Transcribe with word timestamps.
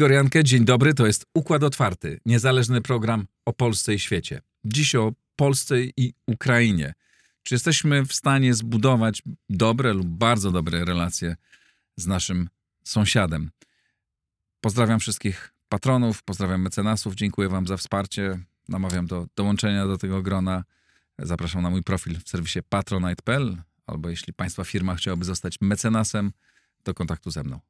Igor 0.00 0.12
Jankę, 0.12 0.44
dzień 0.44 0.64
dobry. 0.64 0.94
To 0.94 1.06
jest 1.06 1.26
Układ 1.34 1.62
Otwarty, 1.62 2.20
niezależny 2.26 2.80
program 2.80 3.26
o 3.44 3.52
Polsce 3.52 3.94
i 3.94 3.98
świecie. 3.98 4.40
Dziś 4.64 4.94
o 4.94 5.12
Polsce 5.36 5.74
i 5.96 6.14
Ukrainie. 6.26 6.94
Czy 7.42 7.54
jesteśmy 7.54 8.06
w 8.06 8.12
stanie 8.12 8.54
zbudować 8.54 9.22
dobre 9.48 9.92
lub 9.92 10.06
bardzo 10.06 10.50
dobre 10.50 10.84
relacje 10.84 11.36
z 11.96 12.06
naszym 12.06 12.48
sąsiadem? 12.84 13.50
Pozdrawiam 14.60 15.00
wszystkich 15.00 15.54
patronów, 15.68 16.22
pozdrawiam 16.22 16.62
mecenasów, 16.62 17.14
dziękuję 17.14 17.48
Wam 17.48 17.66
za 17.66 17.76
wsparcie. 17.76 18.38
Namawiam 18.68 19.06
do 19.06 19.26
dołączenia 19.36 19.86
do 19.86 19.98
tego 19.98 20.22
grona. 20.22 20.64
Zapraszam 21.18 21.62
na 21.62 21.70
mój 21.70 21.82
profil 21.82 22.20
w 22.24 22.28
serwisie 22.28 22.60
patronite.pl 22.68 23.62
albo 23.86 24.08
jeśli 24.08 24.32
Państwa 24.32 24.64
firma 24.64 24.94
chciałaby 24.94 25.24
zostać 25.24 25.56
mecenasem, 25.60 26.32
do 26.84 26.94
kontaktu 26.94 27.30
ze 27.30 27.42
mną. 27.42 27.60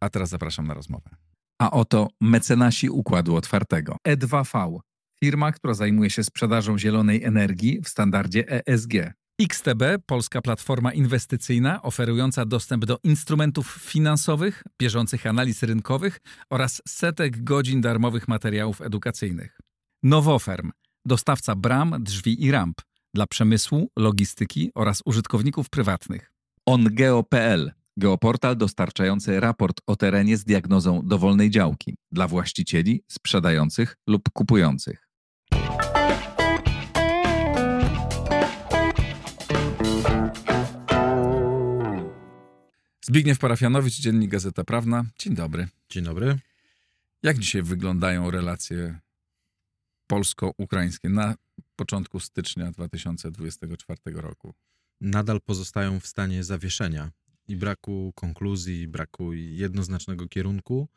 A 0.00 0.08
teraz 0.08 0.28
zapraszam 0.28 0.66
na 0.66 0.74
rozmowę. 0.74 1.10
A 1.58 1.70
oto 1.70 2.08
mecenasi 2.20 2.90
Układu 2.90 3.36
Otwartego. 3.36 3.96
E2V, 4.08 4.80
firma, 5.20 5.52
która 5.52 5.74
zajmuje 5.74 6.10
się 6.10 6.24
sprzedażą 6.24 6.78
zielonej 6.78 7.24
energii 7.24 7.80
w 7.84 7.88
standardzie 7.88 8.66
ESG. 8.66 8.92
XTB, 9.40 9.82
polska 10.06 10.42
platforma 10.42 10.92
inwestycyjna 10.92 11.82
oferująca 11.82 12.44
dostęp 12.44 12.84
do 12.84 12.98
instrumentów 13.04 13.78
finansowych, 13.80 14.62
bieżących 14.80 15.26
analiz 15.26 15.62
rynkowych 15.62 16.20
oraz 16.50 16.82
setek 16.88 17.44
godzin 17.44 17.80
darmowych 17.80 18.28
materiałów 18.28 18.80
edukacyjnych. 18.82 19.60
Nowoferm, 20.02 20.70
dostawca 21.04 21.54
bram, 21.54 22.02
drzwi 22.02 22.44
i 22.44 22.50
ramp 22.50 22.80
dla 23.14 23.26
przemysłu, 23.26 23.90
logistyki 23.96 24.70
oraz 24.74 25.02
użytkowników 25.04 25.70
prywatnych. 25.70 26.32
OnGeo.pl 26.66 27.72
Geoportal 27.96 28.56
dostarczający 28.56 29.40
raport 29.40 29.80
o 29.86 29.96
terenie 29.96 30.36
z 30.36 30.44
diagnozą 30.44 31.02
dowolnej 31.04 31.50
działki 31.50 31.96
dla 32.12 32.28
właścicieli, 32.28 33.02
sprzedających 33.08 33.96
lub 34.06 34.22
kupujących. 34.32 35.07
Zbigniew 43.08 43.38
Parafianowicz, 43.38 44.00
Dziennik 44.00 44.30
Gazeta 44.30 44.64
Prawna. 44.64 45.04
Dzień 45.18 45.34
dobry. 45.34 45.68
Dzień 45.90 46.04
dobry. 46.04 46.38
Jak 47.22 47.38
dzisiaj 47.38 47.62
wyglądają 47.62 48.30
relacje 48.30 48.98
polsko-ukraińskie 50.06 51.08
na 51.08 51.34
początku 51.76 52.20
stycznia 52.20 52.72
2024 52.72 54.00
roku? 54.06 54.54
Nadal 55.00 55.40
pozostają 55.40 56.00
w 56.00 56.06
stanie 56.06 56.44
zawieszenia 56.44 57.10
i 57.48 57.56
braku 57.56 58.12
konkluzji, 58.14 58.88
braku 58.88 59.32
jednoznacznego 59.32 60.28
kierunku. 60.28 60.88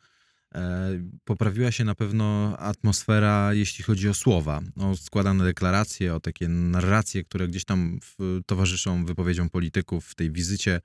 E, 0.54 0.90
poprawiła 1.24 1.72
się 1.72 1.84
na 1.84 1.94
pewno 1.94 2.58
atmosfera, 2.58 3.54
jeśli 3.54 3.84
chodzi 3.84 4.08
o 4.08 4.14
słowa, 4.14 4.60
o 4.76 4.96
składane 4.96 5.44
deklaracje, 5.44 6.14
o 6.14 6.20
takie 6.20 6.48
narracje, 6.48 7.24
które 7.24 7.48
gdzieś 7.48 7.64
tam 7.64 8.00
towarzyszą 8.46 9.04
wypowiedziom 9.04 9.50
polityków 9.50 10.06
w 10.06 10.14
tej 10.14 10.30
wizycie 10.30 10.80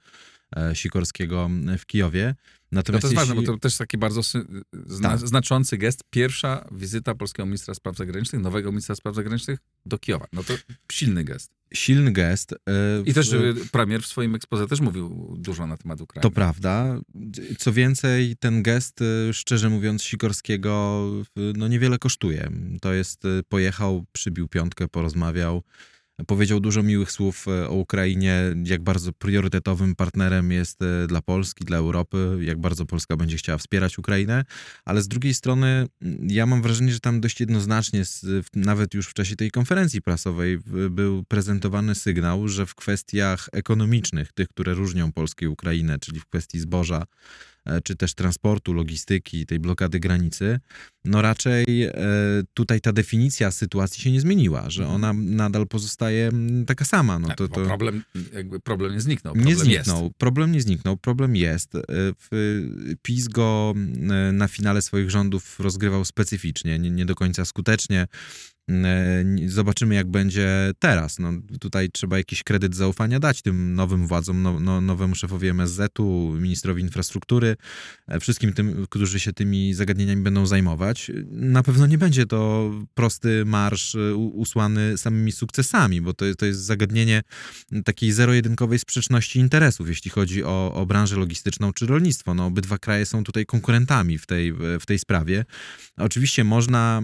Sikorskiego 0.74 1.50
w 1.78 1.86
Kijowie. 1.86 2.36
Natomiast 2.72 3.02
to 3.02 3.08
jest 3.08 3.20
jeśli... 3.20 3.36
ważne, 3.36 3.36
bo 3.36 3.54
to 3.54 3.60
też 3.60 3.78
taki 3.78 3.98
bardzo 3.98 4.22
zna 4.86 5.10
tak. 5.10 5.28
znaczący 5.28 5.78
gest. 5.78 6.04
Pierwsza 6.10 6.68
wizyta 6.72 7.16
polskiego 7.16 7.46
ministra 7.46 7.74
spraw 7.74 7.98
zagranicznych, 7.98 8.42
nowego 8.42 8.72
ministra 8.72 8.96
spraw 8.96 9.16
zagranicznych 9.16 9.60
do 9.86 9.98
Kijowa. 9.98 10.28
No 10.34 10.44
to 10.44 10.54
silny 10.92 11.24
gest. 11.24 11.52
Silny 11.74 12.12
gest. 12.12 12.52
Yy, 12.52 13.04
I 13.06 13.14
też 13.14 13.36
premier 13.72 14.02
w 14.02 14.06
swoim 14.06 14.36
ekspoze 14.36 14.68
też 14.68 14.80
mówił 14.80 15.36
dużo 15.38 15.68
na 15.68 15.78
temat 15.78 16.02
Ukrainy. 16.02 16.24
To 16.24 16.32
prawda. 16.32 17.00
Co 17.58 17.74
więcej, 17.74 18.36
ten 18.40 18.64
gest, 18.64 19.02
e, 19.02 19.34
szczerze 19.34 19.70
mówiąc, 19.70 20.04
Sikorskiego 20.04 21.04
no 21.56 21.68
niewiele 21.68 22.00
kosztuje. 22.00 22.52
To 22.82 22.94
jest, 22.94 23.24
pojechał, 23.50 24.06
przybił 24.12 24.48
piątkę, 24.48 24.88
porozmawiał. 24.88 25.64
Powiedział 26.26 26.60
dużo 26.60 26.84
miłych 26.84 27.12
słów 27.12 27.48
e, 27.48 27.70
o 27.70 27.74
Ukrainie, 27.74 28.42
jak 28.64 28.82
bardzo 28.82 29.14
priorytetowym 29.14 29.96
partnerem 29.96 30.52
jest 30.52 30.82
e, 30.82 31.08
dla 31.08 31.22
Polski, 31.22 31.66
dla 31.66 31.78
Europy, 31.78 32.38
jak 32.42 32.60
bardzo 32.60 32.86
Polska 32.86 33.18
będzie 33.18 33.38
chciała 33.38 33.58
wspierać 33.58 33.98
Ukrainę, 34.00 34.46
ale 34.86 35.02
z 35.02 35.08
drugiej 35.08 35.34
strony 35.34 35.88
ja 36.22 36.46
mam 36.46 36.62
wrażenie, 36.62 36.92
że 36.92 37.00
tam 37.00 37.22
dość 37.22 37.40
jednoznacznie, 37.40 38.04
nawet 38.56 38.94
już 38.94 39.08
w 39.08 39.14
czasie 39.14 39.36
tej 39.36 39.52
konferencji 39.52 40.02
prasowej, 40.02 40.60
był 40.90 41.24
prezentowany 41.24 41.96
sygnał, 41.96 42.48
że 42.48 42.66
w 42.66 42.76
kwestiach 42.76 43.50
ekonomicznych, 43.52 44.34
tych, 44.34 44.48
które 44.48 44.74
różnią 44.74 45.12
Polskę 45.12 45.46
i 45.46 45.48
Ukrainę, 45.48 46.00
czyli 46.00 46.20
w 46.20 46.26
kwestii 46.26 46.60
zboża, 46.60 47.04
czy 47.84 47.96
też 47.96 48.14
transportu, 48.14 48.74
logistyki, 48.74 49.46
tej 49.46 49.60
blokady 49.60 50.00
granicy, 50.00 50.60
no 51.06 51.22
raczej 51.22 51.84
e, 51.84 51.94
tutaj 52.54 52.82
ta 52.82 52.94
definicja 52.94 53.52
sytuacji 53.52 54.04
się 54.04 54.12
nie 54.12 54.22
zmieniła, 54.22 54.70
że 54.70 54.84
mhm. 54.84 54.96
ona 54.96 55.22
nadal 55.22 55.68
pozostaje 55.68 56.28
mm, 56.28 56.66
taka 56.66 56.86
sama. 56.86 57.20
No 57.20 57.28
tak, 57.28 57.38
to, 57.38 57.48
to... 57.48 57.66
Problem, 57.66 58.04
jakby 58.34 58.60
problem 58.60 58.94
nie 58.94 59.02
zniknął. 59.02 59.34
Problem 59.34 59.58
nie 59.58 59.64
zniknął. 59.64 60.04
Jest. 60.04 60.16
Problem 60.18 60.52
nie 60.52 60.62
zniknął. 60.62 60.98
Problem 60.98 61.36
jest. 61.36 61.76
E, 61.76 61.82
PiS 63.02 63.28
go 63.28 63.74
na 64.34 64.48
finale 64.48 64.82
swoich 64.82 65.10
rządów 65.10 65.60
rozgrywał 65.60 66.06
specyficznie, 66.06 66.80
nie, 66.80 66.92
nie 66.92 67.06
do 67.06 67.16
końca 67.16 67.46
skutecznie. 67.46 68.08
E, 68.70 69.26
zobaczymy, 69.46 69.96
jak 69.96 70.08
będzie 70.08 70.72
teraz. 70.80 71.20
No, 71.20 71.34
tutaj 71.60 71.90
trzeba 71.90 72.18
jakiś 72.18 72.44
kredyt 72.44 72.76
zaufania 72.76 73.20
dać 73.20 73.42
tym 73.42 73.74
nowym 73.74 74.08
władzom, 74.08 74.42
no, 74.42 74.60
no, 74.60 74.82
nowemu 74.82 75.16
szefowi 75.16 75.48
MSZ-u, 75.48 76.36
ministrowi 76.40 76.82
infrastruktury, 76.82 77.56
e, 78.08 78.20
wszystkim 78.20 78.54
tym, 78.54 78.86
którzy 78.90 79.20
się 79.20 79.34
tymi 79.34 79.74
zagadnieniami 79.74 80.22
będą 80.22 80.46
zajmować. 80.46 81.12
Na 81.32 81.64
pewno 81.64 81.86
nie 81.86 81.98
będzie 81.98 82.26
to 82.26 82.72
prosty 82.94 83.44
marsz 83.46 83.96
e, 83.96 84.16
usłany 84.16 84.98
samymi 84.98 85.32
sukcesami, 85.32 86.02
bo 86.02 86.14
to, 86.14 86.26
to 86.38 86.46
jest 86.46 86.60
zagadnienie 86.60 87.22
takiej 87.86 88.12
zero-jedynkowej 88.12 88.80
sprzeczności 88.80 89.40
interesów, 89.40 89.90
jeśli 89.90 90.12
chodzi 90.12 90.44
o, 90.44 90.74
o 90.74 90.86
branżę 90.86 91.16
logistyczną 91.16 91.74
czy 91.74 91.86
rolnictwo. 91.86 92.34
No, 92.34 92.46
obydwa 92.46 92.78
kraje 92.78 93.06
są 93.06 93.24
tutaj 93.24 93.46
konkurentami 93.46 94.18
w 94.18 94.26
tej, 94.26 94.54
w 94.54 94.86
tej 94.86 95.00
sprawie. 95.00 95.46
Oczywiście 95.98 96.44
można 96.44 97.02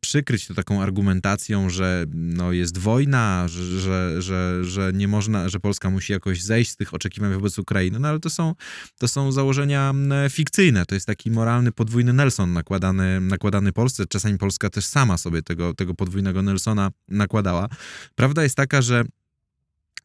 przykryć 0.00 0.46
to 0.46 0.54
taką 0.54 0.73
argumentacją, 0.82 1.70
że 1.70 2.04
no 2.14 2.52
jest 2.52 2.78
wojna, 2.78 3.48
że, 3.48 3.80
że, 3.80 4.22
że, 4.22 4.64
że 4.64 4.92
nie 4.94 5.08
można, 5.08 5.48
że 5.48 5.60
Polska 5.60 5.90
musi 5.90 6.12
jakoś 6.12 6.42
zejść 6.42 6.70
z 6.70 6.76
tych 6.76 6.94
oczekiwań 6.94 7.32
wobec 7.32 7.58
Ukrainy, 7.58 7.98
no 7.98 8.08
ale 8.08 8.20
to 8.20 8.30
są, 8.30 8.54
to 8.98 9.08
są 9.08 9.32
założenia 9.32 9.94
fikcyjne. 10.30 10.86
To 10.86 10.94
jest 10.94 11.06
taki 11.06 11.30
moralny 11.30 11.72
podwójny 11.72 12.12
Nelson 12.12 12.52
nakładany, 12.52 13.20
nakładany 13.20 13.72
Polsce. 13.72 14.06
Czasami 14.06 14.38
Polska 14.38 14.70
też 14.70 14.86
sama 14.86 15.18
sobie 15.18 15.42
tego, 15.42 15.74
tego 15.74 15.94
podwójnego 15.94 16.42
Nelsona 16.42 16.90
nakładała. 17.08 17.68
Prawda 18.14 18.42
jest 18.42 18.56
taka, 18.56 18.82
że 18.82 19.04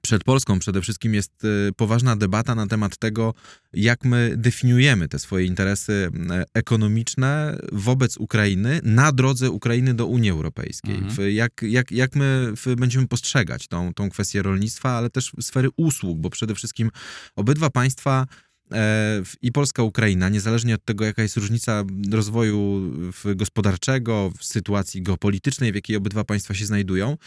przed 0.02 0.24
Polską 0.24 0.60
przede 0.60 0.82
wszystkim 0.82 1.14
jest 1.14 1.46
e, 1.46 1.72
poważna 1.72 2.16
debata 2.16 2.56
na 2.56 2.68
temat 2.68 2.98
tego, 2.98 3.34
jak 3.74 4.06
my 4.06 4.34
definiujemy 4.38 5.08
te 5.08 5.20
swoje 5.20 5.46
interesy 5.46 6.12
ekonomiczne 6.54 7.60
wobec 7.72 8.18
Ukrainy 8.18 8.80
na 8.84 9.12
drodze 9.12 9.52
Ukrainy 9.52 9.94
do 9.94 10.06
Unii 10.06 10.30
Europejskiej. 10.30 10.96
Mhm. 10.96 11.32
Jak, 11.32 11.62
jak, 11.62 11.92
jak 11.92 12.16
my 12.16 12.54
będziemy 12.78 13.08
postrzegać 13.08 13.68
tą, 13.68 13.94
tą 13.94 14.10
kwestię 14.10 14.42
rolnictwa, 14.42 14.92
ale 14.92 15.10
też 15.10 15.32
sfery 15.42 15.70
usług, 15.78 16.20
bo 16.20 16.30
przede 16.30 16.56
wszystkim 16.56 16.92
obydwa 17.36 17.70
państwa 17.70 18.26
e, 18.72 19.22
i 19.42 19.52
Polska, 19.52 19.84
Ukraina, 19.84 20.30
niezależnie 20.30 20.76
od 20.76 20.86
tego, 20.86 21.06
jaka 21.06 21.22
jest 21.22 21.38
różnica 21.38 21.84
rozwoju 22.12 22.92
gospodarczego, 23.36 24.32
w 24.38 24.46
sytuacji 24.46 25.02
geopolitycznej, 25.02 25.72
w 25.72 25.76
jakiej 25.76 25.96
obydwa 25.96 26.24
państwa 26.24 26.54
się 26.54 26.66
znajdują, 26.66 27.18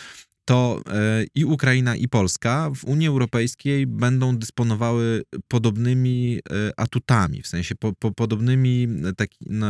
to 0.45 0.83
e, 0.87 1.25
i 1.35 1.45
Ukraina, 1.45 1.97
i 1.97 2.09
Polska 2.09 2.71
w 2.77 2.85
Unii 2.85 3.09
Europejskiej 3.09 3.87
będą 3.87 4.37
dysponowały 4.37 5.23
podobnymi 5.49 6.39
e, 6.39 6.81
atutami, 6.81 7.43
w 7.43 7.47
sensie 7.47 7.75
po, 7.75 7.93
po, 7.93 8.13
podobnymi 8.13 8.89
e, 9.05 9.13
taki, 9.13 9.39
no, 9.47 9.67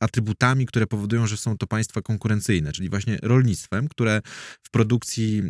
atrybutami, 0.00 0.66
które 0.66 0.86
powodują, 0.86 1.26
że 1.26 1.36
są 1.36 1.58
to 1.58 1.66
państwa 1.66 2.02
konkurencyjne, 2.02 2.72
czyli 2.72 2.90
właśnie 2.90 3.18
rolnictwem, 3.22 3.88
które 3.88 4.20
w 4.62 4.70
produkcji, 4.70 5.42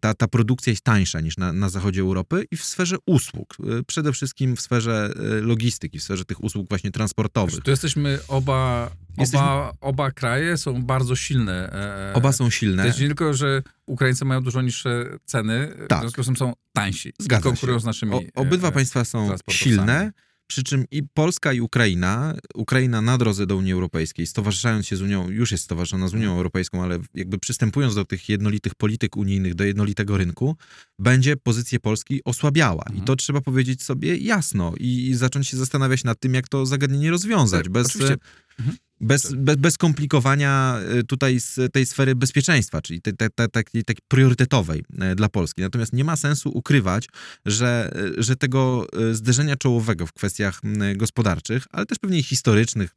ta, 0.00 0.14
ta 0.14 0.28
produkcja 0.28 0.70
jest 0.70 0.84
tańsza 0.84 1.20
niż 1.20 1.36
na, 1.36 1.52
na 1.52 1.68
zachodzie 1.68 2.00
Europy 2.00 2.46
i 2.50 2.56
w 2.56 2.64
sferze 2.64 2.96
usług, 3.06 3.56
przede 3.86 4.12
wszystkim 4.12 4.56
w 4.56 4.60
sferze 4.60 5.12
logistyki, 5.40 5.98
w 5.98 6.02
sferze 6.02 6.24
tych 6.24 6.44
usług 6.44 6.68
właśnie 6.68 6.90
transportowych. 6.90 7.64
Tu 7.64 7.70
jesteśmy 7.70 8.18
oba 8.28 8.90
Jesteśmy... 9.18 9.46
Oba, 9.46 9.72
oba 9.80 10.10
kraje 10.10 10.56
są 10.56 10.82
bardzo 10.82 11.16
silne. 11.16 11.70
Oba 12.14 12.32
są 12.32 12.50
silne. 12.50 12.82
To 12.82 12.86
jest 12.86 13.00
nie 13.00 13.06
tylko, 13.06 13.34
że 13.34 13.62
Ukraińcy 13.86 14.24
mają 14.24 14.40
dużo 14.40 14.62
niższe 14.62 15.18
ceny, 15.24 15.74
tak. 15.88 15.98
w 15.98 16.02
związku 16.02 16.22
z 16.22 16.26
tym 16.26 16.36
są 16.36 16.52
tańsi. 16.72 17.12
Zgadza 17.18 17.42
konkurują 17.42 17.78
się. 17.78 17.82
z 17.82 17.84
naszymi. 17.86 18.12
O, 18.12 18.20
obydwa 18.34 18.72
państwa 18.72 19.04
są 19.04 19.36
silne. 19.50 20.12
Przy 20.46 20.62
czym 20.62 20.84
i 20.90 21.02
Polska, 21.02 21.52
i 21.52 21.60
Ukraina, 21.60 22.34
Ukraina 22.54 23.00
na 23.00 23.18
drodze 23.18 23.46
do 23.46 23.56
Unii 23.56 23.72
Europejskiej, 23.72 24.26
stowarzyszając 24.26 24.86
się 24.86 24.96
z 24.96 25.02
Unią, 25.02 25.30
już 25.30 25.52
jest 25.52 25.64
stowarzyszona 25.64 26.08
z 26.08 26.14
Unią 26.14 26.32
Europejską, 26.36 26.82
ale 26.82 26.98
jakby 27.14 27.38
przystępując 27.38 27.94
do 27.94 28.04
tych 28.04 28.28
jednolitych 28.28 28.74
polityk 28.74 29.16
unijnych, 29.16 29.54
do 29.54 29.64
jednolitego 29.64 30.16
rynku, 30.16 30.56
będzie 30.98 31.36
pozycję 31.36 31.80
Polski 31.80 32.20
osłabiała. 32.24 32.84
I 32.86 32.90
Mhm. 32.90 33.04
to 33.06 33.16
trzeba 33.16 33.40
powiedzieć 33.40 33.82
sobie 33.82 34.16
jasno 34.16 34.72
i, 34.80 35.08
i 35.08 35.14
zacząć 35.14 35.48
się 35.48 35.56
zastanawiać 35.56 36.04
nad 36.04 36.20
tym, 36.20 36.34
jak 36.34 36.48
to 36.48 36.66
zagadnienie 36.66 37.10
rozwiązać. 37.10 37.62
Tak, 37.64 37.72
Bez, 37.72 37.86
oczywiście. 37.86 38.16
Mhm. 38.58 38.76
bez, 39.00 39.32
bez, 39.34 39.56
bez 39.56 39.78
komplikowania 39.78 40.78
y, 40.98 41.04
tutaj 41.04 41.40
z 41.40 41.72
tej 41.72 41.86
sfery 41.86 42.14
bezpieczeństwa, 42.14 42.82
czyli 42.82 43.02
tej, 43.02 43.16
tej, 43.16 43.28
tej, 43.34 43.48
takiej, 43.48 43.84
takiej 43.84 44.02
priorytetowej 44.08 44.84
e, 45.00 45.14
dla 45.14 45.28
Polski. 45.28 45.60
Natomiast 45.60 45.92
nie 45.92 46.04
ma 46.04 46.16
sensu 46.16 46.50
ukrywać, 46.50 47.08
że, 47.46 47.90
e, 48.18 48.22
że 48.22 48.36
tego 48.36 48.86
e, 49.10 49.14
zderzenia 49.14 49.56
czołowego 49.56 50.06
w 50.06 50.12
kwestiach 50.12 50.60
gospodarczych, 50.96 51.64
ale 51.70 51.86
też 51.86 51.98
pewnie 51.98 52.22
historycznych, 52.22 52.90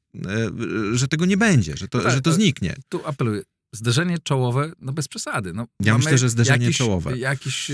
że 0.93 1.07
tego 1.07 1.25
nie 1.25 1.37
będzie, 1.37 1.77
że 1.77 1.87
to, 1.87 1.97
No 1.97 2.03
tak, 2.03 2.13
że 2.13 2.21
to 2.21 2.33
zniknie. 2.33 2.75
Tu 2.89 3.01
apeluję. 3.05 3.41
Zderzenie 3.73 4.17
czołowe, 4.19 4.71
no 4.79 4.93
bez 4.93 5.07
przesady. 5.07 5.53
No, 5.53 5.67
Ja 5.79 5.97
myślę, 5.97 6.17
że 6.17 6.29
zderzenie 6.29 6.65
jakieś, 6.65 6.77
czołowe. 6.77 7.17
Jakieś 7.17 7.71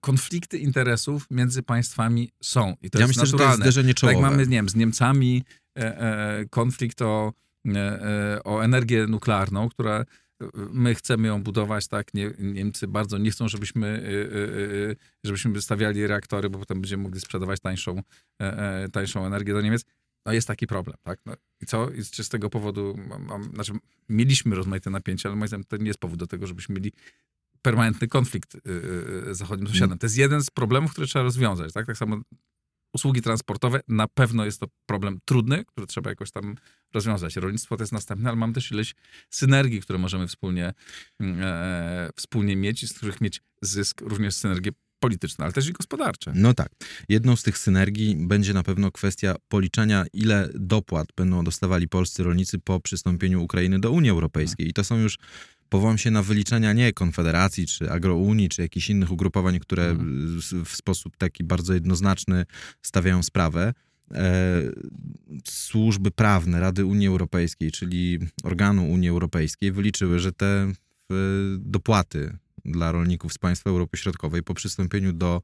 konflikty 0.00 0.58
interesów 0.58 1.26
między 1.30 1.62
państwami 1.62 2.30
są. 2.42 2.74
I 2.82 2.90
to 2.90 2.98
ja 2.98 3.06
jest 3.06 3.08
myślę, 3.08 3.12
że 3.12 3.16
to 3.16 3.22
jest 3.22 3.32
naturalne. 3.32 3.64
zderzenie 3.64 3.94
tak 3.94 4.00
czołowe. 4.00 4.14
jak 4.14 4.30
mamy, 4.30 4.46
nie 4.46 4.56
wiem, 4.56 4.68
z 4.68 4.74
Niemcami 4.74 5.44
konflikt 6.50 7.02
o, 7.02 7.32
e, 7.66 7.78
e, 7.78 8.44
o 8.44 8.64
energię 8.64 9.06
nuklearną, 9.06 9.68
która 9.68 10.00
e, 10.00 10.04
my 10.72 10.94
chcemy 10.94 11.28
ją 11.28 11.42
budować, 11.42 11.88
tak, 11.88 12.14
nie, 12.14 12.30
Niemcy 12.38 12.88
bardzo 12.88 13.18
nie 13.18 13.30
chcą, 13.30 13.48
żebyśmy, 13.48 13.86
e, 13.86 13.90
e, 13.90 14.90
e, 14.90 14.96
żebyśmy 15.24 15.52
wystawiali 15.52 16.06
reaktory, 16.06 16.50
bo 16.50 16.58
potem 16.58 16.80
będziemy 16.80 17.02
mogli 17.02 17.20
sprzedawać 17.20 17.60
tańszą, 17.60 18.02
e, 18.42 18.58
e, 18.84 18.88
tańszą 18.88 19.26
energię 19.26 19.52
do 19.52 19.60
Niemiec. 19.60 19.84
No 20.26 20.32
jest 20.32 20.48
taki 20.48 20.66
problem, 20.66 20.96
tak? 21.02 21.20
No, 21.26 21.34
I 21.60 21.66
co? 21.66 21.90
I 21.90 22.04
czy 22.04 22.24
z 22.24 22.28
tego 22.28 22.50
powodu, 22.50 22.98
znaczy 23.54 23.72
mieliśmy 24.08 24.56
rozmaite 24.56 24.90
napięcia, 24.90 25.28
ale 25.28 25.36
moim 25.36 25.48
zdaniem 25.48 25.64
to 25.64 25.76
nie 25.76 25.86
jest 25.86 26.00
powód 26.00 26.18
do 26.18 26.26
tego, 26.26 26.46
żebyśmy 26.46 26.74
mieli 26.74 26.92
permanentny 27.62 28.08
konflikt 28.08 28.54
y, 28.54 28.58
y, 29.28 29.34
z 29.34 29.38
zachodnim 29.38 29.68
sąsiadem. 29.68 29.98
To 29.98 30.06
jest 30.06 30.16
jeden 30.16 30.42
z 30.42 30.50
problemów, 30.50 30.92
który 30.92 31.06
trzeba 31.06 31.22
rozwiązać, 31.22 31.72
tak? 31.72 31.86
Tak 31.86 31.96
samo 31.96 32.20
usługi 32.92 33.22
transportowe, 33.22 33.80
na 33.88 34.08
pewno 34.08 34.44
jest 34.44 34.60
to 34.60 34.66
problem 34.86 35.18
trudny, 35.24 35.64
który 35.64 35.86
trzeba 35.86 36.10
jakoś 36.10 36.30
tam 36.30 36.54
rozwiązać. 36.94 37.36
Rolnictwo 37.36 37.76
to 37.76 37.82
jest 37.82 37.92
następne, 37.92 38.28
ale 38.28 38.36
mam 38.36 38.52
też 38.52 38.70
ileś 38.70 38.94
synergii, 39.30 39.80
które 39.80 39.98
możemy 39.98 40.28
wspólnie, 40.28 40.74
e, 41.20 42.10
wspólnie 42.16 42.56
mieć 42.56 42.88
z 42.88 42.92
których 42.92 43.20
mieć 43.20 43.42
zysk, 43.62 44.00
również 44.00 44.34
synergie 44.34 44.72
polityczne, 45.00 45.44
ale 45.44 45.52
też 45.52 45.68
i 45.68 45.72
gospodarcze. 45.72 46.32
No 46.34 46.54
tak. 46.54 46.68
Jedną 47.08 47.36
z 47.36 47.42
tych 47.42 47.58
synergii 47.58 48.16
będzie 48.16 48.54
na 48.54 48.62
pewno 48.62 48.90
kwestia 48.92 49.36
policzenia, 49.48 50.04
ile 50.12 50.48
dopłat 50.54 51.08
będą 51.16 51.44
dostawali 51.44 51.88
polscy 51.88 52.22
rolnicy 52.22 52.58
po 52.58 52.80
przystąpieniu 52.80 53.42
Ukrainy 53.42 53.78
do 53.78 53.90
Unii 53.90 54.10
Europejskiej. 54.10 54.68
I 54.68 54.72
to 54.72 54.84
są 54.84 54.98
już, 54.98 55.18
powołam 55.68 55.98
się 55.98 56.10
na 56.10 56.22
wyliczenia 56.22 56.72
nie 56.72 56.92
Konfederacji, 56.92 57.66
czy 57.66 57.90
Agrounii, 57.90 58.48
czy 58.48 58.62
jakichś 58.62 58.90
innych 58.90 59.12
ugrupowań, 59.12 59.58
które 59.58 59.88
Mhm. 59.88 60.40
w 60.64 60.76
sposób 60.76 61.16
taki 61.16 61.44
bardzo 61.44 61.74
jednoznaczny 61.74 62.44
stawiają 62.82 63.22
sprawę. 63.22 63.74
E, 64.14 64.62
służby 65.48 66.10
prawne 66.10 66.60
Rady 66.60 66.84
Unii 66.84 67.08
Europejskiej, 67.08 67.72
czyli 67.72 68.18
organu 68.42 68.90
Unii 68.90 69.08
Europejskiej, 69.08 69.72
wyliczyły, 69.72 70.18
że 70.18 70.32
te 70.32 70.46
e, 70.46 70.74
dopłaty 71.58 72.36
dla 72.64 72.92
rolników 72.92 73.32
z 73.32 73.38
państw 73.38 73.66
Europy 73.66 73.96
Środkowej 73.96 74.42
po 74.42 74.54
przystąpieniu 74.54 75.12
do 75.12 75.42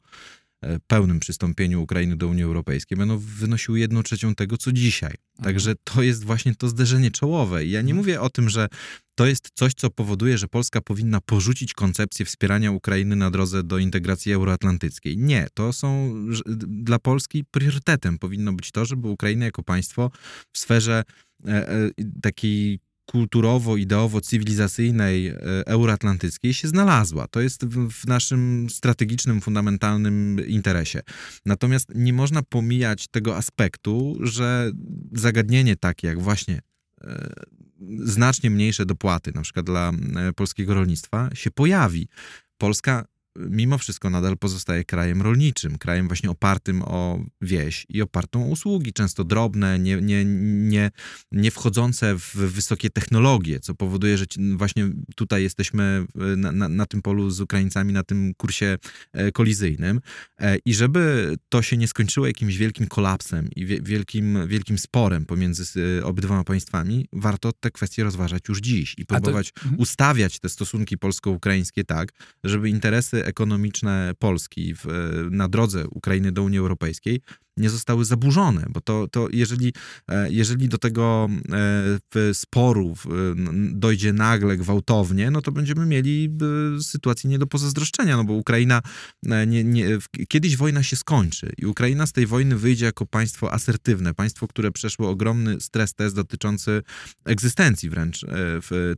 pełnym 0.87 1.21
przystąpieniu 1.21 1.83
Ukrainy 1.83 2.17
do 2.17 2.29
Unii 2.29 2.43
Europejskiej 2.45 2.99
będą 2.99 3.19
wynosiły 3.19 3.79
jedną 3.81 4.03
trzecią 4.03 4.35
tego, 4.35 4.57
co 4.57 4.73
dzisiaj. 4.73 5.15
Także 5.43 5.75
to 5.85 6.03
jest 6.03 6.25
właśnie 6.25 6.55
to 6.55 6.69
zderzenie 6.69 7.11
czołowe. 7.11 7.65
I 7.65 7.71
ja 7.71 7.81
nie 7.81 7.91
Mhm. 7.91 7.97
mówię 7.97 8.21
o 8.21 8.31
tym, 8.31 8.51
że 8.51 8.69
to 9.15 9.27
jest 9.27 9.49
coś, 9.55 9.75
co 9.75 9.91
powoduje, 9.91 10.39
że 10.39 10.49
Polska 10.49 10.81
powinna 10.81 11.21
porzucić 11.21 11.75
koncepcję 11.75 12.27
wspierania 12.27 12.71
Ukrainy 12.71 13.17
na 13.17 13.31
drodze 13.31 13.63
do 13.63 13.79
integracji 13.79 14.33
euroatlantyckiej. 14.33 15.19
Nie, 15.19 15.47
to 15.55 15.73
są 15.73 16.15
dla 16.59 16.99
Polski 16.99 17.45
priorytetem 17.51 18.19
powinno 18.19 18.53
być 18.53 18.71
to, 18.73 18.85
żeby 18.85 19.09
Ukraina 19.09 19.45
jako 19.45 19.63
państwo 19.63 20.11
w 20.53 20.59
sferze 20.59 21.03
e, 21.47 21.91
e, 23.05 23.07
takiej 23.07 23.15
kulturowo-ideowo-cywilizacyjnej 23.29 25.29
e, 25.29 25.37
euroatlantyckiej 25.67 26.55
się 26.55 26.69
znalazła. 26.69 27.29
To 27.29 27.41
jest 27.41 27.67
w, 27.67 27.91
w 27.91 28.07
naszym 28.07 28.67
strategicznym, 28.71 29.41
fundamentalnym 29.41 30.47
interesie. 30.47 31.01
Natomiast 31.47 31.89
nie 31.95 32.13
można 32.13 32.43
pomijać 32.43 33.09
tego 33.09 33.37
aspektu, 33.37 34.19
że 34.21 34.73
zagadnienie 35.13 35.77
takie 35.77 36.07
jak 36.07 36.23
właśnie 36.23 36.61
e, 37.05 37.33
znacznie 37.99 38.51
mniejsze 38.51 38.87
dopłaty, 38.87 39.33
na 39.35 39.43
przykład 39.43 39.67
dla 39.67 39.93
e, 40.17 40.33
polskiego 40.33 40.75
rolnictwa, 40.75 41.31
się 41.35 41.51
pojawi. 41.51 42.09
Polska 42.59 43.05
mimo 43.37 43.79
wszystko 43.79 44.11
nadal 44.11 44.39
pozostaje 44.39 44.85
krajem 44.85 45.23
rolniczym, 45.23 45.79
krajem 45.79 46.07
właśnie 46.07 46.31
opartym 46.31 46.83
o 46.83 47.21
wieś 47.41 47.87
i 47.89 48.03
opartą 48.03 48.45
o 48.45 48.49
usługi, 48.49 48.93
często 48.93 49.25
drobne, 49.25 49.79
nie, 49.79 49.97
nie, 50.01 50.25
nie, 50.25 50.91
nie 51.33 51.51
wchodzące 51.51 52.19
w 52.19 52.35
wysokie 52.35 52.91
technologie, 52.91 53.61
co 53.61 53.75
powoduje, 53.75 54.19
że 54.19 54.25
właśnie 54.57 54.89
tutaj 55.17 55.43
jesteśmy 55.43 56.07
e, 56.33 56.37
na, 56.37 56.53
na, 56.53 56.69
na 56.69 56.87
tym 56.87 57.03
polu 57.03 57.31
z 57.31 57.41
Ukraińcami, 57.41 57.93
na 57.93 58.03
tym 58.03 58.35
kursie 58.37 58.79
e, 59.13 59.33
kolizyjnym. 59.33 60.01
E, 60.41 60.57
I 60.65 60.75
żeby 60.75 61.35
to 61.49 61.63
się 61.63 61.77
nie 61.77 61.89
skończyło 61.89 62.27
jakimś 62.27 62.57
wielkim 62.57 62.87
kolapsem 62.87 63.49
i 63.57 63.67
wie, 63.67 63.79
wielkim, 63.83 64.49
wielkim 64.49 64.79
sporem 64.79 65.27
pomiędzy 65.27 65.65
obydwoma 66.05 66.45
państwami, 66.45 67.07
warto 67.13 67.53
te 67.53 67.71
kwestie 67.71 68.05
rozważać 68.05 68.43
już 68.49 68.61
dziś 68.61 68.95
i 68.99 69.03
A 69.03 69.05
to- 69.05 69.15
próbować 69.15 69.53
Mhm. 69.65 69.81
ustawiać 69.81 70.39
te 70.39 70.49
stosunki 70.49 70.99
polsko-ukraińskie 70.99 71.85
tak, 71.85 72.09
żeby 72.45 72.69
interesy 72.71 73.24
ekonomiczne 73.25 74.13
Polski 74.19 74.75
w, 74.75 74.87
na 75.31 75.49
drodze 75.49 75.89
Ukrainy 75.89 76.33
do 76.33 76.43
Unii 76.43 76.59
Europejskiej 76.59 77.21
nie 77.57 77.71
zostały 77.71 78.05
zaburzone, 78.05 78.67
bo 78.71 78.81
to, 78.81 79.09
to 79.09 79.29
jeżeli, 79.33 79.73
e, 80.09 80.33
jeżeli 80.33 80.69
do 80.69 80.79
tego 80.79 81.29
e, 82.17 82.35
sporu 82.35 82.95
dojdzie 83.73 84.13
nagle, 84.13 84.57
gwałtownie, 84.57 85.31
no 85.31 85.43
to 85.43 85.53
będziemy 85.53 85.87
mieli 85.87 86.37
e, 86.79 86.83
sytuację 86.83 87.31
nie 87.31 87.39
do 87.39 87.47
pozazdroszczenia, 87.47 88.17
no 88.17 88.25
bo 88.25 88.33
Ukraina, 88.33 88.83
nie, 89.47 89.65
nie, 89.65 89.87
kiedyś 90.29 90.57
wojna 90.57 90.83
się 90.83 90.97
skończy 90.97 91.53
i 91.59 91.67
Ukraina 91.67 92.07
z 92.07 92.13
tej 92.13 92.27
wojny 92.27 92.57
wyjdzie 92.57 92.85
jako 92.85 93.07
państwo 93.07 93.53
asertywne, 93.53 94.15
państwo, 94.15 94.49
które 94.49 94.71
przeszło 94.71 95.11
ogromny 95.11 95.61
stres 95.61 95.95
test 95.95 96.17
dotyczący 96.17 96.83
egzystencji 97.25 97.91
wręcz 97.91 98.27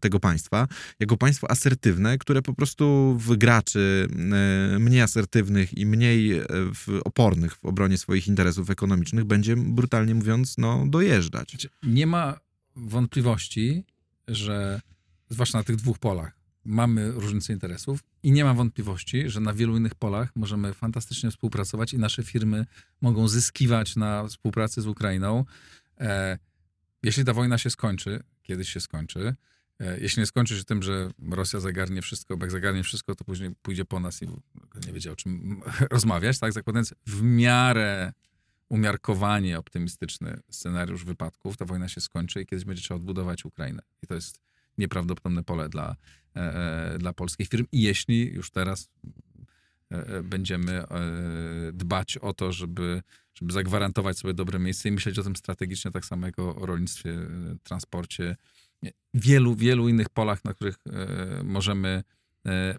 tego 0.00 0.20
państwa, 0.20 0.68
jako 1.00 1.16
państwo 1.16 1.50
asertywne, 1.50 2.18
które 2.18 2.42
po 2.42 2.54
prostu 2.54 3.16
w 3.20 3.36
graczy 3.36 4.08
mniej 4.78 5.00
asertywnych 5.00 5.78
i 5.78 5.86
mniej 5.86 6.40
opornych 7.04 7.54
w 7.54 7.64
obronie 7.64 7.98
swoich 7.98 8.28
interesów 8.28 8.45
ekonomicznych 8.70 9.24
będzie, 9.24 9.56
brutalnie 9.56 10.14
mówiąc, 10.14 10.58
no, 10.58 10.84
dojeżdżać. 10.86 11.50
Znaczy, 11.50 11.68
Nie 11.82 12.06
ma 12.06 12.38
wątpliwości, 12.76 13.84
że 14.28 14.80
zwłaszcza 15.28 15.58
na 15.58 15.64
tych 15.64 15.76
dwóch 15.76 15.98
polach 15.98 16.36
mamy 16.66 17.12
różnice 17.12 17.52
interesów 17.52 18.00
i 18.22 18.32
nie 18.32 18.44
ma 18.44 18.54
wątpliwości, 18.54 19.30
że 19.30 19.40
na 19.40 19.52
wielu 19.52 19.76
innych 19.76 19.94
polach 19.94 20.30
możemy 20.36 20.74
fantastycznie 20.74 21.30
współpracować 21.30 21.92
i 21.92 21.98
nasze 21.98 22.22
firmy 22.22 22.66
mogą 23.00 23.28
zyskiwać 23.28 23.96
na 23.96 24.28
współpracy 24.28 24.82
z 24.82 24.86
Ukrainą. 24.86 25.44
E, 26.00 26.38
jeśli 27.02 27.24
ta 27.24 27.32
wojna 27.32 27.58
się 27.58 27.70
skończy, 27.70 28.22
kiedyś 28.42 28.72
się 28.72 28.80
skończy, 28.80 29.34
e, 29.80 30.00
jeśli 30.00 30.20
nie 30.20 30.26
skończy 30.26 30.58
się 30.58 30.64
tym, 30.64 30.82
że 30.82 31.10
Rosja 31.30 31.60
zagarnie 31.60 32.02
wszystko, 32.02 32.36
bo 32.36 32.44
jak 32.44 32.52
zagarnie 32.52 32.82
wszystko, 32.82 33.14
to 33.14 33.24
później 33.24 33.50
pójdzie 33.62 33.84
po 33.84 34.00
nas 34.00 34.22
i 34.22 34.26
nie 34.86 34.92
wiedział 34.92 35.12
o 35.12 35.16
czym 35.16 35.60
rozmawiać, 35.90 36.38
tak? 36.38 36.52
Zakładając 36.52 36.94
w 37.06 37.22
miarę 37.22 38.12
umiarkowanie 38.68 39.58
optymistyczny 39.58 40.40
scenariusz 40.50 41.04
wypadków, 41.04 41.56
ta 41.56 41.64
wojna 41.64 41.88
się 41.88 42.00
skończy 42.00 42.42
i 42.42 42.46
kiedyś 42.46 42.64
będzie 42.64 42.82
trzeba 42.82 42.96
odbudować 42.96 43.44
Ukrainę. 43.44 43.82
I 44.02 44.06
to 44.06 44.14
jest 44.14 44.40
nieprawdopodobne 44.78 45.44
pole 45.44 45.68
dla, 45.68 45.96
e, 46.36 46.40
e, 46.94 46.98
dla 46.98 47.12
polskich 47.12 47.48
firm. 47.48 47.66
I 47.72 47.82
jeśli 47.82 48.32
już 48.32 48.50
teraz 48.50 48.90
e, 49.90 50.22
będziemy 50.22 50.84
dbać 51.72 52.16
o 52.16 52.32
to, 52.32 52.52
żeby, 52.52 53.02
żeby 53.34 53.52
zagwarantować 53.52 54.18
sobie 54.18 54.34
dobre 54.34 54.58
miejsce 54.58 54.88
i 54.88 54.92
myśleć 54.92 55.18
o 55.18 55.22
tym 55.22 55.36
strategicznie, 55.36 55.90
tak 55.90 56.04
samo 56.04 56.26
jak 56.26 56.38
o, 56.38 56.66
rolnictwie, 56.66 57.14
transporcie, 57.62 58.36
wielu, 59.14 59.54
wielu 59.54 59.88
innych 59.88 60.08
polach, 60.08 60.44
na 60.44 60.54
których 60.54 60.76
możemy 61.44 62.02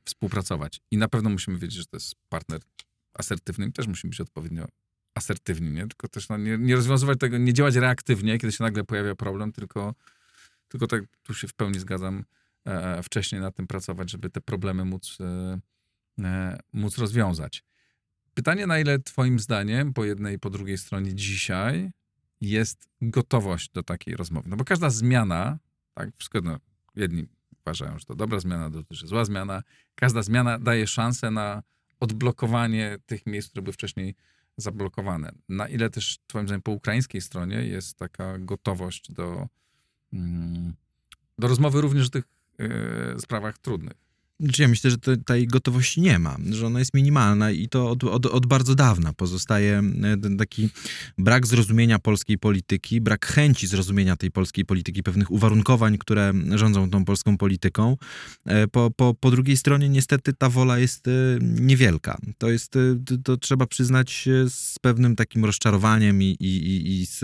współpracować. 0.05 0.81
I 0.91 0.97
na 0.97 1.07
pewno 1.07 1.29
musimy 1.29 1.57
wiedzieć, 1.57 1.79
że 1.79 1.85
to 1.85 1.97
jest 1.97 2.15
partner 2.29 2.61
asertywny 3.13 3.67
i 3.67 3.71
też 3.71 3.87
musimy 3.87 4.09
być 4.09 4.21
odpowiednio 4.21 4.67
asertywni, 5.17 5.71
nie? 5.71 5.87
Tylko 5.87 6.07
też 6.07 6.29
no, 6.29 6.37
nie, 6.37 6.57
nie 6.57 6.75
rozwiązywać 6.75 7.19
tego, 7.19 7.37
nie 7.37 7.53
działać 7.53 7.75
reaktywnie, 7.75 8.37
kiedy 8.37 8.51
się 8.51 8.63
nagle 8.63 8.83
pojawia 8.83 9.15
problem, 9.15 9.51
tylko, 9.51 9.95
tylko 10.67 10.87
tak, 10.87 11.03
tu 11.23 11.33
się 11.33 11.47
w 11.47 11.53
pełni 11.53 11.79
zgadzam, 11.79 12.23
e, 12.65 13.03
wcześniej 13.03 13.41
nad 13.41 13.55
tym 13.55 13.67
pracować, 13.67 14.11
żeby 14.11 14.29
te 14.29 14.41
problemy 14.41 14.85
móc, 14.85 15.17
e, 15.19 15.59
e, 16.23 16.59
móc 16.73 16.97
rozwiązać. 16.97 17.63
Pytanie, 18.33 18.67
na 18.67 18.79
ile 18.79 18.99
twoim 18.99 19.39
zdaniem 19.39 19.93
po 19.93 20.05
jednej 20.05 20.35
i 20.35 20.39
po 20.39 20.49
drugiej 20.49 20.77
stronie 20.77 21.15
dzisiaj 21.15 21.91
jest 22.41 22.89
gotowość 23.01 23.69
do 23.71 23.83
takiej 23.83 24.15
rozmowy? 24.15 24.49
No 24.49 24.55
bo 24.55 24.63
każda 24.63 24.89
zmiana, 24.89 25.57
tak, 25.93 26.09
wszystko, 26.17 26.41
no, 26.41 26.59
jedni 26.95 27.27
uważają, 27.67 27.99
że 27.99 28.05
to 28.05 28.15
dobra 28.15 28.39
zmiana, 28.39 28.69
że 28.91 29.07
zła 29.07 29.25
zmiana. 29.25 29.63
Każda 29.95 30.21
zmiana 30.21 30.59
daje 30.59 30.87
szansę 30.87 31.31
na 31.31 31.63
odblokowanie 31.99 32.97
tych 33.05 33.25
miejsc, 33.25 33.49
które 33.49 33.63
były 33.63 33.73
wcześniej 33.73 34.15
zablokowane. 34.57 35.31
Na 35.49 35.67
ile 35.67 35.89
też, 35.89 36.17
twoim 36.27 36.47
zdaniem, 36.47 36.61
po 36.61 36.71
ukraińskiej 36.71 37.21
stronie 37.21 37.55
jest 37.55 37.97
taka 37.97 38.39
gotowość 38.39 39.11
do, 39.11 39.47
mm, 40.13 40.73
do 41.37 41.47
rozmowy 41.47 41.81
również 41.81 42.07
o 42.07 42.09
tych 42.09 42.23
e, 42.59 43.19
sprawach 43.19 43.57
trudnych? 43.57 44.06
Znaczy 44.39 44.61
ja 44.61 44.67
myślę, 44.67 44.91
że 44.91 44.97
to, 44.97 45.17
tej 45.17 45.47
gotowości 45.47 46.01
nie 46.01 46.19
ma, 46.19 46.37
że 46.49 46.67
ona 46.67 46.79
jest 46.79 46.93
minimalna 46.93 47.51
i 47.51 47.67
to 47.69 47.89
od, 47.89 48.03
od, 48.03 48.25
od, 48.25 48.45
bardzo 48.45 48.75
dawna 48.75 49.13
pozostaje 49.13 49.81
e, 50.03 50.17
ten 50.17 50.37
taki 50.37 50.69
brak 51.17 51.47
zrozumienia 51.47 51.99
polskiej 51.99 52.37
polityki, 52.37 53.01
brak 53.01 53.25
chęci 53.25 53.67
zrozumienia 53.67 54.15
tej 54.15 54.31
polskiej 54.31 54.65
polityki, 54.65 55.03
pewnych 55.03 55.31
uwarunkowań, 55.31 55.97
które 55.97 56.33
rządzą 56.55 56.89
tą 56.89 57.05
polską 57.05 57.37
polityką. 57.37 57.97
E, 58.45 58.67
po, 58.67 58.91
po, 58.91 59.13
po 59.13 59.31
drugiej 59.31 59.57
stronie 59.57 59.89
niestety 59.89 60.33
ta 60.33 60.49
wola 60.49 60.79
jest 60.79 61.07
e, 61.07 61.11
niewielka. 61.41 62.17
To 62.37 62.49
jest, 62.49 62.71
to, 63.05 63.17
to 63.23 63.37
trzeba 63.37 63.65
przyznać 63.65 64.29
z 64.49 64.79
pewnym 64.79 65.15
takim 65.15 65.45
rozczarowaniem 65.45 66.21
i, 66.21 66.25
i, 66.25 66.57
i, 66.57 67.01
i 67.01 67.05
z 67.05 67.23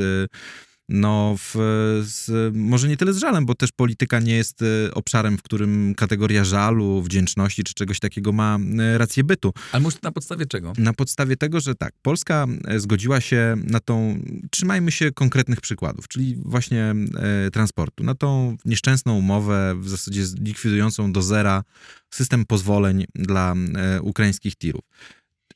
no, 0.89 1.35
w, 1.37 1.55
z, 2.03 2.55
może 2.55 2.87
nie 2.87 2.97
tyle 2.97 3.13
z 3.13 3.17
żalem, 3.17 3.45
bo 3.45 3.55
też 3.55 3.71
polityka 3.71 4.19
nie 4.19 4.35
jest 4.35 4.61
e, 4.61 4.93
obszarem, 4.93 5.37
w 5.37 5.41
którym 5.41 5.95
kategoria 5.95 6.43
żalu, 6.43 7.01
wdzięczności 7.01 7.63
czy 7.63 7.73
czegoś 7.73 7.99
takiego 7.99 8.31
ma 8.31 8.59
e, 8.79 8.97
rację 8.97 9.23
bytu. 9.23 9.53
Ale 9.71 9.83
może 9.83 9.97
na 10.03 10.11
podstawie 10.11 10.45
czego? 10.45 10.73
Na 10.77 10.93
podstawie 10.93 11.37
tego, 11.37 11.59
że 11.59 11.75
tak, 11.75 11.93
Polska 12.01 12.47
e, 12.67 12.79
zgodziła 12.79 13.21
się 13.21 13.55
na 13.63 13.79
tą, 13.79 14.19
trzymajmy 14.51 14.91
się 14.91 15.11
konkretnych 15.11 15.61
przykładów, 15.61 16.07
czyli 16.07 16.35
właśnie 16.45 16.95
e, 17.15 17.51
transportu, 17.51 18.03
na 18.03 18.15
tą 18.15 18.57
nieszczęsną 18.65 19.17
umowę, 19.17 19.75
w 19.79 19.89
zasadzie 19.89 20.23
likwidującą 20.41 21.11
do 21.11 21.21
zera 21.21 21.63
system 22.09 22.45
pozwoleń 22.45 23.05
dla 23.15 23.53
e, 23.75 24.01
ukraińskich 24.01 24.55
tirów. 24.55 24.81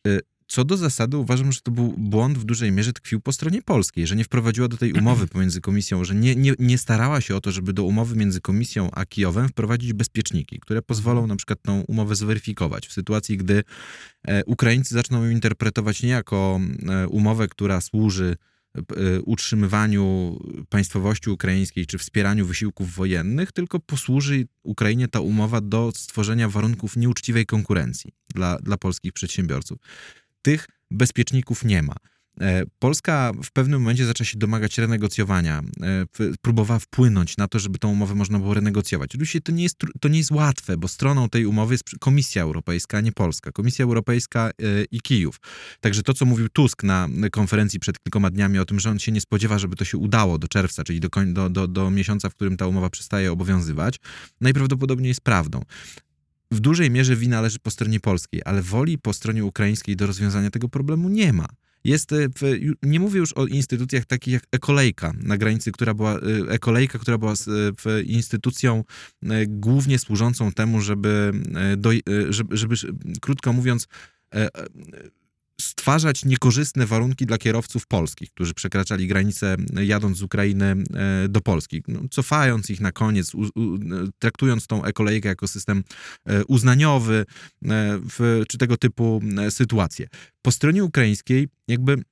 E, 0.08 0.20
co 0.48 0.66
do 0.66 0.78
zasady 0.78 1.18
uważam, 1.18 1.52
że 1.52 1.62
to 1.62 1.72
był 1.72 1.94
błąd 1.98 2.38
w 2.38 2.44
dużej 2.44 2.72
mierze 2.72 2.94
tkwił 2.94 3.20
po 3.20 3.34
stronie 3.34 3.62
polskiej, 3.62 4.08
że 4.08 4.16
nie 4.16 4.24
wprowadziła 4.24 4.68
do 4.68 4.78
tej 4.78 4.94
umowy 4.94 5.28
pomiędzy 5.28 5.62
komisją, 5.62 6.04
że 6.04 6.16
nie, 6.16 6.36
nie, 6.36 6.54
nie 6.60 6.78
starała 6.78 7.22
się 7.22 7.36
o 7.36 7.42
to, 7.42 7.52
żeby 7.52 7.74
do 7.74 7.84
umowy 7.84 8.16
między 8.16 8.42
komisją 8.42 8.90
a 8.92 9.06
Kijowem 9.06 9.50
wprowadzić 9.50 9.94
bezpiecznniki, 9.94 10.60
które 10.60 10.82
pozwolą 10.82 11.28
na 11.28 11.36
przykład 11.36 11.62
tą 11.62 11.82
umowę 11.82 12.16
zweryfikować. 12.16 12.88
W 12.88 12.94
sytuacji, 12.94 13.38
gdy 13.38 13.64
e, 14.28 14.46
Ukraińcy 14.46 14.94
zaczną 14.94 15.24
ją 15.24 15.30
interpretować 15.30 16.04
nie 16.04 16.10
jako 16.10 16.60
e, 16.90 17.08
umowę, 17.08 17.48
która 17.48 17.82
służy 17.82 18.36
e, 18.76 19.22
utrzymywaniu 19.22 20.38
państwowości 20.70 21.30
ukraińskiej 21.30 21.86
czy 21.86 21.98
wspieraniu 21.98 22.46
wysiłków 22.46 22.94
wojennych, 22.94 23.52
tylko 23.52 23.80
posłuży 23.80 24.48
Ukrainie 24.64 25.08
ta 25.08 25.20
umowa 25.20 25.62
do 25.62 25.92
stworzenia 25.96 26.50
warunków 26.50 26.98
nieuczciwej 26.98 27.46
konkurencji 27.46 28.12
dla, 28.36 28.58
dla 28.60 28.78
polskich 28.78 29.14
przedsiębiorców 29.14 29.80
tych 30.48 30.68
bezpieczników 30.92 31.66
nie 31.66 31.84
ma. 31.84 31.96
E, 32.42 32.64
Polska 32.80 33.32
w 33.44 33.52
pewnym 33.52 33.82
momencie 33.82 34.06
zaczęła 34.06 34.26
się 34.26 34.38
domagać 34.38 34.78
renegocjowania, 34.78 35.62
e, 35.82 36.06
próbowała 36.42 36.80
wpłynąć 36.80 37.38
na 37.38 37.48
to, 37.48 37.60
żeby 37.60 37.80
tą 37.80 37.92
umowę 37.92 38.16
można 38.16 38.40
było 38.40 38.54
renegocjować. 38.54 39.10
Oczywiście 39.10 39.42
to 39.42 39.52
nie 39.52 39.64
jest, 39.64 39.78
to 40.02 40.08
nie 40.08 40.18
jest 40.18 40.32
łatwe, 40.32 40.78
bo 40.78 40.88
stroną 40.88 41.30
tej 41.30 41.46
umowy 41.46 41.74
jest 41.74 41.84
Komisja 42.00 42.44
Europejska, 42.44 42.98
a 42.98 43.02
nie 43.02 43.12
Polska. 43.12 43.52
Komisja 43.52 43.86
Europejska 43.86 44.50
e, 44.50 44.52
i 44.92 45.02
Kijów. 45.02 45.40
Także 45.82 46.04
to, 46.04 46.14
co 46.14 46.26
mówił 46.26 46.50
Tusk 46.50 46.84
na 46.84 47.08
konferencji 47.32 47.80
przed 47.80 48.00
kilkoma 48.00 48.30
dniami 48.30 48.60
o 48.60 48.66
tym, 48.66 48.80
że 48.80 48.90
on 48.90 49.00
się 49.00 49.12
nie 49.12 49.22
spodziewa, 49.22 49.60
żeby 49.60 49.76
to 49.76 49.86
się 49.86 49.98
udało 49.98 50.38
do 50.38 50.48
czerwca, 50.48 50.84
czyli 50.84 51.00
do, 51.00 51.10
do, 51.26 51.50
do, 51.50 51.68
do 51.68 51.92
miesiąca, 51.92 52.30
w 52.30 52.36
którym 52.36 52.58
ta 52.58 52.68
umowa 52.68 52.90
przestaje 52.90 53.32
obowiązywać, 53.32 54.00
najprawdopodobniej 54.42 55.10
jest 55.10 55.22
prawdą 55.22 55.62
w 56.52 56.60
dużej 56.60 56.92
mierze 56.92 57.16
wina 57.16 57.42
leży 57.42 57.60
po 57.60 57.72
stronie 57.72 58.00
polskiej, 58.00 58.42
ale 58.46 58.62
woli 58.62 58.98
po 58.98 59.14
stronie 59.14 59.46
ukraińskiej 59.46 59.96
do 59.96 60.08
rozwiązania 60.08 60.50
tego 60.50 60.70
problemu 60.70 61.10
nie 61.10 61.34
ma. 61.34 61.48
Jest, 61.84 62.12
e, 62.12 62.18
nie 62.84 63.00
mówię 63.00 63.20
już 63.20 63.34
o 63.34 63.46
instytucjach 63.46 64.06
takich 64.06 64.34
jak 64.34 64.44
Ekolejka 64.52 65.14
na 65.20 65.38
granicy, 65.38 65.72
która 65.72 65.94
była, 65.94 66.16
e, 66.16 66.20
Ekolejka, 66.50 67.00
która 67.00 67.18
była 67.18 67.34
e, 67.34 68.02
instytucją 68.02 68.84
głównie 69.48 70.00
służącą 70.00 70.52
temu, 70.52 70.82
żeby, 70.82 71.32
żeby, 72.30 72.58
żeby 72.58 72.76
krótko 73.22 73.54
mówiąc, 73.54 73.88
stwarzać 75.62 76.26
niekorzystne 76.26 76.86
warunki 76.86 77.26
dla 77.26 77.38
kierowców 77.38 77.88
polskich, 77.88 78.32
którzy 78.32 78.54
przekraczali 78.54 79.08
granicę 79.08 79.58
jadąc 79.82 80.18
z 80.18 80.22
Ukrainy 80.22 80.66
e, 80.66 81.28
do 81.30 81.42
Polski, 81.42 81.84
no, 81.88 82.00
cofając 82.12 82.70
ich 82.70 82.82
na 82.82 82.92
koniec, 82.92 83.36
u, 83.36 83.42
u, 83.42 83.78
traktując 84.20 84.68
tą 84.68 84.84
ekolejkę 84.84 85.30
jako 85.30 85.48
system 85.48 85.84
e, 86.26 86.46
uznaniowy, 86.46 87.16
e, 87.16 87.26
w, 88.10 88.44
czy 88.48 88.58
tego 88.58 88.78
typu 88.78 89.22
sytuacje. 89.50 90.08
Po 90.42 90.52
stronie 90.52 90.84
ukraińskiej 90.84 91.48
jakby 91.68 92.04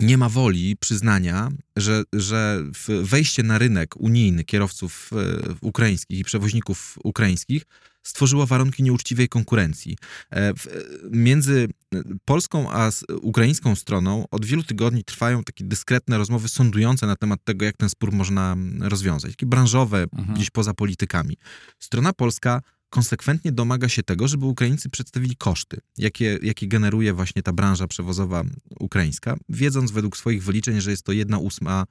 nie 0.00 0.18
ma 0.18 0.28
woli 0.28 0.76
przyznania, 0.76 1.50
że, 1.76 2.02
że 2.12 2.62
wejście 3.02 3.42
na 3.42 3.58
rynek 3.58 3.96
unijny 3.96 4.44
kierowców 4.44 5.10
ukraińskich 5.60 6.18
i 6.18 6.24
przewoźników 6.24 6.98
ukraińskich 7.04 7.64
stworzyło 8.02 8.46
warunki 8.46 8.82
nieuczciwej 8.82 9.28
konkurencji. 9.28 9.96
E, 10.32 10.52
między 11.10 11.68
polską 12.24 12.70
a 12.70 12.90
ukraińską 13.22 13.74
stroną 13.74 14.24
od 14.30 14.44
wielu 14.44 14.62
tygodni 14.62 15.04
trwają 15.04 15.44
takie 15.44 15.64
dyskretne 15.64 16.18
rozmowy 16.18 16.48
sądujące 16.48 17.06
na 17.06 17.16
temat 17.16 17.44
tego, 17.44 17.64
jak 17.64 17.76
ten 17.76 17.90
spór 17.90 18.12
można 18.12 18.56
rozwiązać. 18.80 19.30
Takie 19.30 19.46
branżowe, 19.46 20.02
mhm. 20.02 20.34
gdzieś 20.34 20.50
poza 20.50 20.74
politykami. 20.74 21.36
Strona 21.78 22.12
polska 22.12 22.62
konsekwentnie 22.90 23.52
domaga 23.52 23.88
się 23.88 24.02
tego, 24.02 24.28
żeby 24.28 24.46
Ukraińcy 24.46 24.90
przedstawili 24.90 25.36
koszty, 25.36 25.80
jakie, 25.98 26.38
jakie 26.42 26.68
generuje 26.68 27.12
właśnie 27.12 27.42
ta 27.42 27.52
branża 27.52 27.86
przewozowa 27.86 28.44
ukraińska, 28.78 29.36
wiedząc 29.48 29.90
według 29.90 30.16
swoich 30.16 30.44
wyliczeń, 30.44 30.80
że 30.80 30.90
jest 30.90 31.02
to 31.02 31.12
jedna 31.12 31.38
ósma 31.38 31.84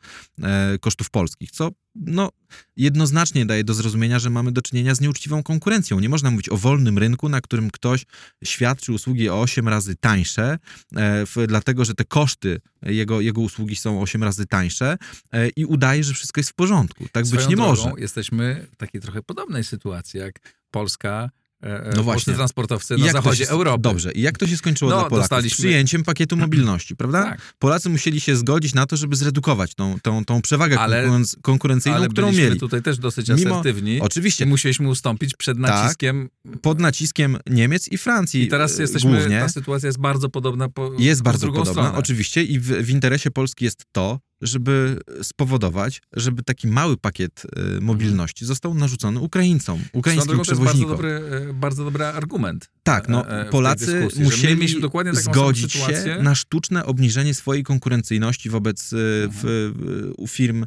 e, 0.44 0.78
kosztów 0.80 1.10
polskich, 1.10 1.52
co 1.52 1.72
no, 1.96 2.30
jednoznacznie 2.78 3.46
daje 3.46 3.64
do 3.64 3.74
zrozumienia, 3.74 4.20
że 4.20 4.30
mamy 4.30 4.52
do 4.52 4.62
czynienia 4.62 4.96
z 4.96 5.02
nieuczciwą 5.02 5.44
konkurencją. 5.44 6.00
Nie 6.00 6.10
można 6.10 6.32
mówić 6.32 6.50
o 6.50 6.58
wolnym 6.58 6.98
rynku, 6.98 7.30
na 7.30 7.42
którym 7.42 7.72
ktoś 7.72 8.06
świadczy 8.44 8.94
usługi 8.94 9.30
o 9.30 9.42
8 9.42 9.68
razy 9.68 9.96
tańsze, 9.96 10.60
e, 10.96 11.26
w, 11.26 11.36
dlatego 11.48 11.86
że 11.86 11.94
te 11.94 12.06
koszty 12.06 12.62
jego, 12.82 13.22
jego 13.22 13.42
usługi 13.42 13.76
są 13.76 14.02
8 14.02 14.24
razy 14.24 14.46
tańsze 14.46 14.98
e, 15.32 15.50
i 15.50 15.66
udaje, 15.66 16.04
że 16.04 16.14
wszystko 16.14 16.40
jest 16.40 16.50
w 16.50 16.54
porządku. 16.54 17.06
Tak 17.12 17.28
Swoją 17.28 17.42
być 17.42 17.50
nie 17.50 17.56
drogą, 17.56 17.70
może. 17.70 17.92
Jesteśmy 17.98 18.68
w 18.72 18.76
takiej 18.76 19.02
trochę 19.02 19.24
podobnej 19.24 19.64
sytuacji, 19.64 20.20
jak 20.20 20.40
Polska 20.72 21.30
E, 21.64 21.86
e, 21.86 21.94
no 21.96 22.04
właśnie. 22.04 22.34
transportowcy 22.34 22.98
na 22.98 23.12
zachodzie 23.12 23.46
się, 23.46 23.52
Europy. 23.52 23.82
Dobrze. 23.82 24.12
I 24.12 24.22
jak 24.22 24.38
to 24.38 24.48
się 24.48 24.58
skończyło 24.58 24.92
no, 24.92 24.98
dla 24.98 25.10
Polaków? 25.10 25.20
Dostaliśmy... 25.20 25.64
Przyjęciem 25.64 26.04
pakietu 26.04 26.38
mobilności, 26.38 26.96
prawda? 26.96 27.24
Tak. 27.24 27.54
Polacy 27.60 27.90
musieli 27.90 28.22
się 28.22 28.36
zgodzić 28.36 28.74
na 28.74 28.86
to, 28.86 28.98
żeby 28.98 29.16
zredukować 29.16 29.76
tą, 29.76 30.00
tą, 30.00 30.26
tą 30.26 30.42
przewagę 30.42 30.80
ale, 30.80 31.10
konkurencyjną, 31.42 31.98
ale 31.98 32.08
którą 32.08 32.32
mieli. 32.32 32.60
tutaj 32.60 32.82
też 32.82 32.98
dosyć 32.98 33.30
asertywni. 33.30 33.92
Mimo, 33.92 34.06
oczywiście. 34.06 34.46
I 34.46 34.48
musieliśmy 34.48 34.90
ustąpić 34.90 35.36
przed 35.36 35.58
tak. 35.62 35.70
naciskiem... 35.70 36.30
Tak, 36.52 36.62
pod 36.62 36.80
naciskiem 36.80 37.38
Niemiec 37.50 37.88
i 37.88 37.98
Francji 37.98 38.44
I 38.44 38.48
teraz 38.48 38.80
jesteśmy, 38.80 39.18
głównie. 39.18 39.40
ta 39.40 39.50
sytuacja 39.50 39.88
jest 39.88 40.00
bardzo 40.00 40.30
podobna 40.30 40.70
po, 40.70 40.92
Jest 41.00 41.24
bardzo 41.24 41.48
podobna, 41.48 41.72
stronę. 41.72 41.94
oczywiście. 41.98 42.44
I 42.44 42.60
w, 42.60 42.66
w 42.66 42.90
interesie 42.90 43.32
Polski 43.32 43.66
jest 43.66 43.86
to, 43.92 44.20
żeby 44.42 45.00
spowodować, 45.22 46.02
żeby 46.14 46.44
taki 46.44 46.68
mały 46.68 46.98
pakiet 46.98 47.44
e, 47.78 47.82
mobilności 47.82 48.46
został 48.46 48.74
narzucony 48.74 49.20
Ukraińcom, 49.20 49.80
ukraińskim 49.94 50.42
przewoźnikom. 50.42 50.98
To 50.98 51.08
jest 51.08 51.22
bardzo 51.22 51.30
dobry, 51.30 51.50
e, 51.50 51.54
bardzo 51.54 51.84
dobry 51.84 52.06
argument. 52.06 52.70
Tak, 52.84 53.10
no 53.10 53.30
e, 53.30 53.46
Polacy 53.46 54.08
musieli 54.24 54.76
zgodzić 55.12 55.74
się 55.74 56.18
na 56.22 56.36
sztuczne 56.36 56.86
obniżenie 56.86 57.34
swojej 57.34 57.64
konkurencyjności 57.64 58.50
wobec 58.50 58.90
w, 58.94 59.72
w, 60.18 60.28
firm 60.32 60.66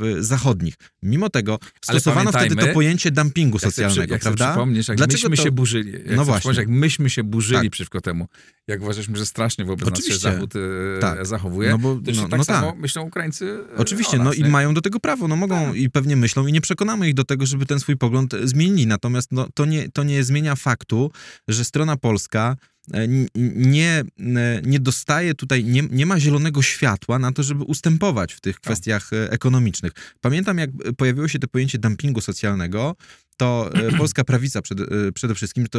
w 0.00 0.16
zachodnich. 0.20 0.74
Mimo 1.02 1.30
tego 1.30 1.58
stosowano 1.84 2.32
wtedy 2.32 2.56
to 2.56 2.66
pojęcie 2.66 3.10
dumpingu 3.10 3.58
socjalnego, 3.58 4.14
jak 4.14 4.22
prawda? 4.22 4.50
Przypomnieć, 4.50 4.88
jak 4.88 4.98
Dlaczego 4.98 5.28
myśmy 5.28 5.36
to... 5.36 5.42
się 5.42 5.52
burzyli. 5.52 5.92
Jak 5.92 6.16
no 6.16 6.24
właśnie. 6.24 6.52
Jak 6.52 6.68
myśmy 6.68 7.10
się 7.10 7.24
burzyli 7.24 7.60
tak. 7.60 7.70
przeciwko 7.70 8.00
temu, 8.00 8.28
jak 8.66 8.82
uważaliśmy, 8.82 9.16
że 9.16 9.26
strasznie 9.26 9.64
wobec 9.64 9.88
Oczywiście. 9.88 10.12
nas 10.12 10.22
się 10.22 10.30
Zachód 10.30 10.52
tak. 11.00 11.26
zachowuje, 11.26 11.70
no 11.70 11.78
bo, 11.78 12.00
no, 12.14 12.28
tak 12.28 12.38
no 12.38 12.44
samo 12.44 12.72
tak 12.72 12.80
myślą 12.88 13.02
Ukraińcy. 13.02 13.64
E, 13.74 13.76
Oczywiście, 13.76 14.18
nas, 14.18 14.24
no 14.24 14.32
nie? 14.32 14.48
i 14.48 14.50
mają 14.50 14.74
do 14.74 14.80
tego 14.80 15.00
prawo, 15.00 15.28
no 15.28 15.36
mogą 15.36 15.66
tak. 15.66 15.76
i 15.76 15.90
pewnie 15.90 16.16
myślą 16.16 16.46
i 16.46 16.52
nie 16.52 16.60
przekonamy 16.60 17.08
ich 17.08 17.14
do 17.14 17.24
tego, 17.24 17.46
żeby 17.46 17.66
ten 17.66 17.80
swój 17.80 17.96
pogląd 17.96 18.34
zmienili. 18.44 18.86
Natomiast 18.86 19.32
no, 19.32 19.48
to, 19.54 19.64
nie, 19.64 19.88
to 19.88 20.02
nie 20.02 20.24
zmienia 20.24 20.56
faktu, 20.56 21.10
że 21.48 21.64
strona 21.64 21.96
polska 21.96 22.56
e, 22.92 23.08
nie, 23.54 24.04
e, 24.18 24.62
nie 24.64 24.80
dostaje 24.80 25.34
tutaj, 25.34 25.64
nie, 25.64 25.82
nie 25.90 26.06
ma 26.06 26.20
zielonego 26.20 26.62
światła 26.62 27.18
na 27.18 27.32
to, 27.32 27.42
żeby 27.42 27.64
ustępować 27.64 28.32
w 28.32 28.40
tych 28.40 28.56
tak. 28.56 28.62
kwestiach 28.62 29.10
ekonomicznych. 29.30 29.92
Pamiętam, 30.20 30.58
jak 30.58 30.70
pojawiło 30.96 31.28
się 31.28 31.38
to 31.38 31.48
pojęcie 31.48 31.78
dumpingu 31.78 32.20
socjalnego, 32.20 32.96
to 33.38 33.70
e, 33.74 33.92
polska 33.98 34.24
prawica 34.24 34.62
przede, 34.62 34.84
e, 34.84 35.12
przede 35.12 35.34
wszystkim 35.34 35.66
to 35.66 35.78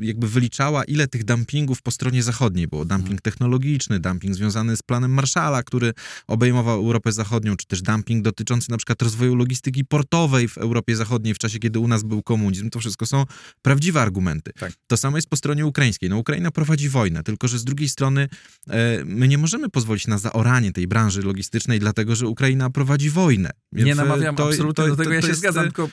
jakby 0.00 0.28
wyliczała, 0.28 0.84
ile 0.84 1.08
tych 1.08 1.24
dumpingów 1.24 1.82
po 1.82 1.90
stronie 1.90 2.22
zachodniej 2.22 2.68
było. 2.68 2.84
Dumping 2.84 3.20
technologiczny, 3.20 4.00
dumping 4.00 4.34
związany 4.34 4.76
z 4.76 4.82
planem 4.82 5.10
Marszala, 5.10 5.62
który 5.62 5.92
obejmował 6.26 6.78
Europę 6.78 7.12
Zachodnią, 7.12 7.56
czy 7.56 7.66
też 7.66 7.82
dumping 7.82 8.24
dotyczący 8.24 8.70
na 8.70 8.76
przykład 8.76 9.02
rozwoju 9.02 9.34
logistyki 9.34 9.84
portowej 9.84 10.48
w 10.48 10.58
Europie 10.58 10.96
Zachodniej 10.96 11.34
w 11.34 11.38
czasie, 11.38 11.58
kiedy 11.58 11.78
u 11.78 11.88
nas 11.88 12.02
był 12.02 12.22
komunizm. 12.22 12.70
To 12.70 12.80
wszystko 12.80 13.06
są 13.06 13.24
prawdziwe 13.62 14.00
argumenty. 14.02 14.52
Tak. 14.52 14.72
To 14.86 14.96
samo 14.96 15.18
jest 15.18 15.28
po 15.28 15.36
stronie 15.36 15.66
ukraińskiej. 15.66 16.10
No 16.10 16.18
Ukraina 16.18 16.50
prowadzi 16.50 16.88
wojnę, 16.88 17.22
tylko 17.22 17.48
że 17.48 17.58
z 17.58 17.64
drugiej 17.64 17.88
strony 17.88 18.28
e, 18.70 19.04
my 19.04 19.28
nie 19.28 19.38
możemy 19.38 19.68
pozwolić 19.68 20.06
na 20.06 20.18
zaoranie 20.18 20.72
tej 20.72 20.86
branży 20.88 21.22
logistycznej, 21.22 21.78
dlatego 21.80 22.16
że 22.16 22.26
Ukraina 22.26 22.70
prowadzi 22.70 23.10
wojnę. 23.10 23.50
Nie 23.72 23.84
Więc, 23.84 23.96
namawiam 23.96 24.36
to- 24.36 24.48
absolutnie 24.48 24.84
to- 24.84 24.88
do 24.90 24.96
tego, 24.96 25.10
to- 25.10 25.14
ja 25.14 25.22
się 25.22 25.28
jest, 25.28 25.40
zgadzam, 25.40 25.64
tylko 25.64 25.88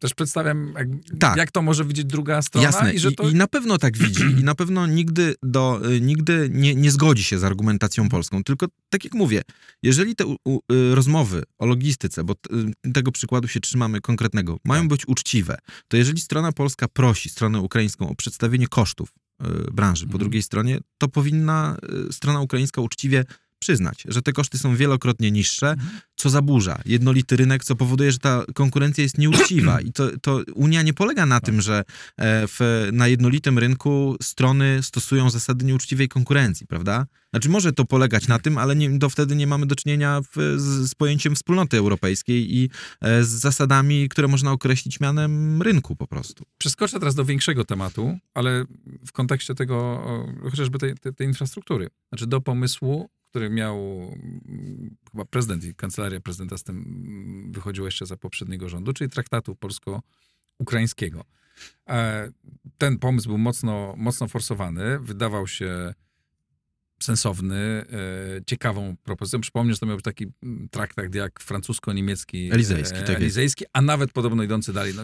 też 0.00 0.14
przedstawiam, 0.14 0.72
jak, 0.78 0.88
Tak. 1.18 1.36
jak 1.36 1.50
to 1.50 1.62
może 1.62 1.84
widzieć 1.84 2.04
druga 2.04 2.42
strona 2.42 2.66
Jasne, 2.66 2.94
i 2.94 2.98
że 2.98 3.12
to... 3.12 3.28
I, 3.28 3.34
na 3.34 3.46
pewno 3.46 3.78
tak 3.78 3.98
widzi 3.98 4.22
i 4.40 4.44
na 4.44 4.54
pewno 4.54 4.86
nigdy, 4.86 5.34
do, 5.42 5.80
y, 5.90 6.00
nigdy 6.00 6.48
nie, 6.52 6.74
nie 6.74 6.90
zgodzi 6.90 7.24
się 7.24 7.38
z 7.38 7.44
argumentacją 7.44 8.08
polską. 8.08 8.44
Tylko 8.44 8.66
tak 8.88 9.04
jak 9.04 9.14
mówię, 9.14 9.42
jeżeli 9.82 10.16
te 10.16 10.26
u, 10.26 10.36
u, 10.44 10.58
y, 10.72 10.94
rozmowy 10.94 11.42
o 11.58 11.66
logistyce, 11.66 12.24
bo 12.24 12.34
t, 12.34 12.54
y, 12.86 12.92
tego 12.92 13.12
przykładu 13.12 13.48
się 13.48 13.60
trzymamy 13.60 14.00
konkretnego, 14.00 14.58
mają 14.64 14.88
być 14.88 15.08
uczciwe, 15.08 15.58
to 15.88 15.96
jeżeli 15.96 16.20
strona 16.20 16.52
polska 16.52 16.88
prosi 16.88 17.28
stronę 17.28 17.60
ukraińską 17.60 18.08
o 18.08 18.14
przedstawienie 18.14 18.68
kosztów 18.68 19.08
branży 19.72 20.04
po 20.04 20.08
Mhm. 20.08 20.18
drugiej 20.18 20.42
stronie, 20.42 20.78
to 20.98 21.08
powinna 21.08 21.76
strona 22.10 22.40
ukraińska 22.40 22.80
uczciwie 22.80 23.24
przyznać, 23.70 24.04
że 24.08 24.22
te 24.22 24.32
koszty 24.32 24.58
są 24.58 24.76
wielokrotnie 24.76 25.30
niższe, 25.30 25.76
co 26.16 26.30
zaburza 26.30 26.80
jednolity 26.86 27.36
rynek, 27.36 27.64
co 27.64 27.76
powoduje, 27.76 28.12
że 28.12 28.18
ta 28.18 28.44
konkurencja 28.54 29.02
jest 29.02 29.18
nieuczciwa. 29.18 29.80
I 29.80 29.92
to, 29.92 30.18
to 30.22 30.42
Unia 30.54 30.82
nie 30.82 30.94
polega 30.94 31.26
na 31.26 31.40
tym, 31.40 31.60
że 31.60 31.78
e, 32.16 32.46
w, 32.46 32.88
na 32.92 33.08
jednolitym 33.08 33.58
rynku 33.58 34.16
strony 34.22 34.82
stosują 34.82 35.30
zasady 35.30 35.64
nieuczciwej 35.64 36.08
konkurencji, 36.08 36.66
prawda? 36.66 37.06
Znaczy 37.30 37.48
może 37.48 37.72
to 37.72 37.84
polegać 37.84 38.28
na 38.28 38.38
tym, 38.38 38.58
ale 38.58 38.76
nie, 38.76 38.98
to 38.98 39.10
wtedy 39.10 39.36
nie 39.36 39.46
mamy 39.46 39.66
do 39.66 39.74
czynienia 39.74 40.20
w, 40.20 40.56
z, 40.56 40.90
z 40.90 40.94
pojęciem 40.94 41.34
wspólnoty 41.34 41.76
europejskiej 41.78 42.56
i 42.56 42.70
e, 43.00 43.24
z 43.24 43.28
zasadami, 43.28 44.08
które 44.08 44.28
można 44.28 44.52
określić 44.52 45.00
mianem 45.00 45.62
rynku 45.62 45.96
po 45.96 46.06
prostu. 46.06 46.44
Przeskoczę 46.58 46.98
teraz 46.98 47.14
do 47.14 47.24
większego 47.24 47.64
tematu, 47.64 48.18
ale 48.34 48.64
w 49.06 49.12
kontekście 49.12 49.54
tego 49.54 50.04
chociażby 50.50 50.78
tej, 50.78 50.94
tej, 50.94 51.14
tej 51.14 51.26
infrastruktury. 51.26 51.88
Znaczy 52.08 52.26
do 52.26 52.40
pomysłu, 52.40 53.10
który 53.30 53.50
miał 53.50 53.76
mm, 53.78 54.96
chyba 55.12 55.24
prezydent 55.24 55.64
i 55.64 55.74
kancelaria 55.74 56.20
prezydenta 56.20 56.58
z 56.58 56.62
tym 56.62 56.76
mm, 56.76 57.52
wychodziła 57.52 57.86
jeszcze 57.86 58.06
za 58.06 58.16
poprzedniego 58.16 58.68
rządu, 58.68 58.92
czyli 58.92 59.10
traktatu 59.10 59.54
polsko-ukraińskiego. 59.56 61.24
E, 61.88 62.30
Ten 62.78 62.98
pomysł 62.98 63.28
był 63.28 63.38
mocno, 63.38 63.94
mocno 63.96 64.28
forsowany, 64.28 64.98
wydawał 64.98 65.46
się 65.46 65.94
sensowny, 67.02 67.56
e, 67.56 67.84
ciekawą 68.46 68.96
propozycją. 69.02 69.40
Przypomnę, 69.40 69.72
że 69.72 69.78
to 69.78 69.86
miał 69.86 69.96
być 69.96 70.04
taki 70.04 70.26
mm, 70.42 70.68
traktat 70.68 71.14
jak 71.14 71.40
francusko-niemiecki, 71.40 72.50
Elizejski, 72.52 72.96
e, 72.96 73.00
tak 73.00 73.08
jest. 73.08 73.20
elizejski, 73.20 73.64
a 73.72 73.82
nawet 73.82 74.12
podobno 74.12 74.42
idący 74.42 74.72
dalej. 74.72 74.92
No, 74.96 75.02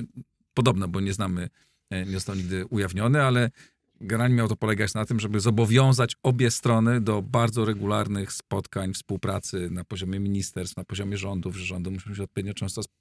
podobno, 0.54 0.88
bo 0.88 1.00
nie 1.00 1.12
znamy, 1.12 1.48
nie 1.90 2.12
został 2.12 2.34
nigdy 2.34 2.66
ujawniony, 2.66 3.22
ale 3.22 3.50
generalnie 4.00 4.36
miał 4.36 4.48
to 4.48 4.56
polegać 4.56 4.94
na 4.94 5.04
tym, 5.04 5.20
żeby 5.20 5.40
zobowiązać 5.40 6.16
obie 6.22 6.50
strony 6.50 7.00
do 7.00 7.22
bardzo 7.22 7.64
regularnych 7.64 8.32
spotkań, 8.32 8.94
współpracy 8.94 9.68
na 9.70 9.84
poziomie 9.84 10.20
ministerstw, 10.20 10.76
na 10.76 10.84
poziomie 10.84 11.16
rządów, 11.16 11.56
że 11.56 11.64
rządy 11.64 11.90
muszą 11.90 12.14
się 12.14 12.22
odpowiednio 12.22 12.54
często 12.54 12.80
sp- 12.86 12.96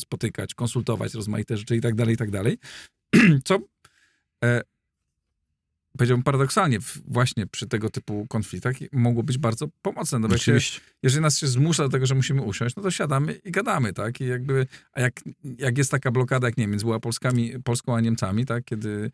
spotykać, 0.00 0.54
konsultować 0.54 1.14
rozmaite 1.14 1.56
rzeczy 1.56 1.76
i 1.76 1.80
tak 1.80 1.94
dalej, 1.94 2.14
i 2.14 2.18
tak 2.18 2.30
dalej. 2.30 2.58
Co 3.44 3.58
e, 4.44 4.60
powiedziałbym 5.98 6.24
paradoksalnie, 6.24 6.78
właśnie 7.06 7.46
przy 7.46 7.66
tego 7.66 7.90
typu 7.90 8.26
konfliktach 8.28 8.74
mogło 8.92 9.22
być 9.22 9.38
bardzo 9.38 9.68
pomocne. 9.82 10.18
No 10.18 10.28
bo 10.28 10.38
się, 10.38 10.58
jeżeli 11.02 11.22
nas 11.22 11.38
się 11.38 11.46
zmusza 11.46 11.82
do 11.82 11.88
tego, 11.88 12.06
że 12.06 12.14
musimy 12.14 12.42
usiąść, 12.42 12.76
no 12.76 12.82
to 12.82 12.90
siadamy 12.90 13.32
i 13.32 13.50
gadamy, 13.50 13.92
tak? 13.92 14.20
I 14.20 14.26
jakby, 14.26 14.66
a 14.92 15.00
jak, 15.00 15.20
jak 15.58 15.78
jest 15.78 15.90
taka 15.90 16.10
blokada, 16.10 16.48
jak 16.48 16.56
nie 16.56 16.62
wiem, 16.62 16.70
między 16.70 16.84
była 16.84 17.00
Polskami, 17.00 17.52
Polską 17.64 17.96
a 17.96 18.00
Niemcami, 18.00 18.46
tak? 18.46 18.64
Kiedy 18.64 19.10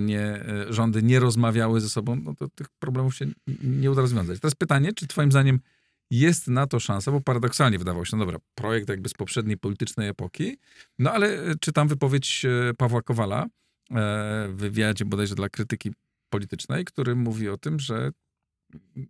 nie, 0.00 0.20
e, 0.20 0.72
rządy 0.72 1.02
nie 1.02 1.20
rozmawiały 1.20 1.80
ze 1.80 1.88
sobą, 1.88 2.16
no 2.16 2.34
to 2.34 2.48
tych 2.48 2.66
problemów 2.78 3.16
się 3.16 3.26
nie 3.62 3.90
uda 3.90 4.00
rozwiązać. 4.00 4.40
Teraz 4.40 4.54
pytanie, 4.54 4.92
czy 4.92 5.06
twoim 5.06 5.30
zdaniem 5.30 5.60
jest 6.10 6.48
na 6.48 6.66
to 6.66 6.80
szansa, 6.80 7.12
bo 7.12 7.20
paradoksalnie 7.20 7.78
wydawało 7.78 8.04
się, 8.04 8.16
no 8.16 8.24
dobra, 8.24 8.38
projekt 8.54 8.88
jakby 8.88 9.08
z 9.08 9.14
poprzedniej 9.14 9.58
politycznej 9.58 10.08
epoki, 10.08 10.58
no 10.98 11.12
ale 11.12 11.26
e, 11.26 11.54
czytam 11.60 11.88
wypowiedź 11.88 12.44
e, 12.44 12.74
Pawła 12.74 13.02
Kowala 13.02 13.42
e, 13.42 13.48
w 14.48 14.54
wywiadzie 14.56 15.04
bodajże 15.04 15.34
dla 15.34 15.48
krytyki 15.48 15.92
politycznej, 16.30 16.84
który 16.84 17.14
mówi 17.16 17.48
o 17.48 17.58
tym, 17.58 17.80
że 17.80 18.10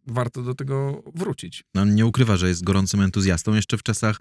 warto 0.07 0.42
do 0.42 0.55
tego 0.55 1.03
wrócić. 1.14 1.64
No, 1.75 1.83
on 1.83 1.94
nie 1.94 2.07
ukrywa, 2.07 2.37
że 2.37 2.49
jest 2.49 2.64
gorącym 2.64 3.01
entuzjastą 3.01 3.55
jeszcze 3.55 3.79
w 3.79 3.83
czasach, 3.83 4.16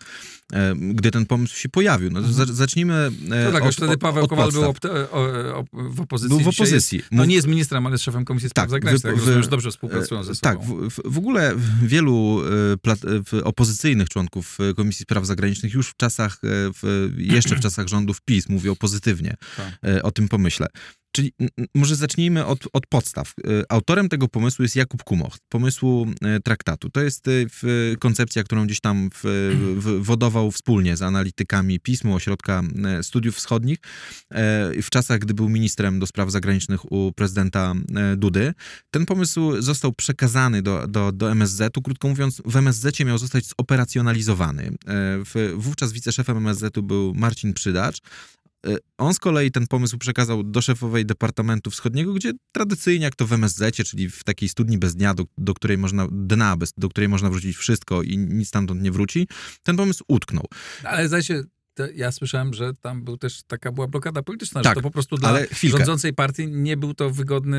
e, 0.53 0.73
gdy 0.75 1.11
ten 1.11 1.25
pomysł 1.25 1.55
się 1.57 1.69
pojawił. 1.69 2.11
No, 2.11 2.21
za, 2.21 2.45
zacznijmy 2.45 2.93
e, 2.93 3.11
No 3.45 3.51
tak, 3.51 3.61
od, 3.61 3.65
już 3.67 3.75
wtedy 3.75 3.97
Paweł 3.97 4.23
od 4.23 4.29
Kowal 4.29 4.51
był 4.51 4.63
podstaw. 4.63 4.91
op- 4.91 5.07
o, 5.11 5.55
o, 5.57 5.65
w 5.73 6.01
opozycji. 6.01 6.29
Był 6.29 6.39
w 6.39 6.47
opozycji. 6.47 6.97
Jest, 6.97 7.11
no 7.11 7.25
nie 7.25 7.35
jest 7.35 7.47
ministrem, 7.47 7.85
ale 7.85 7.93
jest 7.93 8.03
szefem 8.03 8.25
Komisji 8.25 8.49
Spraw 8.49 8.63
Tak, 8.63 8.71
Zagranicznych. 8.71 9.23
Tak, 9.25 9.43
że 9.43 9.49
dobrze 9.49 9.71
współpracują 9.71 10.23
ze 10.23 10.31
E, 10.31 10.35
sobą. 10.35 10.49
Tak, 10.55 10.67
w, 10.67 11.13
w, 11.13 11.17
ogóle 11.17 11.55
wielu 11.83 12.41
e, 12.73 12.77
plat, 12.77 12.99
opozycyjnych 13.43 14.09
członków 14.09 14.57
e, 14.59 14.73
Komisji 14.73 15.03
Spraw 15.03 15.25
Zagranicznych 15.25 15.73
już 15.73 15.89
w 15.89 15.97
czasach, 15.97 16.33
e, 16.33 16.47
w, 16.73 17.13
jeszcze 17.17 17.55
w 17.55 17.59
czasach 17.59 17.87
rządów 17.87 18.21
PiS 18.21 18.49
mówią 18.49 18.75
pozytywnie 18.75 19.35
Tak. 19.57 19.77
e, 19.85 20.03
o 20.03 20.11
tym 20.11 20.27
pomyśle. 20.29 20.67
Czyli 21.11 21.33
może 21.75 21.95
zacznijmy 21.95 22.45
od, 22.45 22.59
od 22.73 22.87
podstaw. 22.87 23.33
E, 23.37 23.71
Autorem 23.71 24.09
tego 24.09 24.27
pomysłu 24.27 24.63
jest 24.63 24.75
Jakub 24.75 25.03
Kumoch, 25.03 25.37
pomysłu 25.49 26.07
e, 26.21 26.39
traktatu. 26.39 26.89
To 26.89 27.01
jest 27.01 27.25
w, 27.27 27.93
koncepcja, 27.99 28.43
którą 28.43 28.65
gdzieś 28.65 28.79
tam 28.79 29.09
w, 29.13 29.21
w, 29.77 30.03
wodował 30.05 30.51
wspólnie 30.51 30.97
z 30.97 31.01
analitykami 31.01 31.79
PiSMu, 31.79 32.15
Ośrodka 32.15 32.63
Studiów 33.01 33.35
Wschodnich, 33.35 33.77
w 34.83 34.89
czasach, 34.89 35.19
gdy 35.19 35.33
był 35.33 35.49
ministrem 35.49 35.99
do 35.99 36.07
spraw 36.07 36.31
zagranicznych 36.31 36.91
u 36.91 37.11
prezydenta 37.15 37.73
Dudy. 38.17 38.53
Ten 38.91 39.05
pomysł 39.05 39.61
został 39.61 39.93
przekazany 39.93 40.61
do, 40.61 40.87
do, 40.87 41.11
do 41.11 41.31
MSZ-u. 41.31 41.81
Krótko 41.81 42.07
mówiąc, 42.07 42.41
w 42.45 42.55
MSZ-cie 42.55 43.05
miał 43.05 43.17
zostać 43.17 43.45
zoperacjonalizowany. 43.45 44.71
Wówczas 45.55 45.91
wiceszefem 45.91 46.37
MSZ-u 46.37 46.83
był 46.83 47.13
Marcin 47.15 47.53
Przydacz. 47.53 48.01
E, 48.67 48.77
On 48.97 49.13
z 49.13 49.19
kolei 49.19 49.51
ten 49.51 49.67
pomysł 49.67 49.97
przekazał 49.97 50.43
do 50.43 50.61
szefowej 50.61 51.05
Departamentu 51.05 51.71
Wschodniego, 51.71 52.13
gdzie 52.13 52.31
tradycyjnie, 52.51 53.05
jak 53.05 53.15
to 53.15 53.27
w 53.27 53.33
MSZ-cie, 53.33 53.83
czyli 53.83 54.09
w 54.09 54.23
takiej 54.23 54.49
studni 54.49 54.77
bez 54.77 54.95
dnia, 54.95 55.13
do, 55.13 55.23
do 55.37 55.53
której 55.53 55.77
można, 55.77 56.07
dna, 56.11 56.57
bez, 56.57 56.73
do 56.77 56.89
której 56.89 57.09
można 57.09 57.29
wrzucić 57.29 57.57
wszystko 57.57 58.03
i 58.03 58.17
nic 58.17 58.47
stamtąd 58.47 58.81
nie 58.81 58.91
wróci, 58.91 59.27
ten 59.63 59.77
pomysł 59.77 60.03
utknął. 60.07 60.45
Ale 60.83 61.07
zdaje 61.07 61.23
się, 61.23 61.43
te, 61.77 61.93
ja 61.95 62.11
słyszałem, 62.11 62.53
że 62.53 62.73
tam 62.73 63.03
był 63.03 63.17
też 63.17 63.43
taka 63.47 63.71
była 63.71 63.87
blokada 63.87 64.23
polityczna, 64.23 64.61
Tak, 64.61 64.71
że 64.71 64.75
to 64.75 64.81
po 64.81 64.91
prostu 64.91 65.15
dla 65.17 65.39
rządzącej 65.63 66.13
partii 66.13 66.47
nie 66.47 66.77
był 66.77 66.93
to 66.93 67.09
wygodny 67.09 67.57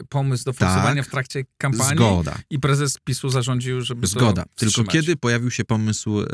e, 0.00 0.04
pomysł 0.08 0.44
do 0.44 0.52
forsowania 0.52 1.02
Tak. 1.02 1.06
w 1.06 1.10
trakcie 1.10 1.44
kampanii. 1.58 1.96
Zgoda. 1.96 2.38
I 2.50 2.58
prezes 2.58 2.98
PiSu 3.04 3.30
zarządził, 3.30 3.80
żeby 3.80 4.06
Zgoda. 4.06 4.42
to 4.42 4.48
Tylko 4.54 4.70
wstrzymać. 4.70 4.92
kiedy 4.92 5.16
pojawił 5.16 5.50
się 5.50 5.64
pomysł 5.64 6.20
e, 6.20 6.24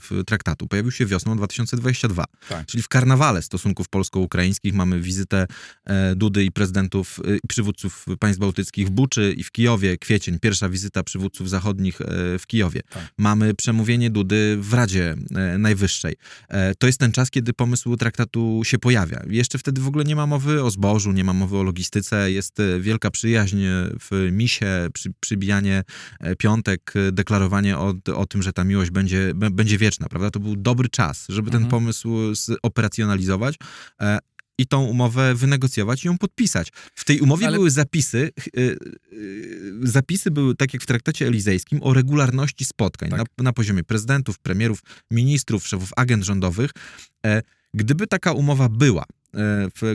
w 0.00 0.24
traktatu? 0.26 0.66
Pojawił 0.68 0.90
się 0.92 1.06
wiosną 1.06 1.36
2022. 1.36 2.24
Tak. 2.48 2.66
Czyli 2.66 2.82
w 2.82 2.88
karnawale 2.88 3.42
stosunków 3.42 3.88
polsko-ukraińskich 3.88 4.74
mamy 4.74 5.00
wizytę 5.00 5.46
e, 5.84 6.14
Dudy 6.14 6.44
i 6.44 6.52
prezydentów 6.52 7.20
i 7.44 7.48
przywódców 7.48 8.06
państw 8.20 8.40
bałtyckich 8.40 8.86
w 8.86 8.90
Buczy 8.90 9.34
i 9.36 9.44
w 9.44 9.50
Kijowie. 9.50 9.98
Kwiecień, 9.98 10.38
pierwsza 10.38 10.68
wizyta 10.68 11.02
przywódców 11.02 11.50
zachodnich 11.50 11.98
w 12.38 12.42
Kijowie. 12.46 12.80
Tak. 12.90 13.02
Mamy 13.18 13.54
przemówienie 13.54 14.10
Dudy 14.10 14.56
w 14.60 14.74
Radzie 14.74 15.16
Najwyższej. 15.58 16.16
E, 16.70 16.74
to 16.74 16.86
jest 16.86 16.98
ten 16.98 17.12
czas, 17.12 17.30
kiedy 17.30 17.52
pomysł 17.52 17.96
traktatu 17.96 18.60
się 18.64 18.78
pojawia. 18.78 19.22
Jeszcze 19.28 19.58
wtedy 19.58 19.80
w 19.80 19.86
ogóle 19.86 20.04
nie 20.04 20.16
ma 20.16 20.26
mowy 20.26 20.64
o 20.64 20.70
zbożu, 20.70 21.12
nie 21.12 21.24
ma 21.24 21.32
mowy 21.32 21.56
o 21.56 21.62
logistyce. 21.62 22.32
Jest 22.32 22.60
e, 22.60 22.80
wielka 22.80 23.10
przyjaźń 23.10 23.58
w 24.00 24.28
misie, 24.32 24.88
przy, 24.94 25.12
przybijanie 25.20 25.84
e, 26.20 26.36
piątek, 26.36 26.92
e, 26.96 27.12
deklarowanie 27.12 27.78
o, 27.78 27.94
o 28.14 28.26
tym, 28.26 28.42
że 28.42 28.52
ta 28.52 28.64
miłość 28.64 28.90
będzie, 28.90 29.32
będzie 29.34 29.78
wieczna, 29.78 30.08
prawda? 30.08 30.30
To 30.30 30.40
był 30.40 30.56
dobry 30.56 30.88
czas, 30.88 31.26
żeby 31.28 31.50
ten 31.50 31.62
Mhm. 31.62 31.70
pomysł 31.70 32.16
operacjonalizować. 32.62 33.54
I 34.60 34.66
tą 34.66 34.84
umowę 34.84 35.34
wynegocjować 35.34 36.04
i 36.04 36.06
ją 36.08 36.18
podpisać. 36.18 36.68
W 36.94 37.04
tej 37.04 37.20
umowie 37.20 37.46
Ale- 37.46 37.56
były 37.56 37.70
zapisy, 37.70 38.30
ch- 38.40 38.46
y, 38.58 38.78
y, 39.12 39.80
zapisy 39.82 40.30
były, 40.30 40.56
tak 40.56 40.74
jak 40.74 40.82
w 40.82 40.86
traktacie 40.86 41.26
elizejskim, 41.26 41.78
o 41.82 41.94
regularności 41.94 42.64
spotkań 42.64 43.10
Tak. 43.10 43.18
na, 43.18 43.44
na 43.44 43.52
poziomie 43.52 43.84
prezydentów, 43.84 44.38
premierów, 44.38 44.78
ministrów, 45.10 45.66
szefów 45.66 45.90
agent 45.96 46.24
rządowych. 46.24 46.70
E, 47.26 47.42
Gdyby 47.74 48.06
taka 48.06 48.32
umowa 48.32 48.68
była 48.68 49.04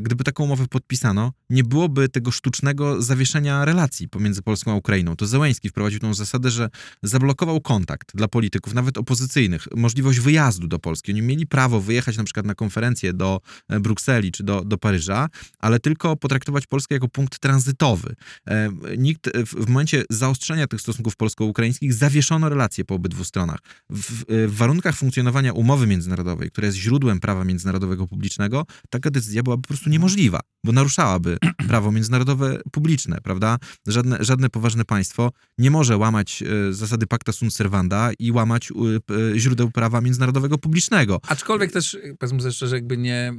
gdyby 0.02 0.24
taką 0.24 0.44
umowę 0.44 0.68
podpisano, 0.68 1.34
nie 1.50 1.64
byłoby 1.64 2.10
tego 2.10 2.32
sztucznego 2.32 3.02
zawieszenia 3.02 3.66
relacji 3.66 4.10
pomiędzy 4.10 4.42
Polską 4.42 4.72
a 4.72 4.76
Ukrainą. 4.76 5.16
To 5.16 5.26
Zełęński 5.26 5.70
wprowadził 5.70 6.00
tą 6.00 6.14
zasadę, 6.14 6.52
że 6.52 6.70
zablokował 7.04 7.62
kontakt 7.62 8.16
dla 8.16 8.28
polityków, 8.28 8.74
nawet 8.74 8.98
opozycyjnych, 8.98 9.68
możliwość 9.76 10.20
wyjazdu 10.20 10.68
do 10.68 10.80
Polski. 10.80 11.12
Oni 11.12 11.22
mieli 11.22 11.48
prawo 11.48 11.82
wyjechać 11.82 12.18
na 12.18 12.24
przykład 12.24 12.46
na 12.46 12.56
konferencję 12.56 13.14
do 13.14 13.42
e, 13.70 13.80
Brukseli 13.80 14.32
czy 14.32 14.44
do, 14.44 14.64
do 14.64 14.78
Paryża, 14.78 15.28
ale 15.60 15.80
tylko 15.80 16.16
potraktować 16.16 16.68
Polskę 16.68 16.96
jako 16.96 17.08
punkt 17.08 17.40
tranzytowy. 17.40 18.16
E, 18.48 18.70
nikt 18.98 19.30
w 19.46 19.68
momencie 19.68 20.04
zaostrzenia 20.10 20.68
tych 20.68 20.82
stosunków 20.82 21.16
polsko-ukraińskich 21.16 21.94
zawieszono 21.94 22.50
relacje 22.50 22.86
po 22.86 22.96
obydwu 22.96 23.24
stronach. 23.24 23.60
W, 23.90 24.26
w 24.48 24.56
warunkach 24.56 24.96
funkcjonowania 24.96 25.54
umowy 25.54 25.88
międzynarodowej, 25.88 26.52
która 26.52 26.66
jest 26.66 26.78
źródłem 26.78 27.20
prawa 27.20 27.44
międzynarodowego 27.44 28.08
publicznego, 28.08 28.66
taka 28.90 29.12
decyzja 29.12 29.25
byłaby 29.44 29.62
po 29.62 29.68
prostu 29.68 29.90
niemożliwa, 29.90 30.40
bo 30.64 30.72
naruszałaby 30.72 31.38
prawo 31.68 31.92
międzynarodowe 31.92 32.60
publiczne, 32.72 33.18
prawda? 33.24 33.58
Żadne, 33.88 34.18
żadne 34.20 34.50
poważne 34.50 34.86
państwo 34.86 35.32
nie 35.58 35.72
może 35.72 35.98
łamać 35.98 36.44
e, 36.70 36.74
zasady 36.74 37.08
pacta 37.08 37.32
sunt 37.32 37.54
servanda 37.54 38.12
i 38.20 38.32
łamać 38.32 38.72
e, 38.72 39.40
źródeł 39.40 39.72
prawa 39.72 40.02
międzynarodowego 40.02 40.58
publicznego. 40.58 41.20
Aczkolwiek 41.28 41.72
też, 41.72 41.98
powiedzmy 42.20 42.40
sobie 42.42 42.52
szczerze, 42.52 42.76
jakby 42.76 42.98
nie 42.98 43.34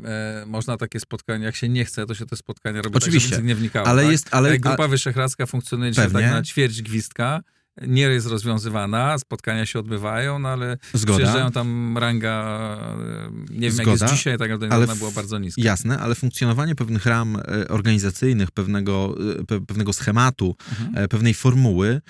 można 0.47 0.77
takie 0.77 1.01
spotkania, 1.01 1.47
jak 1.47 1.57
się 1.57 1.69
nie 1.69 1.85
chce, 1.85 2.07
to 2.07 2.15
się 2.15 2.27
te 2.27 2.37
spotkania 2.37 2.83
robi 2.83 2.97
Oczywiście, 2.97 3.37
tak, 3.37 3.45
nie 3.45 3.55
wnikało. 3.55 3.87
ale 3.87 4.03
tak? 4.03 4.13
jest, 4.13 4.29
ale, 4.31 4.51
Jak 4.51 4.61
Grupa 4.61 4.89
Wyszehradzka 4.89 5.47
funkcjonuje 5.47 5.91
dzisiaj 5.91 6.11
tak 6.11 6.23
na 6.23 6.43
ćwierć 6.43 6.83
gwizdka, 6.83 7.41
nie 7.83 8.03
jest 8.03 8.27
rozwiązywana, 8.27 9.19
spotkania 9.19 9.67
się 9.67 9.79
odbywają, 9.79 10.39
no 10.39 10.49
ale 10.49 10.79
Zgoda. 10.95 11.19
przyjeżdżają 11.19 11.53
tam 11.53 11.99
ranga, 11.99 12.79
nie 13.51 13.61
wiem 13.61 13.73
Zgoda, 13.73 13.91
jak 13.91 14.01
jest 14.01 14.15
dzisiaj, 14.15 14.39
tak 14.39 14.51
naprawdę 14.51 14.85
ona 14.85 14.97
była 14.97 15.11
bardzo 15.11 15.39
niska. 15.39 15.63
Jasne, 15.63 15.99
ale 15.99 16.15
funkcjonowanie 16.15 16.75
pewnych 16.75 17.07
ram 17.07 17.37
e, 17.37 17.69
organizacyjnych, 17.69 18.51
pewnego, 18.51 19.17
e, 19.51 19.61
pewnego 19.61 19.93
schematu, 19.93 20.57
mhm. 20.71 21.05
E, 21.05 21.09
pewnej 21.09 21.35
formuły 21.35 22.01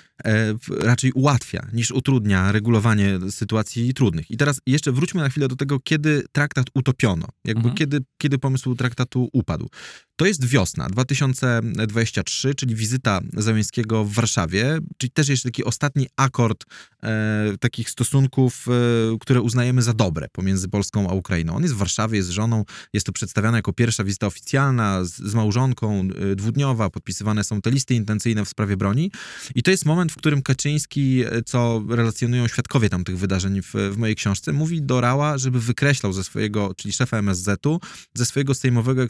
raczej 0.79 1.11
ułatwia 1.11 1.67
niż 1.73 1.91
utrudnia 1.91 2.51
regulowanie 2.51 3.19
sytuacji 3.29 3.93
trudnych. 3.93 4.31
I 4.31 4.37
teraz 4.37 4.61
jeszcze 4.67 4.91
wróćmy 4.91 5.21
na 5.21 5.29
chwilę 5.29 5.47
do 5.47 5.55
tego, 5.55 5.79
kiedy 5.79 6.23
traktat 6.31 6.67
utopiono, 6.73 7.27
jakby 7.45 7.59
mhm. 7.59 7.75
kiedy, 7.75 7.99
kiedy 8.17 8.37
pomysł 8.37 8.75
traktatu 8.75 9.29
upadł. 9.33 9.69
To 10.17 10.25
jest 10.25 10.45
wiosna 10.45 10.87
2023, 10.89 12.55
czyli 12.55 12.75
wizyta 12.75 13.21
Załęskiego 13.33 14.05
w 14.05 14.13
Warszawie, 14.13 14.79
czyli 14.97 15.11
też 15.11 15.29
jeszcze 15.29 15.49
taki 15.49 15.63
ostatni 15.63 16.07
akord 16.15 16.65
e, 17.03 17.53
takich 17.59 17.89
stosunków, 17.89 18.65
e, 18.67 19.17
które 19.19 19.41
uznajemy 19.41 19.81
za 19.81 19.93
dobre 19.93 20.27
pomiędzy 20.31 20.69
Polską 20.69 21.09
a 21.09 21.13
Ukrainą. 21.13 21.55
On 21.55 21.63
jest 21.63 21.75
w 21.75 21.77
Warszawie, 21.77 22.17
jest 22.17 22.29
z 22.29 22.31
żoną, 22.31 22.65
jest 22.93 23.05
to 23.05 23.11
przedstawiane 23.11 23.57
jako 23.57 23.73
pierwsza 23.73 24.03
wizyta 24.03 24.27
oficjalna 24.27 25.03
z, 25.03 25.17
z 25.17 25.33
małżonką, 25.33 26.07
e, 26.31 26.35
dwudniowa, 26.35 26.89
podpisywane 26.89 27.43
są 27.43 27.61
te 27.61 27.71
listy 27.71 27.93
intencyjne 27.95 28.45
w 28.45 28.49
sprawie 28.49 28.77
broni 28.77 29.11
i 29.55 29.63
to 29.63 29.71
jest 29.71 29.85
moment, 29.85 30.11
w 30.11 30.15
którym 30.15 30.41
Kaczyński, 30.41 31.23
e, 31.25 31.41
co 31.45 31.83
relacjonują 31.89 32.47
świadkowie 32.47 32.89
tamtych 32.89 33.17
wydarzeń 33.17 33.61
w, 33.61 33.73
w 33.91 33.97
mojej 33.97 34.15
książce, 34.15 34.53
mówi 34.53 34.81
do 34.81 35.01
Rała, 35.01 35.37
żeby 35.37 35.59
wykreślał 35.59 36.13
ze 36.13 36.23
swojego, 36.23 36.73
czyli 36.77 36.93
szefa 36.93 37.17
MSZ-u, 37.17 37.79
ze 38.13 38.25
swojego 38.25 38.53
sejmowego 38.55 39.01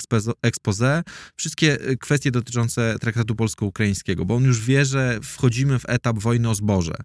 wszystkie 1.36 1.90
y, 1.90 1.98
kwestie 1.98 2.32
dotyczące 2.32 2.96
traktatu 3.02 3.36
polsko-ukraińskiego, 3.36 4.26
bo 4.26 4.36
on 4.36 4.44
już 4.44 4.66
wie, 4.66 4.86
że 4.86 5.20
wchodzimy 5.24 5.80
w 5.80 5.90
etap 5.90 6.20
wojny 6.20 6.50
o 6.50 6.56
zboże 6.56 6.96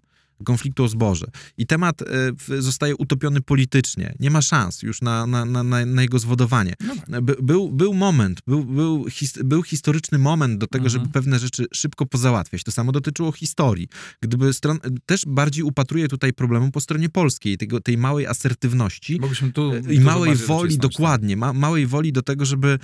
konfliktu 0.43 0.83
o 0.83 0.87
zboże. 0.87 1.25
I 1.57 1.65
temat 1.65 2.01
e, 2.01 2.61
zostaje 2.61 2.95
utopiony 2.95 3.41
politycznie. 3.41 4.15
Nie 4.19 4.31
ma 4.31 4.41
szans 4.41 4.83
już 4.83 5.01
na, 5.01 5.27
na, 5.27 5.45
na, 5.45 5.63
na 5.85 6.01
jego 6.01 6.19
zwodowanie. 6.19 6.73
No 6.87 6.95
tak. 6.95 7.21
By, 7.21 7.35
był, 7.41 7.69
był 7.69 7.93
moment, 7.93 8.41
był, 8.47 8.63
był, 8.63 9.05
his, 9.09 9.33
był 9.43 9.63
historyczny 9.63 10.17
moment 10.17 10.59
do 10.59 10.67
tego, 10.67 10.85
mhm. 10.85 10.91
żeby 11.01 11.13
pewne 11.13 11.39
rzeczy 11.39 11.65
szybko 11.73 12.05
pozałatwiać. 12.05 12.63
To 12.63 12.71
samo 12.71 12.91
dotyczyło 12.91 13.31
historii. 13.31 13.87
Gdyby 14.21 14.53
stron, 14.53 14.79
też 15.05 15.25
bardziej 15.27 15.63
upatruje 15.63 16.07
tutaj 16.07 16.33
problemu 16.33 16.71
po 16.71 16.81
stronie 16.81 17.09
polskiej, 17.09 17.57
tego, 17.57 17.79
tej 17.81 17.97
małej 17.97 18.27
asertywności 18.27 19.19
tu, 19.53 19.73
e, 19.73 19.93
i 19.93 19.99
małej 19.99 20.35
woli, 20.35 20.77
dokładnie, 20.77 21.37
ma, 21.37 21.53
małej 21.53 21.87
woli 21.87 22.13
do 22.13 22.21
tego, 22.21 22.45
żeby 22.45 22.67
e, 22.67 22.77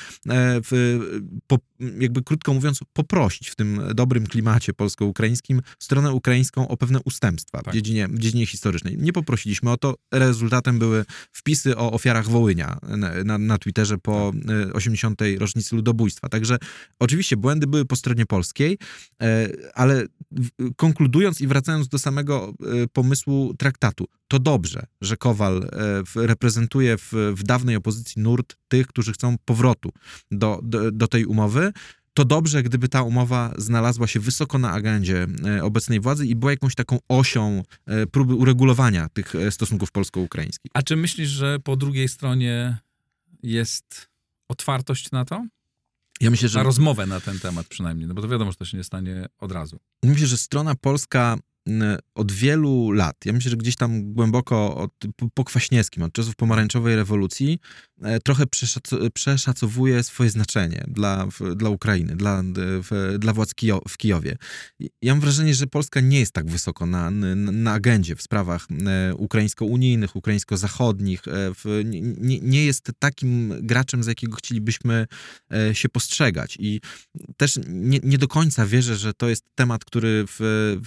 w, 0.64 1.00
po, 1.48 1.58
jakby 2.00 2.24
krótko 2.24 2.54
mówiąc, 2.54 2.80
poprosić 2.94 3.50
w 3.50 3.56
tym 3.56 3.82
dobrym 3.96 4.28
klimacie 4.28 4.74
polsko-ukraińskim 4.74 5.62
stronę 5.80 6.14
ukraińską 6.14 6.68
o 6.68 6.78
pewne 6.78 7.00
ustępstwa 7.06 7.62
tak. 7.62 7.74
w, 7.74 7.76
dziedzinie, 7.76 8.08
w 8.08 8.20
dziedzinie 8.20 8.46
historycznej. 8.46 8.98
Nie 8.98 9.14
poprosiliśmy 9.14 9.72
o 9.72 9.78
to. 9.78 9.96
Rezultatem 10.12 10.80
były 10.80 11.06
wpisy 11.32 11.78
o 11.78 11.92
ofiarach 11.92 12.28
Wołynia 12.30 12.78
na, 13.26 13.38
na, 13.38 13.58
Twitterze 13.58 13.98
po 13.98 14.32
80. 14.74 15.22
E, 15.22 15.36
rocznicy 15.36 15.76
ludobójstwa. 15.76 16.30
Także 16.30 16.58
oczywiście 17.00 17.38
błędy 17.38 17.68
były 17.68 17.86
po 17.86 17.96
stronie 17.96 18.26
polskiej, 18.26 18.78
e, 19.22 19.50
ale 19.74 20.06
konkludując 20.76 21.42
i 21.42 21.48
wracając 21.48 21.88
do 21.88 22.00
samego 22.00 22.54
e, 22.84 22.88
pomysłu 22.88 23.54
traktatu, 23.58 24.06
to 24.30 24.40
dobrze, 24.40 24.86
że 25.02 25.18
Kowal 25.18 25.70
reprezentuje 26.16 26.98
w, 26.98 27.14
w 27.36 27.44
dawnej 27.44 27.76
opozycji 27.76 28.22
nurt 28.22 28.56
tych, 28.68 28.88
którzy 28.88 29.14
chcą 29.14 29.36
powrotu 29.46 29.90
do, 30.32 30.60
do, 30.64 30.92
do 30.92 31.08
tej 31.08 31.26
umowy 31.26 31.74
to 32.20 32.26
dobrze, 32.26 32.64
gdyby 32.64 32.90
ta 32.90 33.04
umowa 33.04 33.54
znalazła 33.58 34.08
się 34.08 34.20
wysoko 34.20 34.58
na 34.58 34.72
agendzie 34.72 35.28
e, 35.46 35.64
obecnej 35.64 36.00
władzy 36.00 36.26
i 36.26 36.36
była 36.36 36.52
jakąś 36.52 36.76
taką 36.76 37.00
osią 37.08 37.64
e, 37.86 38.08
próby 38.08 38.36
uregulowania 38.36 39.10
tych 39.10 39.36
e, 39.36 39.52
stosunków 39.52 39.92
polsko-ukraińskich. 39.92 40.72
A 40.74 40.82
czy 40.82 40.96
myślisz, 40.96 41.30
że 41.30 41.60
po 41.60 41.76
drugiej 41.76 42.10
stronie 42.10 42.78
jest 43.44 44.10
otwartość 44.48 45.12
na 45.12 45.26
to? 45.26 45.46
Ja 46.22 46.30
myślę, 46.30 46.50
że... 46.50 46.60
Na 46.60 46.64
rozmowę 46.64 47.06
na 47.06 47.22
ten 47.22 47.40
temat 47.40 47.68
przynajmniej, 47.68 48.08
no 48.08 48.14
bo 48.14 48.22
to 48.22 48.28
wiadomo, 48.28 48.52
że 48.52 48.58
to 48.58 48.66
się 48.66 48.78
nie 48.78 48.84
stanie 48.84 49.26
od 49.40 49.52
razu. 49.52 49.80
Myślę, 50.04 50.28
że 50.28 50.38
strona 50.38 50.76
polska 50.76 51.38
od 52.16 52.32
wielu 52.32 52.92
lat, 52.92 53.16
ja 53.26 53.34
myślę, 53.34 53.52
że 53.52 53.58
gdzieś 53.58 53.76
tam 53.76 54.14
głęboko 54.14 54.78
od, 54.78 54.92
po, 55.16 55.30
po 55.30 55.44
Kwaśniewskim, 55.44 56.04
od 56.04 56.14
czasów 56.14 56.36
pomarańczowej 56.36 56.96
rewolucji, 56.96 57.60
e, 58.02 58.20
trochę 58.20 58.48
przeszac 58.48 58.84
przeszacowuje 59.14 60.04
swoje 60.04 60.30
znaczenie 60.30 60.86
dla, 60.88 61.26
w, 61.26 61.56
dla 61.56 61.70
Ukrainy, 61.70 62.16
dla, 62.16 62.44
w, 62.56 63.16
dla 63.20 63.34
władz 63.34 63.56
Kijo 63.56 63.82
w 63.88 63.98
Kijowie. 63.98 64.38
Ja 65.02 65.14
mam 65.14 65.22
wrażenie, 65.22 65.54
że 65.54 65.68
Polska 65.68 66.00
nie 66.00 66.20
jest 66.20 66.32
tak 66.32 66.52
wysoko 66.52 66.86
na, 66.86 67.12
na, 67.12 67.74
agendzie 67.74 68.16
w 68.16 68.22
sprawach 68.22 68.68
e, 68.72 69.16
ukraińsko-unijnych, 69.16 70.16
ukraińsko-zachodnich. 70.16 71.28
E, 71.28 71.54
nie, 71.84 72.40
nie 72.40 72.66
jest 72.66 72.92
takim 73.00 73.54
graczem, 73.62 74.04
za 74.04 74.12
jakiego 74.12 74.36
chcielibyśmy 74.36 75.08
się 75.74 75.90
postrzegać. 75.90 76.58
I 76.60 76.82
też 77.38 77.60
nie, 77.68 78.00
nie 78.04 78.18
do 78.18 78.28
końca 78.28 78.66
wierzę, 78.66 78.96
że 78.96 79.14
to 79.14 79.30
jest 79.30 79.46
temat, 79.56 79.86
który 79.86 80.26
w, 80.28 80.38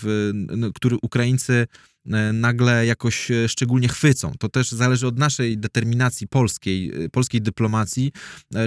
w 0.03 0.33
który 0.72 0.96
Ukraińcy 1.02 1.66
E, 2.11 2.32
nagle 2.32 2.87
jakoś 2.87 3.30
e, 3.30 3.48
szczególnie 3.48 3.88
chwycą. 3.88 4.32
To 4.38 4.48
też 4.48 4.70
zależy 4.70 5.06
od 5.06 5.18
naszej 5.18 5.58
determinacji 5.58 6.28
polskiej, 6.28 7.04
e, 7.04 7.08
polskiej 7.08 7.42
dyplomacji, 7.42 8.12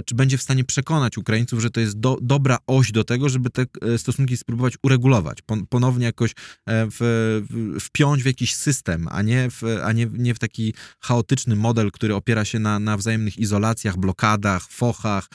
czy 0.04 0.14
będzie 0.14 0.38
w 0.38 0.42
stanie 0.42 0.64
przekonać 0.64 1.18
Ukraińców, 1.18 1.60
że 1.60 1.70
to 1.70 1.80
jest 1.80 2.00
do, 2.00 2.18
dobra 2.22 2.58
oś 2.66 2.92
do 2.92 3.04
tego, 3.04 3.28
żeby 3.28 3.50
te 3.50 3.66
stosunki 3.98 4.36
spróbować 4.36 4.74
uregulować, 4.82 5.38
ponownie 5.68 6.06
jakoś 6.06 6.32
w, 6.66 7.42
wpiąć 7.80 8.22
w 8.22 8.26
jakiś 8.26 8.54
system, 8.54 9.08
a 9.10 9.22
nie 9.22 9.50
w, 9.50 9.62
a 9.84 9.92
nie, 9.92 10.06
nie 10.12 10.34
w 10.34 10.38
taki 10.38 10.74
chaotyczny 11.00 11.56
model, 11.56 11.90
który 11.90 12.14
opiera 12.14 12.44
się 12.44 12.58
na, 12.58 12.78
na 12.78 12.96
wzajemnych 12.96 13.38
izolacjach, 13.38 13.96
blokadach, 13.96 14.62
fochach, 14.62 15.28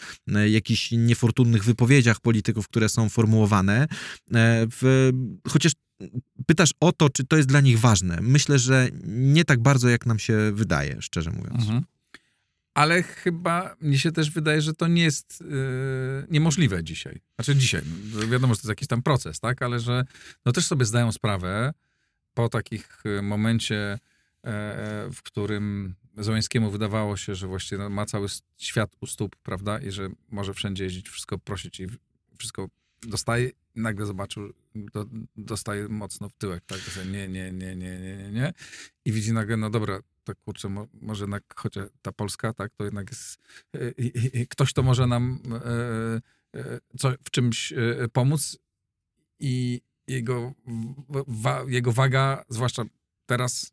jakichś 0.48 0.92
niefortunnych 0.92 1.64
wypowiedziach 1.64 2.20
polityków, 2.20 2.68
które 2.68 2.90
są 2.90 3.10
formułowane. 3.10 3.88
W, 4.82 5.12
chociaż 5.48 5.74
pytasz 6.48 6.72
o 6.80 6.92
to, 6.92 7.10
czy 7.10 7.26
to 7.26 7.38
jest 7.38 7.50
dla 7.50 7.62
nich 7.62 7.80
ważne. 7.80 8.18
Myślę, 8.22 8.60
że 8.60 8.90
nie 9.04 9.46
tak 9.46 9.60
bardzo, 9.60 9.90
jak 9.90 10.06
nam 10.06 10.20
się 10.20 10.52
wydaje, 10.54 11.02
szczerze 11.02 11.32
mówiąc. 11.32 11.62
Mhm. 11.62 11.84
Ale 12.74 13.04
chyba 13.04 13.76
mi 13.82 14.00
się 14.00 14.12
też 14.12 14.32
wydaje, 14.32 14.62
że 14.62 14.74
to 14.74 14.88
nie 14.88 15.04
jest 15.04 15.42
yy, 15.42 16.28
niemożliwe 16.30 16.84
dzisiaj. 16.84 17.22
Znaczy 17.36 17.56
dzisiaj, 17.56 17.82
wiadomo, 18.30 18.54
że 18.54 18.58
to 18.58 18.62
jest 18.62 18.70
jakiś 18.70 18.88
tam 18.88 19.02
proces, 19.02 19.40
tak? 19.40 19.62
Ale 19.62 19.80
że 19.80 20.06
no 20.46 20.52
też 20.52 20.66
sobie 20.66 20.86
zdają 20.86 21.12
sprawę 21.12 21.74
po 22.34 22.50
takich 22.50 23.04
y, 23.06 23.22
momencie, 23.22 24.00
e, 24.44 24.48
e, 24.48 25.10
w 25.12 25.24
którym 25.24 25.96
Zołańskiemu 26.18 26.72
wydawało 26.72 27.18
się, 27.18 27.36
że 27.36 27.48
właściwie 27.48 27.80
no, 27.82 27.90
ma 27.90 28.06
cały 28.06 28.28
świat 28.58 28.96
u 29.02 29.08
stóp, 29.08 29.36
prawda? 29.36 29.80
I 29.80 29.92
że 29.92 30.10
może 30.30 30.54
wszędzie 30.54 30.84
jeździć, 30.84 31.10
wszystko 31.10 31.38
prosić 31.38 31.80
i 31.80 31.88
wszystko 32.38 32.70
dostaje, 33.02 33.52
nagle 33.76 34.06
zobaczył, 34.06 34.54
do, 34.76 35.06
dostaje 35.36 35.88
mocno 35.88 36.30
w 36.30 36.34
tyłek, 36.34 36.64
tak, 36.66 36.80
że 36.80 37.06
nie, 37.06 37.28
nie, 37.28 37.52
nie, 37.52 37.76
nie, 37.76 38.00
nie, 38.00 38.18
nie, 38.18 38.32
nie. 38.32 38.54
I 39.06 39.12
widzi 39.12 39.34
nagle, 39.34 39.58
no 39.58 39.70
dobra, 39.70 40.00
tak 40.24 40.38
kurczę, 40.40 40.70
mo, 40.70 40.88
może 41.02 41.24
jednak, 41.24 41.44
chociaż 41.56 41.90
ta 42.02 42.12
Polska, 42.12 42.54
tak, 42.54 42.72
to 42.78 42.84
jednak 42.84 43.10
jest, 43.10 43.40
e, 43.74 44.46
ktoś 44.46 44.74
to 44.74 44.84
może 44.84 45.08
nam 45.08 45.40
e, 45.52 46.60
e, 46.60 46.80
co, 46.98 47.12
w 47.24 47.32
czymś 47.32 47.74
pomóc 48.14 48.58
i 49.40 49.82
jego, 50.08 50.54
wa, 51.28 51.64
jego 51.68 51.92
waga, 51.92 52.44
zwłaszcza 52.50 52.84
teraz 53.26 53.72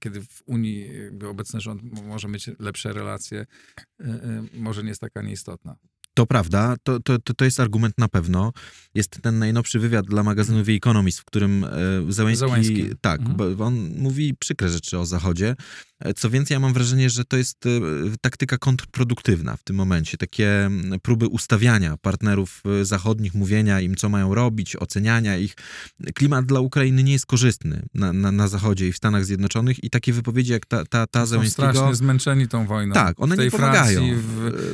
kiedy 0.00 0.22
w 0.22 0.42
Unii 0.46 0.90
obecny 1.28 1.60
rząd 1.60 1.82
może 2.02 2.28
mieć 2.28 2.50
lepsze 2.58 2.92
relacje, 2.92 3.46
może 4.52 4.82
nie 4.82 4.88
jest 4.88 5.00
taka 5.00 5.22
nieistotna. 5.22 5.76
To 6.16 6.26
prawda, 6.26 6.74
to, 6.82 7.00
to, 7.00 7.18
to, 7.18 7.44
jest 7.44 7.60
argument 7.60 7.94
na 7.98 8.08
pewno. 8.08 8.52
Jest 8.94 9.18
ten 9.22 9.38
najnowszy 9.38 9.78
wywiad 9.78 10.06
dla 10.06 10.22
magazynu 10.22 10.64
The 10.64 10.72
Economist, 10.72 11.20
w 11.20 11.24
którym 11.24 11.64
e, 11.64 11.68
Załęski, 12.08 12.40
Załęski. 12.40 12.86
tak, 13.00 13.20
Mhm. 13.20 13.56
bo 13.56 13.64
on 13.64 13.74
mówi 13.98 14.34
przykre 14.38 14.68
rzeczy 14.68 14.98
o 14.98 15.06
Zachodzie. 15.06 15.56
E, 16.00 16.14
Co 16.14 16.30
więcej, 16.30 16.54
ja 16.54 16.60
mam 16.60 16.72
wrażenie, 16.72 17.10
że 17.10 17.24
to 17.24 17.36
jest 17.36 17.66
e, 17.66 17.70
taktyka 18.20 18.58
kontrproduktywna 18.58 19.56
w 19.56 19.62
tym 19.62 19.76
momencie. 19.76 20.16
Takie 20.18 20.70
próby 21.02 21.26
ustawiania 21.26 21.96
partnerów 21.96 22.62
e, 22.80 22.84
zachodnich, 22.84 23.34
mówienia 23.34 23.80
im, 23.80 23.96
co 23.96 24.08
mają 24.08 24.34
robić, 24.34 24.76
oceniania 24.76 25.36
ich. 25.36 25.54
Klimat 26.14 26.46
dla 26.46 26.60
Ukrainy 26.60 27.02
nie 27.02 27.12
jest 27.12 27.26
korzystny 27.26 27.82
na, 27.94 28.12
na, 28.12 28.32
na 28.32 28.48
Zachodzie 28.48 28.88
i 28.88 28.92
w 28.92 28.96
Stanach 28.96 29.24
Zjednoczonych 29.24 29.84
i 29.84 29.90
takie 29.90 30.12
wypowiedzi 30.12 30.52
jak 30.52 30.66
ta, 30.66 30.84
ta, 30.84 31.06
ta 31.06 31.26
Są 31.26 31.50
strasznie 31.50 31.94
zmęczeni 31.94 32.48
tą 32.48 32.66
wojną. 32.66 32.94
Tak, 32.94 33.20
one 33.20 33.34
w 33.34 33.38
tej 33.38 33.46
nie 33.46 33.50
pomagają. 33.50 34.00
Francji, 34.00 34.14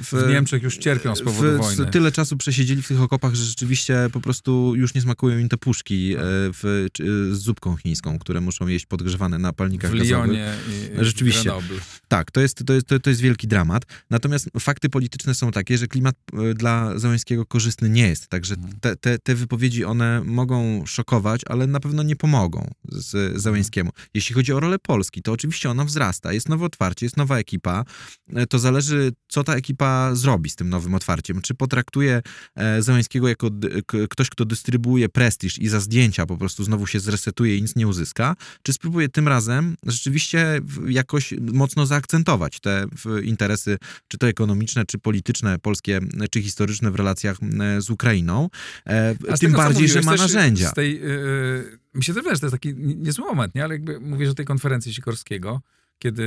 w, 0.01 0.25
w 0.25 0.29
Niemczech 0.29 0.63
już 0.63 0.79
cierpią 0.79 1.17
z 1.17 1.19
powodu 1.23 1.32
w, 1.33 1.57
wojny. 1.59 1.87
Tyle 1.87 2.13
czasu 2.13 2.37
przesiedzieli 2.37 2.83
w 2.83 2.89
tych 2.89 3.01
okopach, 3.01 3.35
że 3.35 3.45
rzeczywiście 3.45 4.09
po 4.13 4.21
prostu 4.21 4.75
już 4.77 4.95
nie 4.95 5.01
smakują 5.01 5.39
im 5.39 5.49
te 5.49 5.57
puszki 5.57 6.15
e, 6.15 6.19
w, 6.23 6.87
czy, 6.93 7.35
z 7.35 7.39
zupką 7.39 7.77
chińską, 7.77 8.19
które 8.19 8.41
muszą 8.41 8.67
jeść 8.67 8.87
podgrzewane 8.87 9.39
na 9.39 9.53
palnikach 9.53 9.91
w. 9.91 9.95
Lyonie 9.95 10.55
i 11.01 11.05
Rzeczywiście. 11.05 11.43
Grenoble. 11.43 11.77
Tak, 12.09 12.31
to 12.31 12.41
jest, 12.41 12.63
to, 12.67 12.73
jest, 12.73 12.87
to, 13.03 13.11
jest 13.11 13.21
wielki 13.21 13.49
dramat. 13.49 13.83
Natomiast 14.11 14.51
fakty 14.61 14.89
polityczne 14.89 15.35
są 15.35 15.51
takie, 15.51 15.79
że 15.79 15.87
klimat 15.87 16.15
e, 16.51 16.55
dla 16.55 16.99
Załęskiego 16.99 17.47
korzystny 17.47 17.89
nie 17.91 18.09
jest. 18.09 18.29
Także 18.29 18.55
Mhm. 18.55 18.81
te, 18.81 18.97
te, 18.97 19.19
te 19.19 19.35
wypowiedzi, 19.35 19.85
one 19.85 20.23
mogą 20.25 20.87
szokować, 20.87 21.41
ale 21.47 21.67
na 21.67 21.81
pewno 21.81 22.03
nie 22.03 22.17
pomogą 22.17 22.71
z 22.85 23.41
Załęskiemu. 23.43 23.91
Jeśli 24.15 24.35
chodzi 24.35 24.53
o 24.53 24.61
rolę 24.61 24.79
Polski, 24.79 25.23
to 25.23 25.33
oczywiście 25.33 25.71
ona 25.71 25.85
wzrasta. 25.85 26.33
Jest 26.33 26.49
nowe 26.49 26.65
otwarcie, 26.65 27.07
jest 27.07 27.17
nowa 27.17 27.39
ekipa. 27.39 27.85
E, 28.35 28.47
To 28.47 28.59
zależy, 28.59 29.13
co 29.29 29.45
ta 29.45 29.55
ekipa 29.55 30.15
zrobi 30.15 30.51
z 30.51 30.57
tym 30.57 30.69
nowym 30.69 30.95
otwarciem. 30.95 31.22
Czy 31.43 31.55
potraktuje 31.55 32.23
e, 32.55 32.83
Załęskiego 32.83 33.29
jako 33.29 33.51
ktoś, 34.11 34.31
kto 34.31 34.45
dystrybuuje 34.45 35.09
prestiż 35.09 35.59
i 35.59 35.69
za 35.69 35.81
zdjęcia 35.81 36.27
po 36.27 36.37
prostu 36.37 36.65
znowu 36.65 36.87
się 36.87 37.01
zresetuje 37.01 37.57
i 37.57 37.63
nic 37.63 37.77
nie 37.77 37.89
uzyska, 37.89 38.37
czy 38.63 38.73
spróbuje 38.73 39.09
tym 39.09 39.29
razem 39.29 39.77
rzeczywiście 39.87 40.61
jakoś 40.89 41.35
mocno 41.53 41.87
zaakcentować 41.87 42.61
te 42.61 42.87
interesy, 43.25 43.79
czy 44.09 44.19
to 44.19 44.29
ekonomiczne, 44.29 44.87
czy 44.87 44.99
polityczne, 44.99 45.59
polskie, 45.59 46.01
czy 46.31 46.43
historyczne 46.43 46.91
w 46.91 46.95
relacjach 46.95 47.37
z 47.79 47.91
Ukrainą. 47.91 48.49
E, 48.87 49.15
A 49.31 49.37
Tym 49.37 49.53
bardziej, 49.53 49.89
że 49.89 49.95
mówiłeś, 50.01 50.05
ma 50.05 50.13
też 50.13 50.21
narzędzia. 50.21 50.71
Z 50.71 50.75
tej, 50.75 51.01
yy, 51.01 51.79
mi 51.95 52.05
się 52.05 52.13
wydaje, 52.13 52.37
że 52.37 52.41
to 52.41 52.47
jest 52.47 52.55
taki 52.55 52.75
nie- 52.75 52.95
niezły 52.95 53.25
moment, 53.25 53.55
nie? 53.55 53.65
ale 53.65 53.75
jakby 53.75 54.01
mówisz 54.01 54.29
o 54.29 54.35
tej 54.35 54.47
konferencji 54.47 54.95
Sikorskiego, 54.95 55.61
kiedy 56.03 56.23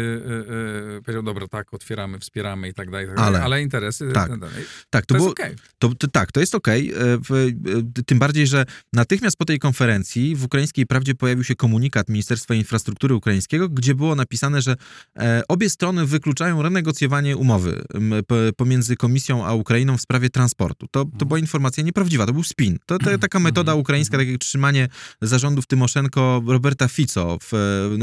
yy, 0.96 1.02
powiedział, 1.02 1.24
dobra, 1.24 1.48
tak, 1.48 1.74
otwieramy, 1.74 2.20
wspieramy 2.20 2.70
i 2.70 2.74
tak 2.74 2.92
dalej, 2.92 3.08
tak 3.08 3.20
Ale- 3.20 3.44
ale 3.44 3.62
interesy... 3.62 4.12
tak. 4.14 4.30
tak 4.30 4.40
dalej. 4.40 4.66
Tak, 4.90 5.06
To, 5.06 5.08
to, 5.08 5.16
jest 5.16 5.24
było, 5.24 5.32
okej. 5.32 5.56
To, 5.80 5.96
to, 5.96 6.08
tak, 6.08 6.32
to 6.32 6.40
jest 6.40 6.56
okej. 6.56 6.94
E, 6.94 7.14
e, 7.14 8.04
Tym 8.06 8.20
bardziej, 8.20 8.48
że 8.48 8.66
natychmiast 8.94 9.38
po 9.38 9.46
tej 9.46 9.60
konferencji 9.60 10.36
w 10.36 10.44
Ukraińskiej 10.44 10.86
Prawdzie 10.86 11.16
pojawił 11.16 11.44
się 11.44 11.56
komunikat 11.56 12.10
Ministerstwa 12.10 12.56
Infrastruktury 12.56 13.16
Ukraińskiego, 13.16 13.70
gdzie 13.70 13.96
było 13.96 14.16
napisane, 14.16 14.62
że 14.62 14.76
e, 15.16 15.42
obie 15.48 15.70
strony 15.70 16.06
wykluczają 16.06 16.62
renegocjowanie 16.62 17.38
umowy 17.38 17.84
pomiędzy 18.58 18.96
Komisją 18.96 19.46
a 19.46 19.54
Ukrainą 19.54 19.98
w 19.98 20.02
sprawie 20.02 20.30
transportu. 20.30 20.88
To, 20.92 21.06
to 21.18 21.26
była 21.26 21.40
informacja 21.40 21.84
nieprawdziwa, 21.84 22.26
to 22.26 22.34
był 22.34 22.44
spin. 22.44 22.78
To, 22.86 22.98
to 23.00 23.18
taka 23.18 23.40
metoda 23.40 23.76
ukraińska, 23.76 24.18
tak 24.18 24.28
jak 24.28 24.40
trzymanie 24.40 24.88
zarządów 25.22 25.68
Tymoszenko 25.68 26.42
Roberta 26.48 26.88
Fico 26.88 27.38
w, 27.42 27.52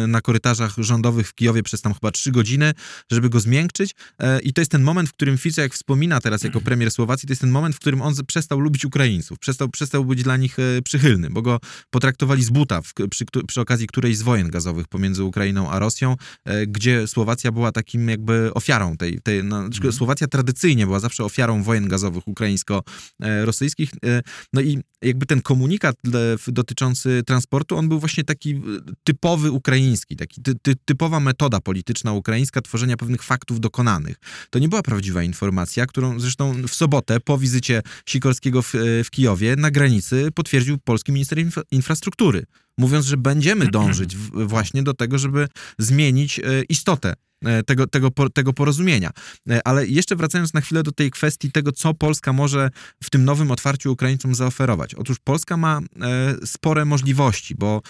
na 0.09 0.21
korytarzach 0.21 0.75
rządowych 0.79 1.29
w 1.29 1.35
Kijowie 1.35 1.62
przez 1.63 1.81
tam 1.81 1.95
chyba 1.95 2.11
trzy 2.11 2.33
godziny, 2.33 2.73
żeby 3.11 3.31
go 3.31 3.41
zmiękczyć. 3.41 3.95
E, 4.19 4.41
I 4.41 4.53
to 4.53 4.61
jest 4.61 4.71
ten 4.71 4.83
moment, 4.83 5.09
w 5.09 5.13
którym 5.13 5.39
Fico, 5.39 5.63
jak 5.63 5.75
wspomina 5.75 6.21
teraz 6.21 6.43
jako 6.43 6.61
premier 6.61 6.91
Słowacji, 6.91 7.27
to 7.27 7.33
jest 7.33 7.41
ten 7.41 7.51
moment, 7.51 7.77
w 7.77 7.79
którym 7.79 8.03
on 8.03 8.15
przestał 8.27 8.61
lubić 8.61 8.85
Ukraińców, 8.85 9.39
przestał, 9.39 9.69
przestał 9.69 10.05
być 10.05 10.23
dla 10.23 10.37
nich 10.37 10.59
e, 10.59 10.83
przychylny, 10.83 11.31
bo 11.31 11.43
go 11.43 11.61
potraktowali 11.91 12.45
z 12.45 12.51
buta 12.51 12.83
w, 12.83 12.93
przy, 13.11 13.25
przy 13.47 13.61
okazji 13.61 13.87
którejś 13.87 14.17
z 14.17 14.23
wojen 14.23 14.51
gazowych 14.51 14.89
pomiędzy 14.89 15.25
Ukrainą 15.25 15.71
a 15.71 15.79
Rosją, 15.79 16.17
e, 16.45 16.67
gdzie 16.67 17.07
Słowacja 17.07 17.53
była 17.53 17.73
takim 17.73 18.09
jakby 18.09 18.51
ofiarą 18.55 18.97
tej, 18.97 19.21
tej 19.21 19.45
no, 19.45 19.67
znaczy 19.67 19.93
Słowacja 19.93 20.27
tradycyjnie 20.27 20.87
była 20.87 21.01
zawsze 21.01 21.25
ofiarą 21.25 21.63
wojen 21.63 21.89
gazowych 21.89 22.29
ukraińsko-rosyjskich. 22.29 23.91
No 24.53 24.61
i 24.61 24.81
jakby 25.03 25.27
ten 25.27 25.43
komunikat 25.43 25.97
dotyczący 26.47 27.23
transportu, 27.27 27.77
on 27.77 27.89
był 27.89 28.01
właśnie 28.01 28.25
taki 28.25 28.63
typowy 29.05 29.51
ukraiński, 29.51 30.17
taki 30.17 30.43
ty, 30.43 30.55
ty, 30.63 30.75
typowa 30.85 31.21
metoda 31.21 31.52
polityczna 31.61 32.13
ukraińska 32.13 32.63
tworzenia 32.63 32.97
pewnych 32.97 33.23
faktów 33.23 33.61
dokonanych. 33.61 34.17
To 34.51 34.59
nie 34.59 34.69
była 34.69 34.83
prawdziwa 34.83 35.23
informacja, 35.23 35.87
którą 35.87 36.21
zresztą 36.21 36.63
w 36.69 36.75
sobotę 36.75 37.21
po 37.21 37.39
wizycie 37.39 37.83
Sikorskiego 38.07 38.63
w, 38.63 38.73
w 39.05 39.11
Kijowie 39.11 39.57
na 39.57 39.71
granicy 39.71 40.29
potwierdził 40.35 40.79
polski 40.79 41.13
minister 41.13 41.39
infra, 41.39 41.63
infrastruktury, 41.71 42.45
mówiąc, 42.79 43.07
że 43.07 43.17
będziemy 43.17 43.69
dążyć 43.79 44.17
właśnie 44.33 44.83
do 44.83 44.95
tego, 44.95 45.19
żeby 45.19 45.49
zmienić 45.79 46.39
e, 46.39 46.43
istotę 46.69 47.11
e, 47.11 47.32
tego, 47.67 47.87
tego, 47.87 48.11
po- 48.11 48.31
tego 48.31 48.53
porozumienia. 48.53 49.11
E, 49.51 49.67
Ale 49.67 49.87
jeszcze 49.87 50.17
wracając 50.17 50.55
na 50.55 50.61
chwilę 50.61 50.83
do 50.83 50.93
tej 50.93 51.11
kwestii 51.11 51.53
tego, 51.53 51.73
co 51.73 51.95
Polska 51.95 52.33
może 52.33 52.71
w 53.03 53.11
tym 53.11 53.25
nowym 53.25 53.51
otwarciu 53.51 53.93
Ukraińcom 53.93 54.35
zaoferować. 54.35 54.95
Otóż 54.95 55.19
Polska 55.25 55.57
ma 55.57 55.81
e, 55.81 56.47
spore 56.47 56.85
możliwości, 56.85 57.55
bo 57.55 57.83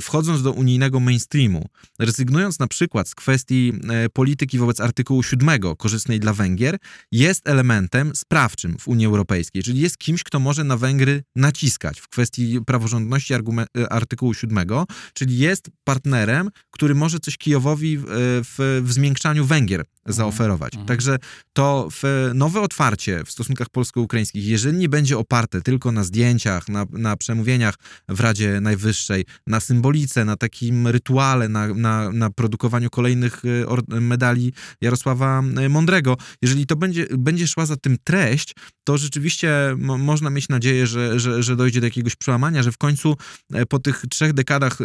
wchodząc 0.00 0.42
do 0.42 0.52
unijnego 0.52 1.00
mainstreamu, 1.00 1.68
rezygnując 1.98 2.58
na 2.58 2.66
przykład 2.66 3.08
z 3.08 3.14
kwestii 3.14 3.72
e, 3.88 4.08
polityki 4.08 4.58
wobec 4.58 4.80
artykułu 4.80 5.22
7 5.22 5.48
korzystnej 5.78 6.20
dla 6.20 6.32
Węgier, 6.32 6.78
jest 7.12 7.48
elementem 7.48 8.12
sprawczym 8.14 8.76
w 8.78 8.88
Unii 8.88 9.06
Europejskiej, 9.06 9.62
czyli 9.62 9.80
jest 9.80 9.98
kimś, 9.98 10.22
kto 10.22 10.40
może 10.40 10.64
na 10.64 10.76
Węgry 10.76 11.22
naciskać 11.36 12.00
w 12.00 12.08
kwestii 12.08 12.60
praworządności 12.66 13.34
e, 13.34 13.92
artykułu 13.92 14.34
7, 14.34 14.68
czyli 15.14 15.38
jest 15.38 15.70
partnerem, 15.84 16.50
który 16.70 16.94
może 16.94 17.20
coś 17.20 17.38
Kijowowi 17.38 17.98
w, 17.98 18.04
w, 18.08 18.82
w 18.96 18.98
zmiękczaniu 18.98 19.44
Węgier 19.44 19.84
zaoferować. 20.08 20.74
Mhm. 20.74 20.86
Także 20.88 21.18
to 21.52 21.88
nowe 22.34 22.60
otwarcie 22.60 23.24
w 23.24 23.30
stosunkach 23.30 23.68
polsko-ukraińskich, 23.68 24.44
jeżeli 24.44 24.78
nie 24.78 24.88
będzie 24.88 25.18
oparte 25.18 25.62
tylko 25.62 25.92
na 25.92 26.04
zdjęciach, 26.04 26.68
na, 26.68 26.86
na 26.90 27.16
przemówieniach 27.16 27.74
w 28.08 28.20
Radzie 28.20 28.60
Najwyższej, 28.60 29.24
na 29.46 29.60
symbolice, 29.60 30.24
na 30.24 30.36
takim 30.36 30.86
rytuale, 30.86 31.48
na, 31.48 31.74
na, 31.74 32.12
na 32.12 32.30
produkowaniu 32.30 32.90
kolejnych 32.90 33.42
or- 33.66 34.00
medali 34.00 34.52
Jarosława 34.80 35.42
e, 35.56 35.68
Mądrego, 35.68 36.16
jeżeli 36.42 36.66
to 36.66 36.76
będzie, 36.76 37.06
będzie 37.18 37.48
szła 37.48 37.66
za 37.66 37.76
tym 37.76 37.96
treść, 38.04 38.54
to 38.84 38.98
rzeczywiście 38.98 39.74
mo- 39.78 39.98
można 39.98 40.30
mieć 40.30 40.48
nadzieję, 40.48 40.86
że, 40.86 41.20
że, 41.20 41.42
że 41.42 41.56
dojdzie 41.56 41.80
do 41.80 41.86
jakiegoś 41.86 42.16
przełamania, 42.16 42.62
że 42.62 42.72
w 42.72 42.78
końcu 42.78 43.16
e, 43.52 43.66
po 43.66 43.78
tych 43.78 44.04
trzech 44.10 44.32
dekadach 44.32 44.80
e, 44.80 44.84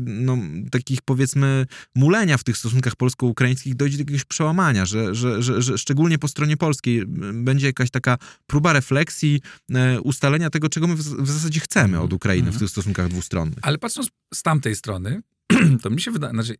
no, 0.00 0.38
takich 0.70 1.02
powiedzmy 1.04 1.66
mulenia 1.94 2.38
w 2.38 2.44
tych 2.44 2.56
stosunkach 2.56 2.96
polsko-ukraińskich 2.96 3.74
dojdzie 3.74 3.96
do 3.96 4.00
jakiegoś 4.00 4.24
przełamania, 4.24 4.61
że, 4.70 5.14
że, 5.14 5.42
że, 5.42 5.62
że 5.62 5.78
szczególnie 5.78 6.18
po 6.18 6.28
stronie 6.28 6.56
polskiej 6.56 7.06
będzie 7.34 7.66
jakaś 7.66 7.90
taka 7.90 8.18
próba 8.46 8.72
refleksji, 8.72 9.40
e, 9.74 10.00
ustalenia 10.00 10.50
tego, 10.50 10.68
czego 10.68 10.86
my 10.86 10.94
w, 10.94 10.98
w 11.02 11.30
zasadzie 11.30 11.60
chcemy 11.60 12.00
od 12.00 12.12
Ukrainy 12.12 12.44
w 12.44 12.48
Mhm. 12.48 12.60
tych 12.60 12.70
stosunkach 12.70 13.08
dwustronnych. 13.08 13.58
Ale 13.62 13.78
patrząc 13.78 14.08
z 14.34 14.42
tamtej 14.42 14.76
strony, 14.76 15.22
to 15.82 15.90
mi 15.90 16.00
się 16.00 16.10
wydaje, 16.10 16.32
znaczy, 16.32 16.56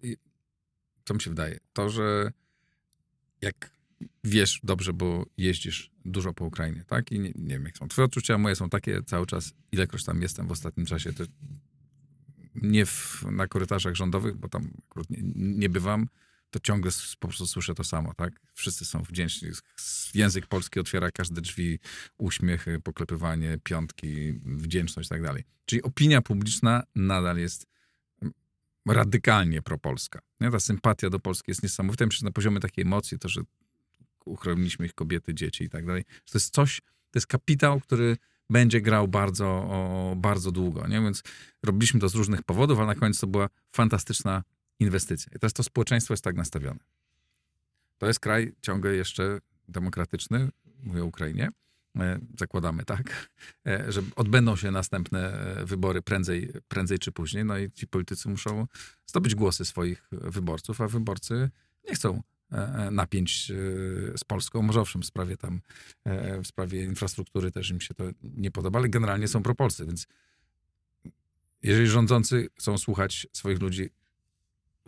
co 1.05 1.15
mi 1.15 1.21
się 1.21 1.31
wydaje, 1.31 1.59
to, 1.73 1.91
że 1.91 2.33
jak 3.41 3.71
wiesz 4.25 4.61
dobrze, 4.63 4.93
bo 4.93 5.27
jeździsz 5.37 5.91
dużo 6.05 6.33
po 6.35 6.45
Ukrainie, 6.45 6.85
tak? 6.87 7.13
I 7.13 7.21
nie, 7.21 7.33
nie 7.35 7.55
wiem, 7.55 7.65
jak 7.65 7.79
są 7.79 7.89
twoje 7.89 8.07
odczucia, 8.07 8.39
moje 8.39 8.57
są 8.57 8.69
takie 8.71 9.03
cały 9.03 9.27
czas, 9.27 9.53
ilekroć 9.73 10.05
tam 10.05 10.23
jestem 10.23 10.47
w 10.47 10.51
ostatnim 10.53 10.87
czasie, 10.87 11.13
to 11.13 11.25
nie 12.55 12.87
w, 12.87 13.25
na 13.31 13.47
korytarzach 13.47 13.95
rządowych, 13.95 14.37
bo 14.37 14.49
tam 14.49 14.71
akurat 14.91 15.11
nie, 15.11 15.19
nie 15.35 15.69
bywam, 15.69 16.09
to 16.53 16.61
ciągle 16.61 16.91
po 17.19 17.29
prostu 17.29 17.47
słyszę 17.47 17.75
to 17.75 17.85
samo, 17.85 18.15
tak? 18.15 18.41
Wszyscy 18.55 18.85
są 18.85 19.03
wdzięczni. 19.03 19.49
Język 20.15 20.47
polski 20.47 20.81
otwiera 20.81 21.11
każde 21.11 21.41
drzwi, 21.41 21.79
uśmiechy, 22.19 22.81
poklepywanie, 22.81 23.59
piątki, 23.65 24.33
wdzięczność 24.45 25.07
i 25.07 25.11
tak 25.11 25.23
dalej. 25.23 25.45
Czyli 25.67 25.83
opinia 25.83 26.23
publiczna 26.23 26.83
nadal 26.95 27.39
jest 27.39 27.67
radykalnie 28.87 29.63
propolska. 29.63 30.21
Nie? 30.41 30.51
Ta 30.51 30.61
sympatia 30.61 31.11
do 31.11 31.19
Polski 31.19 31.51
jest 31.51 31.63
niesamowita. 31.63 32.07
Myślę, 32.07 32.27
na 32.27 32.33
poziomie 32.33 32.61
takiej 32.61 32.83
emocji, 32.83 33.19
to, 33.19 33.29
że 33.29 33.41
uchroniliśmy 34.25 34.87
ich 34.87 34.95
kobiety, 34.95 35.35
dzieci 35.35 35.65
i 35.65 35.69
tak 35.69 35.87
dalej. 35.87 36.05
To 36.05 36.39
jest 36.39 36.55
coś, 36.55 36.81
to 36.81 37.19
jest 37.19 37.27
kapitał, 37.27 37.81
który 37.81 38.17
będzie 38.51 38.81
grał 38.81 39.09
bardzo, 39.09 39.47
o, 39.47 40.15
bardzo 40.17 40.53
długo. 40.53 40.89
Nie? 40.89 41.01
Więc 41.01 41.23
robiliśmy 41.63 42.01
to 42.01 42.09
z 42.09 42.15
różnych 42.15 42.43
powodów, 42.43 42.79
ale 42.79 42.87
na 42.87 42.95
koniec 42.95 43.21
to 43.21 43.27
była 43.27 43.49
fantastyczna 43.73 44.43
inwestycja. 44.81 45.33
I 45.37 45.39
teraz 45.39 45.53
to 45.53 45.63
społeczeństwo 45.63 46.15
jest 46.15 46.25
tak 46.25 46.37
nastawione. 46.37 46.81
To 47.99 48.07
jest 48.07 48.21
kraj 48.21 48.55
ciągle 48.63 48.95
jeszcze 48.95 49.41
demokratyczny, 49.69 50.49
mówię 50.83 51.03
o 51.03 51.07
Ukrainie, 51.07 51.49
e, 51.97 52.19
zakładamy, 52.39 52.85
tak, 52.85 53.31
e, 53.67 53.93
że 53.93 54.03
odbędą 54.17 54.57
się 54.57 54.71
następne 54.71 55.33
e, 55.33 55.65
wybory 55.65 56.03
prędzej, 56.03 56.53
prędzej 56.69 56.99
czy 56.99 57.13
później, 57.13 57.45
no 57.45 57.59
i 57.59 57.71
ci 57.71 57.87
politycy 57.87 58.29
muszą 58.29 58.67
zdobyć 59.07 59.35
głosy 59.35 59.65
swoich 59.65 60.09
wyborców, 60.13 60.81
a 60.81 60.89
wyborcy 60.89 61.51
nie 61.89 61.95
chcą 61.95 62.23
napięć 62.91 63.53
z 64.17 64.25
Polską. 64.25 64.63
Może 64.63 64.81
owszem, 64.81 65.03
w 65.03 65.07
sprawie 65.07 65.37
tam, 65.37 65.61
w 66.43 66.47
sprawie 66.47 66.85
infrastruktury 66.85 67.51
też 67.51 67.71
im 67.71 67.81
się 67.81 67.95
to 67.95 68.05
nie 68.23 68.51
podoba, 68.51 68.79
ale 68.79 68.89
generalnie 68.89 69.29
są 69.29 69.43
propolscy, 69.43 69.87
więc 69.87 70.07
jeżeli 71.63 71.89
rządzący 71.89 72.49
chcą 72.59 72.79
słuchać 72.79 73.27
swoich 73.33 73.61
ludzi, 73.61 73.91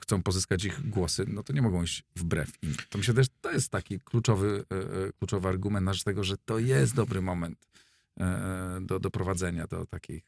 chcą 0.05 0.23
pozyskać 0.23 0.64
ich 0.64 0.88
głosy, 0.90 1.25
no 1.29 1.43
to 1.43 1.53
nie 1.53 1.62
mogą 1.62 1.83
iść 1.83 2.03
wbrew 2.17 2.62
im. 2.62 2.75
To 2.90 2.99
myślę 2.99 3.14
też, 3.14 3.27
to 3.40 3.53
jest 3.53 3.69
taki 3.69 4.01
kluczowy, 4.01 4.64
e, 4.73 4.77
e, 4.77 5.12
kluczowy 5.19 5.49
argument 5.49 5.87
na 5.87 5.93
rzecz 5.93 6.05
tego, 6.05 6.25
że 6.25 6.37
to 6.45 6.59
jest 6.59 6.95
dobry 6.95 7.23
moment 7.23 7.67
e, 8.21 8.79
do, 8.81 9.01
do 9.01 9.11
prowadzenia 9.11 9.67
do 9.67 9.87
takich 9.87 10.23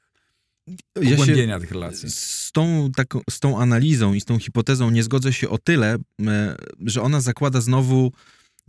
Ja 1.02 1.16
pogłębienia 1.16 1.60
tych 1.60 1.70
relacji. 1.70 2.10
z 2.10 2.50
tą, 2.52 2.90
taką, 2.96 3.20
z 3.30 3.40
tą 3.40 3.60
analizą 3.60 4.14
i 4.14 4.20
z 4.20 4.24
tą 4.24 4.38
hipotezą 4.38 4.90
nie 4.90 5.02
zgodzę 5.02 5.32
się 5.32 5.48
o 5.48 5.58
tyle, 5.58 5.96
że 6.80 7.02
ona 7.02 7.20
zakłada 7.20 7.60
znowu 7.60 8.12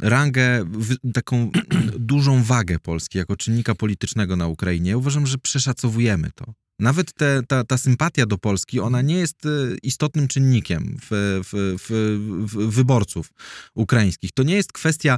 rangę, 0.02 0.66
taką 1.14 1.52
dużą 2.14 2.44
wagę 2.44 2.80
Polski 2.80 3.18
jako 3.18 3.38
czynnika 3.38 3.76
politycznego 3.76 4.36
na 4.36 4.48
Ukrainie. 4.48 4.90
Ja 4.90 4.98
uważam, 4.98 5.28
że 5.28 5.38
przeszacowujemy 5.38 6.32
to. 6.36 6.54
Nawet 6.80 7.14
te, 7.14 7.42
ta, 7.48 7.64
ta 7.64 7.78
sympatia 7.78 8.26
do 8.26 8.38
Polski, 8.38 8.80
ona 8.80 9.02
nie 9.02 9.16
jest 9.16 9.46
e, 9.46 9.50
istotnym 9.84 10.28
czynnikiem 10.28 10.98
w, 11.02 11.42
w, 11.44 11.78
w, 11.80 12.76
wyborców 12.76 13.34
ukraińskich. 13.76 14.32
To 14.32 14.44
nie 14.44 14.56
jest 14.56 14.72
kwestia, 14.74 15.18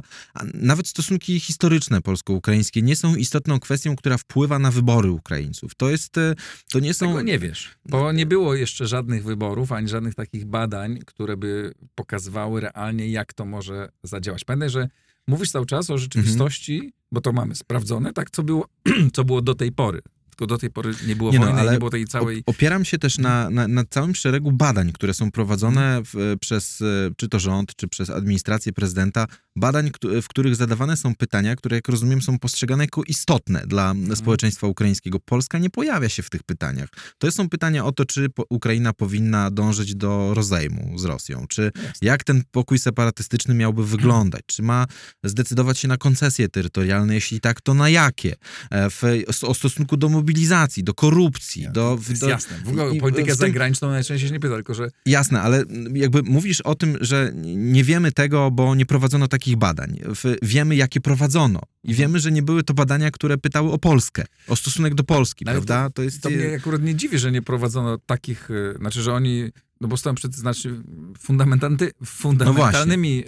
nawet 0.54 0.88
stosunki 0.88 1.40
historyczne 1.40 2.00
polsko-ukraińskie 2.00 2.82
nie 2.82 2.96
są 2.96 3.14
istotną 3.14 3.60
kwestią, 3.60 3.96
która 3.96 4.16
wpływa 4.16 4.58
na 4.58 4.70
wybory 4.70 5.10
Ukraińców. 5.10 5.74
To 5.74 5.90
jest, 5.90 6.18
e, 6.18 6.34
to 6.72 6.80
nie 6.80 6.94
są... 6.94 7.06
Tego 7.06 7.22
nie 7.22 7.38
wiesz, 7.38 7.70
bo 7.88 8.12
nie 8.12 8.26
było 8.26 8.54
jeszcze 8.54 8.86
żadnych 8.86 9.24
wyborów, 9.24 9.72
ani 9.72 9.88
żadnych 9.88 10.14
takich 10.14 10.44
badań, 10.44 10.98
które 11.06 11.36
by 11.36 11.74
pokazywały 11.94 12.60
realnie, 12.60 13.08
jak 13.08 13.32
to 13.32 13.44
może 13.44 13.88
zadziałać. 14.02 14.44
Pamiętaj, 14.44 14.70
że 14.70 14.88
mówisz 15.26 15.50
cały 15.50 15.66
czas 15.66 15.90
o 15.90 15.98
rzeczywistości, 15.98 16.74
Mhm. 16.74 16.92
bo 17.12 17.20
to 17.20 17.32
mamy 17.32 17.54
sprawdzone, 17.54 18.12
tak, 18.12 18.30
co 18.30 18.42
było, 18.42 18.68
co 19.14 19.24
było 19.24 19.42
do 19.42 19.54
tej 19.54 19.72
pory. 19.72 20.00
Tylko 20.30 20.46
do 20.46 20.58
tej 20.58 20.70
pory 20.70 20.94
nie 21.06 21.16
było 21.16 21.32
Nie 21.32 21.38
no, 21.38 21.44
wojny, 21.44 21.60
ale 21.60 21.72
nie 21.72 21.78
było 21.78 21.90
tej 21.90 22.06
całej... 22.06 22.42
Opieram 22.46 22.84
się 22.84 22.98
też 22.98 23.18
na, 23.18 23.50
na, 23.50 23.68
na 23.68 23.84
całym 23.84 24.14
szeregu 24.14 24.52
badań, 24.52 24.92
które 24.92 25.14
są 25.14 25.30
prowadzone 25.30 26.02
w, 26.04 26.36
przez 26.40 26.82
e, 26.82 26.84
czy 27.16 27.28
to 27.28 27.38
rząd, 27.38 27.76
czy 27.76 27.88
przez 27.88 28.10
administrację 28.10 28.72
prezydenta. 28.72 29.26
Badań, 29.56 29.90
w 30.22 30.28
których 30.28 30.56
zadawane 30.56 30.96
są 30.96 31.14
pytania, 31.14 31.56
które, 31.56 31.76
jak 31.76 31.88
rozumiem, 31.88 32.22
są 32.22 32.38
postrzegane 32.38 32.84
jako 32.84 33.02
istotne 33.02 33.62
dla 33.66 33.94
społeczeństwa 34.14 34.66
ukraińskiego. 34.66 35.20
Polska 35.20 35.58
nie 35.58 35.70
pojawia 35.70 36.08
się 36.08 36.22
w 36.22 36.30
tych 36.30 36.42
pytaniach. 36.42 36.88
To 37.18 37.30
są 37.30 37.48
pytania 37.48 37.84
o 37.84 37.92
to, 37.92 38.04
czy 38.04 38.28
Ukraina 38.50 38.92
powinna 38.92 39.50
dążyć 39.50 39.94
do 39.94 40.34
rozejmu 40.34 40.98
z 40.98 41.04
Rosją, 41.04 41.46
czy 41.48 41.72
jak 42.02 42.24
ten 42.24 42.42
pokój 42.50 42.78
separatystyczny 42.78 43.54
miałby 43.54 43.86
wyglądać, 43.86 44.42
czy 44.46 44.62
ma 44.62 44.86
zdecydować 45.24 45.78
się 45.78 45.88
na 45.88 45.96
koncesje 45.96 46.48
terytorialne, 46.48 47.14
jeśli 47.14 47.40
tak, 47.40 47.60
to 47.60 47.74
na 47.74 47.88
jakie? 47.88 48.36
E, 48.70 48.90
W, 48.90 49.02
o 49.42 49.54
stosunku 49.54 49.96
do 49.96 50.08
mobilizacji, 50.30 50.84
do 50.84 50.94
korupcji, 50.94 51.62
Nie, 51.62 51.70
do... 51.70 51.98
to 52.08 52.20
do 52.20 52.28
jasne. 52.28 52.58
W 52.64 52.68
ogóle 52.68 52.96
i- 52.96 53.00
politykę 53.00 53.26
tym- 53.26 53.36
zagraniczną 53.36 53.90
najczęściej 53.90 54.28
się 54.28 54.32
nie 54.34 54.40
pyta, 54.40 54.54
tylko 54.54 54.74
że 54.74 54.88
Jasne, 55.06 55.40
ale 55.42 55.64
jakby 55.94 56.22
mówisz 56.22 56.60
o 56.60 56.74
tym, 56.74 56.96
że 57.00 57.32
nie 57.56 57.84
wiemy 57.84 58.12
tego, 58.12 58.50
bo 58.50 58.74
nie 58.74 58.86
prowadzono 58.86 59.28
takich 59.28 59.56
badań. 59.56 60.00
Wiemy, 60.42 60.76
jakie 60.76 61.00
prowadzono. 61.00 61.60
I 61.84 61.94
wiemy, 61.94 62.20
że 62.20 62.32
nie 62.32 62.42
były 62.42 62.62
to 62.62 62.74
badania, 62.74 63.10
które 63.10 63.38
pytały 63.38 63.72
o 63.72 63.78
Polskę, 63.78 64.24
o 64.48 64.56
stosunek 64.56 64.94
do 64.94 65.04
Polski, 65.04 65.44
No 65.44 65.50
ale 65.50 65.60
prawda? 65.60 65.90
To, 65.90 66.02
jest... 66.02 66.20
to 66.22 66.30
mnie 66.30 66.54
akurat 66.56 66.82
nie 66.82 66.94
dziwi, 66.94 67.18
że 67.18 67.32
nie 67.32 67.42
prowadzono 67.42 67.98
takich, 67.98 68.48
e, 68.50 68.78
znaczy, 68.78 69.02
że 69.02 69.12
oni, 69.12 69.50
no 69.80 69.88
bo 69.88 69.96
stoją 69.96 70.14
przed 70.14 70.34
znaczy, 70.34 70.82
fundamentanty, 71.18 71.90
fundamentalnymi 72.04 73.24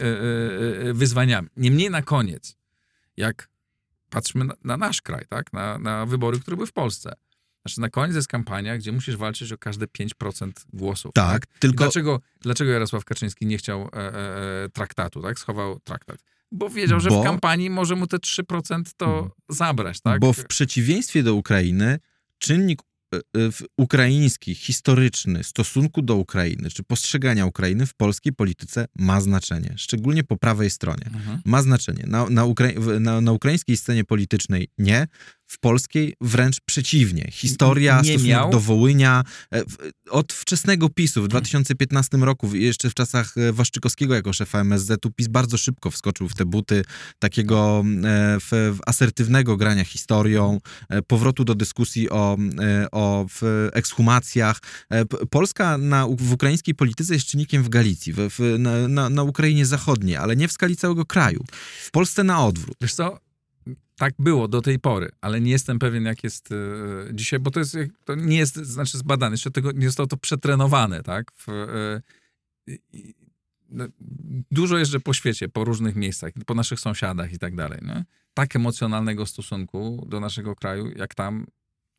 e, 0.91 0.95
wyzwaniami. 0.95 1.49
Niemniej 1.57 1.91
na 1.91 2.03
koniec, 2.03 2.57
jak 3.17 3.49
patrzmy 4.13 4.45
na, 4.45 4.55
na 4.65 4.77
nasz 4.77 5.03
kraj, 5.03 5.25
tak, 5.29 5.53
na, 5.53 5.79
na 5.79 6.07
wybory, 6.07 6.41
które 6.41 6.57
były 6.57 6.67
w 6.67 6.73
Polsce. 6.73 7.13
Znaczy 7.67 7.81
na 7.81 7.89
koniec 7.89 8.17
jest 8.17 8.29
kampania, 8.29 8.79
gdzie 8.79 8.93
musisz 8.93 9.17
walczyć 9.17 9.53
o 9.53 9.59
każde 9.59 9.87
5% 9.87 10.53
głosów. 10.73 11.13
Tak, 11.15 11.45
I 11.57 11.59
tylko... 11.59 11.77
Dlaczego, 11.85 12.21
dlaczego 12.41 12.71
Jarosław 12.71 13.05
Kaczyński 13.05 13.47
nie 13.47 13.59
chciał 13.59 13.81
e, 13.83 13.87
e, 13.97 14.65
e, 14.65 14.69
traktatu, 14.69 15.23
tak? 15.23 15.39
Schował 15.39 15.81
traktat. 15.81 16.19
Bo 16.53 16.71
wiedział, 16.71 17.01
że 17.01 17.09
Bo- 17.09 17.21
w 17.21 17.25
kampanii 17.25 17.71
może 17.71 17.97
mu 17.97 18.07
te 18.07 18.17
3% 18.17 18.83
to 18.97 19.07
Mhm. 19.07 19.31
zabrać, 19.49 20.01
tak? 20.01 20.21
Bo 20.21 20.33
w 20.33 20.45
przeciwieństwie 20.47 21.23
do 21.23 21.35
Ukrainy, 21.35 21.99
czynnik 22.39 22.81
ukraiński, 23.77 24.55
historyczny 24.55 25.45
stosunku 25.45 26.03
do 26.03 26.17
Ukrainy, 26.17 26.71
czy 26.71 26.83
postrzegania 26.83 27.47
Ukrainy 27.47 27.87
w 27.87 27.95
polskiej 27.95 28.33
polityce 28.33 28.87
ma 28.99 29.21
znaczenie, 29.21 29.75
szczególnie 29.77 30.25
po 30.25 30.37
prawej 30.37 30.71
stronie. 30.71 31.07
Mhm. 31.07 31.41
ma 31.45 31.63
znaczenie. 31.63 32.05
Na, 32.07 32.29
na, 32.29 32.45
Ukrai- 32.45 33.01
na, 33.01 33.21
na 33.21 33.33
ukraińskiej 33.33 33.77
scenie 33.77 34.05
politycznej 34.05 34.69
nie, 34.79 35.07
w 35.53 35.59
polskiej 35.59 36.15
wręcz 36.21 36.61
przeciwnie. 36.67 37.29
Historia, 37.33 37.97
Nie 37.97 38.05
stosunek 38.05 38.27
miał. 38.27 38.51
do 38.51 38.61
Wołynia, 38.61 39.25
e, 39.55 39.63
od 40.11 40.33
wczesnego 40.33 40.89
PiSu 40.89 41.23
w 41.23 41.29
2015 41.29 42.19
roku, 42.19 42.55
jeszcze 42.55 42.91
w 42.91 42.95
czasach 42.95 43.39
e, 43.39 43.53
Waszczykowskiego 43.53 44.15
jako 44.15 44.33
szefa 44.33 44.61
MSZ-u, 44.61 45.11
PiS 45.11 45.29
bardzo 45.29 45.59
szybko 45.59 45.91
wskoczył 45.91 46.29
w 46.29 46.35
te 46.35 46.45
buty 46.45 46.85
takiego 47.19 47.85
e, 48.05 48.39
w, 48.41 48.49
w 48.51 48.79
asertywnego 48.87 49.57
grania 49.57 49.85
historią, 49.85 50.61
powrotu 51.07 51.45
do 51.45 51.55
dyskusji 51.55 52.11
o, 52.11 52.39
o 52.93 53.27
w 53.31 53.69
ekshumacjach. 53.73 54.59
Polska 55.31 55.79
na, 55.79 56.07
w 56.07 56.33
ukraińskiej 56.33 56.75
polityce 56.75 57.15
jest 57.15 57.27
czynnikiem 57.27 57.63
w 57.63 57.69
Galicji, 57.69 58.13
w, 58.13 58.57
na, 58.59 58.89
na, 58.89 59.11
na 59.11 59.23
Ukrainie 59.23 59.67
Zachodniej, 59.67 60.17
ale 60.17 60.37
nie 60.37 60.49
w 60.49 60.53
skali 60.53 60.77
całego 60.77 61.05
kraju. 61.05 61.45
W 61.85 61.91
Polsce 61.91 62.25
na 62.25 62.47
odwrót. 62.47 62.77
Wiesz 62.81 62.95
co? 62.95 63.32
Tak 63.97 64.15
było 64.19 64.49
do 64.49 64.63
tej 64.63 64.79
pory, 64.79 65.09
ale 65.21 65.41
nie 65.41 65.51
jestem 65.51 65.79
pewien, 65.79 66.05
jak 66.05 66.25
jest 66.25 66.53
e, 66.53 66.57
dzisiaj, 67.15 67.41
bo 67.41 67.51
to 67.51 67.61
jest, 67.61 67.77
to 68.05 68.15
nie 68.15 68.39
jest, 68.39 68.57
znaczy 68.57 68.99
zbadane, 68.99 69.35
jeszcze 69.35 69.51
tego, 69.51 69.73
nie 69.73 69.87
zostało 69.87 70.07
to 70.07 70.17
przetrenowane, 70.17 71.03
tak? 71.03 71.33
W, 71.37 71.49
e, 71.49 72.03
i- 72.93 73.15
no, 73.71 73.85
dużo 74.51 74.79
jeżdżę 74.79 75.01
po 75.01 75.15
świecie, 75.15 75.49
po 75.49 75.65
różnych 75.65 75.97
miejscach, 75.97 76.33
po 76.47 76.55
naszych 76.55 76.81
sąsiadach 76.81 77.33
i 77.33 77.39
tak 77.39 77.57
dalej, 77.57 77.79
nie? 77.83 78.05
Tak 78.35 78.57
emocjonalnego 78.57 79.27
stosunku 79.27 80.07
do 80.09 80.21
naszego 80.21 80.55
kraju, 80.57 80.93
jak 80.97 81.15
tam, 81.15 81.47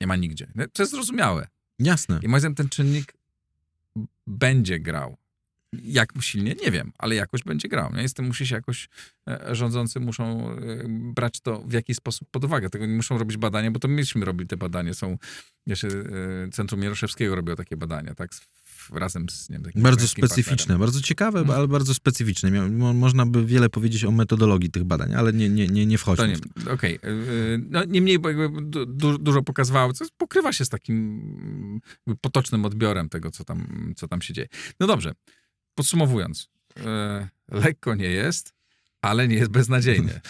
nie 0.01 0.07
ma 0.07 0.15
nigdzie. 0.15 0.47
To 0.73 0.83
jest 0.83 0.91
zrozumiałe. 0.91 1.47
Jasne. 1.79 2.19
I 2.23 2.27
moim 2.27 2.39
zdaniem 2.39 2.55
ten 2.55 2.69
czynnik 2.69 3.13
będzie 4.27 4.79
grał. 4.79 5.17
Jak 5.83 6.09
silnie, 6.19 6.55
nie 6.65 6.71
wiem, 6.71 6.91
ale 6.97 7.15
jakoś 7.15 7.43
będzie 7.43 7.67
grał. 7.67 7.93
Nie? 7.95 8.01
Jestem, 8.01 8.25
musi 8.25 8.47
się 8.47 8.55
jakoś, 8.55 8.89
e, 9.29 9.55
rządzący 9.55 9.99
muszą 9.99 10.51
e, 10.51 10.57
brać 10.87 11.39
to 11.41 11.61
w 11.67 11.73
jakiś 11.73 11.97
sposób 11.97 12.27
pod 12.31 12.43
uwagę. 12.43 12.69
Tego 12.69 12.85
nie 12.85 12.95
muszą 12.95 13.17
robić 13.17 13.37
badania, 13.37 13.71
bo 13.71 13.79
to 13.79 13.87
myśmy 13.87 14.25
robili 14.25 14.47
te 14.47 14.57
badania. 14.57 14.93
Są, 14.93 15.17
jeszcze 15.67 15.87
Centrum 16.51 16.83
Jaroszewskiego 16.83 17.35
robiło 17.35 17.55
takie 17.55 17.77
badania, 17.77 18.15
tak? 18.15 18.33
Z- 18.35 18.47
Razem 18.93 19.29
z, 19.29 19.49
nie 19.49 19.59
wiem, 19.59 19.83
Bardzo 19.83 20.07
specyficzne, 20.07 20.55
partnerem. 20.57 20.79
bardzo 20.79 21.01
ciekawe, 21.01 21.39
Mhm. 21.39 21.57
ale 21.59 21.67
bardzo 21.67 21.93
specyficzne. 21.93 22.69
Mo- 22.69 22.93
Można 22.93 23.25
by 23.25 23.45
wiele 23.45 23.69
powiedzieć 23.69 24.05
o 24.05 24.11
metodologii 24.11 24.71
tych 24.71 24.83
badań, 24.83 25.13
ale 25.15 25.33
nie, 25.33 25.49
nie, 25.49 25.67
nie, 25.67 25.85
nie 25.85 25.97
To 25.97 26.01
wchodźmy. 26.01 26.27
nie, 26.27 26.63
to. 26.65 26.71
okej. 26.71 26.95
e, 27.03 27.07
e, 27.07 27.11
No, 27.69 27.83
niemniej 27.85 28.19
du, 28.61 28.85
du, 28.85 29.17
dużo 29.17 29.41
pokazywało, 29.43 29.93
co 29.93 30.05
pokrywa 30.17 30.53
się 30.53 30.65
z 30.65 30.69
takim 30.69 31.81
potocznym 32.21 32.65
odbiorem 32.65 33.09
tego, 33.09 33.31
co 33.31 33.43
tam, 33.43 33.93
co 33.97 34.07
tam 34.07 34.21
się 34.21 34.33
dzieje. 34.33 34.47
No 34.79 34.87
dobrze, 34.87 35.11
podsumowując. 35.75 36.49
E, 36.85 37.29
lekko 37.51 37.95
nie 37.95 38.09
jest, 38.09 38.53
ale 39.01 39.27
nie 39.27 39.35
jest 39.35 39.51
beznadziejny. 39.51 40.21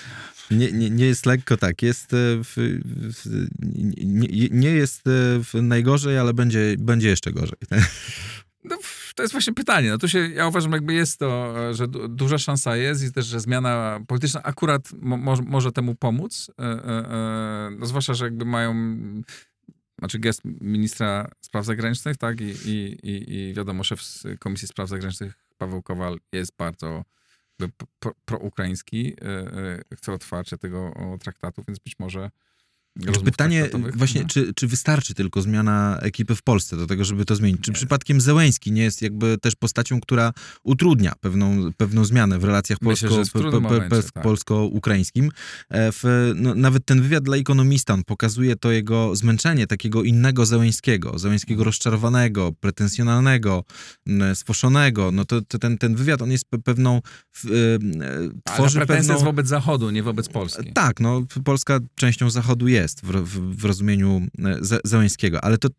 Nie, 0.51 0.71
nie, 0.71 0.89
nie 0.89 1.05
jest 1.05 1.25
lekko 1.25 1.57
tak. 1.57 1.81
Jest 1.81 2.13
e, 2.13 2.17
w, 2.43 2.53
w, 3.13 3.47
nie, 4.05 4.47
nie 4.51 4.69
jest 4.69 5.07
e, 5.07 5.11
w 5.43 5.53
najgorzej, 5.53 6.17
ale 6.17 6.33
będzie, 6.33 6.75
będzie 6.79 7.09
jeszcze 7.09 7.31
gorzej. 7.31 7.57
No, 8.63 8.77
to 9.15 9.23
jest 9.23 9.31
właśnie 9.33 9.53
pytanie. 9.53 9.89
No 9.89 9.97
tu 9.97 10.09
się, 10.09 10.19
ja 10.19 10.47
uważam, 10.47 10.71
jakby 10.71 10.93
jest 10.93 11.19
to, 11.19 11.53
że 11.73 11.87
du, 11.87 12.07
duża 12.07 12.37
szansa 12.37 12.75
jest 12.75 13.03
i 13.03 13.11
też, 13.11 13.25
że 13.25 13.39
zmiana 13.39 13.99
polityczna 14.07 14.43
akurat 14.43 14.89
mo, 15.01 15.35
może 15.45 15.71
temu 15.71 15.95
pomóc. 15.95 16.51
E, 16.59 16.63
e, 16.63 16.67
e, 16.67 17.69
no, 17.79 17.85
zwłaszcza, 17.85 18.13
że 18.13 18.25
jakby 18.25 18.45
mają 18.45 18.73
znaczy 19.99 20.19
gest 20.19 20.41
ministra 20.61 21.31
spraw 21.41 21.65
zagranicznych, 21.65 22.17
tak, 22.17 22.41
i, 22.41 22.45
i, 22.45 22.99
i, 23.03 23.33
i 23.33 23.53
wiadomo, 23.53 23.83
szef 23.83 24.01
Komisji 24.39 24.67
Spraw 24.67 24.89
Zagranicznych 24.89 25.45
Paweł 25.57 25.81
Kowal 25.81 26.19
jest 26.31 26.55
bardzo 26.57 27.03
jakby 27.59 27.85
pro, 27.99 28.13
proukraiński, 28.25 29.13
e, 29.21 29.27
e, 29.91 29.95
chce 29.95 30.13
otwarcie 30.13 30.57
tego 30.57 30.93
traktatu, 31.19 31.63
więc 31.67 31.79
być 31.79 31.99
może 31.99 32.31
Pytanie 33.25 33.69
właśnie, 33.95 34.21
Mhm. 34.21 34.27
czy, 34.29 34.53
czy 34.55 34.67
wystarczy 34.67 35.13
tylko 35.13 35.41
zmiana 35.41 35.99
ekipy 36.01 36.35
w 36.35 36.41
Polsce 36.41 36.77
do 36.77 36.87
tego, 36.87 37.03
żeby 37.03 37.25
to 37.25 37.35
zmienić? 37.35 37.61
Czy 37.61 37.71
Nie. 37.71 37.75
przypadkiem 37.75 38.21
Zełęński 38.21 38.71
nie 38.71 38.83
jest 38.83 39.01
jakby 39.01 39.37
też 39.37 39.55
postacią, 39.55 40.01
która 40.01 40.33
utrudnia 40.63 41.13
pewną, 41.21 41.73
pewną 41.77 42.05
zmianę 42.05 42.39
w 42.39 42.43
relacjach 42.43 42.79
tak. 44.13 44.23
polsko-ukraińskim? 44.23 45.31
E, 45.69 45.91
W, 45.91 46.31
no, 46.35 46.55
nawet 46.55 46.85
ten 46.85 47.01
wywiad 47.01 47.23
dla 47.23 47.37
Ekonomista 47.37 47.93
on 47.93 48.03
pokazuje 48.03 48.55
to 48.55 48.71
jego 48.71 49.15
zmęczenie 49.15 49.67
takiego 49.67 50.03
innego 50.03 50.45
Zełęńskiego, 50.45 51.19
Zełęńskiego 51.19 51.53
Mhm. 51.59 51.65
rozczarowanego, 51.65 52.51
pretensjonalnego, 52.59 53.63
sfoszonego. 54.33 55.11
No 55.11 55.25
to, 55.25 55.41
to 55.41 55.59
ten, 55.59 55.77
ten 55.77 55.95
wywiad, 55.95 56.21
on 56.21 56.31
jest 56.31 56.45
pe- 56.51 56.61
pewną... 56.61 56.95
e, 57.45 57.49
e, 57.49 57.79
Ale 58.45 58.55
Tworzy 58.57 58.77
pretensja 58.77 58.85
pewną... 59.01 59.13
jest 59.13 59.25
wobec 59.25 59.47
Zachodu, 59.47 59.89
nie 59.89 60.03
wobec 60.03 60.29
Polski. 60.29 60.73
Tak, 60.73 60.99
no 60.99 61.21
Polska 61.43 61.79
częścią 61.95 62.29
Zachodu 62.29 62.67
jest 62.67 62.82
w, 63.03 63.11
w, 63.11 63.57
w 63.61 63.65
rozumieniu 63.65 64.21
e, 64.45 64.57
Ze- 64.61 64.79
Zełęńskiego, 64.83 65.43
ale 65.43 65.57
to, 65.57 65.69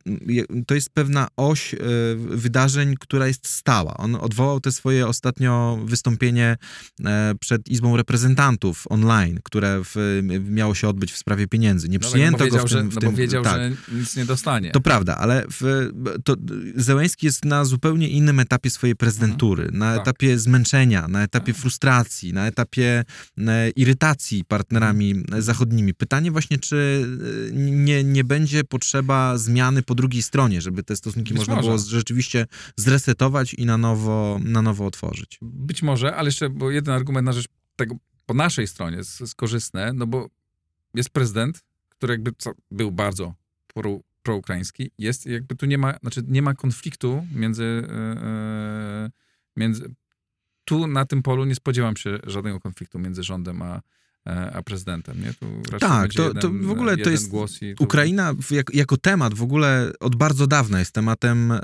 to 0.67 0.75
jest 0.75 0.91
pewna 0.91 1.29
oś 1.37 1.75
e, 1.75 1.79
wydarzeń, 2.17 2.95
która 3.01 3.27
jest 3.27 3.49
stała. 3.49 3.97
On 3.97 4.15
odwołał 4.15 4.61
te 4.61 4.73
swoje 4.73 5.07
ostatnio 5.07 5.79
wystąpienie 5.85 6.57
e, 7.05 7.35
przed 7.41 7.69
Izbą 7.69 7.97
Reprezentantów 7.97 8.85
online, 8.91 9.41
które 9.45 9.81
w, 9.85 10.21
miało 10.51 10.75
się 10.75 10.89
odbyć 10.89 11.13
w 11.13 11.17
sprawie 11.17 11.47
pieniędzy. 11.47 11.89
Nie 11.89 11.99
No 12.03 12.09
przyjęto 12.09 12.45
no 12.45 12.51
go 12.51 12.59
w 12.59 12.61
tym... 12.61 12.69
że, 12.69 12.83
w 12.83 12.95
no 12.95 13.01
tym 13.01 13.11
bo 13.11 13.17
wiedział, 13.17 13.45
tak. 13.45 13.61
że 13.61 13.73
nic 13.93 14.17
nie 14.17 14.25
dostanie. 14.25 14.71
To 14.71 14.81
prawda, 14.81 15.17
ale 15.17 15.45
w, 15.51 15.91
to 16.25 16.37
jest 17.23 17.45
na 17.45 17.65
zupełnie 17.65 18.09
innym 18.09 18.41
etapie 18.41 18.71
swojej 18.71 18.97
prezydentury. 18.97 19.69
Na 19.73 19.93
Tak. 19.93 20.03
etapie 20.03 20.39
zmęczenia, 20.39 21.09
na 21.09 21.23
etapie 21.23 21.55
frustracji, 21.55 22.33
na 22.33 22.47
etapie 22.47 23.05
irytacji 23.77 24.45
partnerami 24.45 25.11
Mhm. 25.11 25.43
zachodnimi. 25.43 25.95
Pytanie 25.95 26.31
właśnie, 26.31 26.59
czy 26.59 26.94
nie, 27.53 28.05
nie 28.05 28.25
będzie 28.25 28.65
potrzeba 28.65 29.39
zmiany 29.39 29.83
po 29.83 29.95
drugiej 29.95 30.23
stronie, 30.23 30.61
żeby 30.61 30.83
te 30.83 30.97
stosunki 30.97 31.35
Być 31.35 31.39
można 31.39 31.55
może. 31.55 31.69
było 31.69 31.79
rzeczywiście 31.79 32.47
zresetować 32.77 33.55
i 33.55 33.67
na 33.67 33.79
nowo, 33.79 34.41
na 34.45 34.63
nowo 34.63 34.87
otworzyć. 34.87 35.39
Być 35.43 35.83
może, 35.83 36.17
ale 36.17 36.29
jeszcze, 36.29 36.51
bo 36.51 36.71
jeden 36.71 36.95
argument 36.95 37.25
na 37.25 37.33
rzecz 37.33 37.47
tego 37.77 37.97
po 38.27 38.35
naszej 38.35 38.67
stronie 38.67 38.97
jest, 38.97 39.21
jest 39.21 39.35
korzystny, 39.35 39.93
no 39.93 40.07
bo 40.07 40.29
jest 40.95 41.11
prezydent, 41.11 41.65
który 41.89 42.15
jakby 42.15 42.33
co, 42.39 42.53
był 42.71 42.93
bardzo 42.93 43.35
pro, 43.67 44.01
proukraiński, 44.23 44.91
jest 44.99 45.27
jakby 45.27 45.57
tu 45.57 45.67
nie 45.67 45.79
ma, 45.79 45.99
znaczy 45.99 46.23
nie 46.29 46.43
ma 46.43 46.55
konfliktu 46.55 47.27
między, 47.35 47.65
e, 47.91 49.11
między 49.57 49.95
tu 50.65 50.87
na 50.87 51.05
tym 51.05 51.23
polu 51.23 51.45
nie 51.45 51.55
spodziewam 51.55 51.97
się 51.97 52.19
żadnego 52.27 52.61
konfliktu 52.61 52.99
między 52.99 53.23
rządem 53.23 53.63
a, 53.63 53.77
e, 53.77 53.81
a 54.25 54.63
prezydentem, 54.63 55.21
nie? 55.21 55.35
Tak, 55.79 56.15
to- 56.15 56.29
jeden, 56.29 56.43
to 56.43 56.51
w 56.51 56.71
ogóle 56.71 56.93
to 56.93 56.99
jeden 56.99 57.13
jest 57.13 57.31
tu, 57.31 57.85
Ukraina 57.85 58.35
jak, 58.51 58.75
jako 58.75 58.97
temat 58.97 59.35
w 59.35 59.43
ogóle 59.43 59.93
od 60.01 60.17
bardzo 60.17 60.47
dawna 60.47 60.79
jest 60.79 60.93
tematem 60.93 61.53
e, 61.53 61.61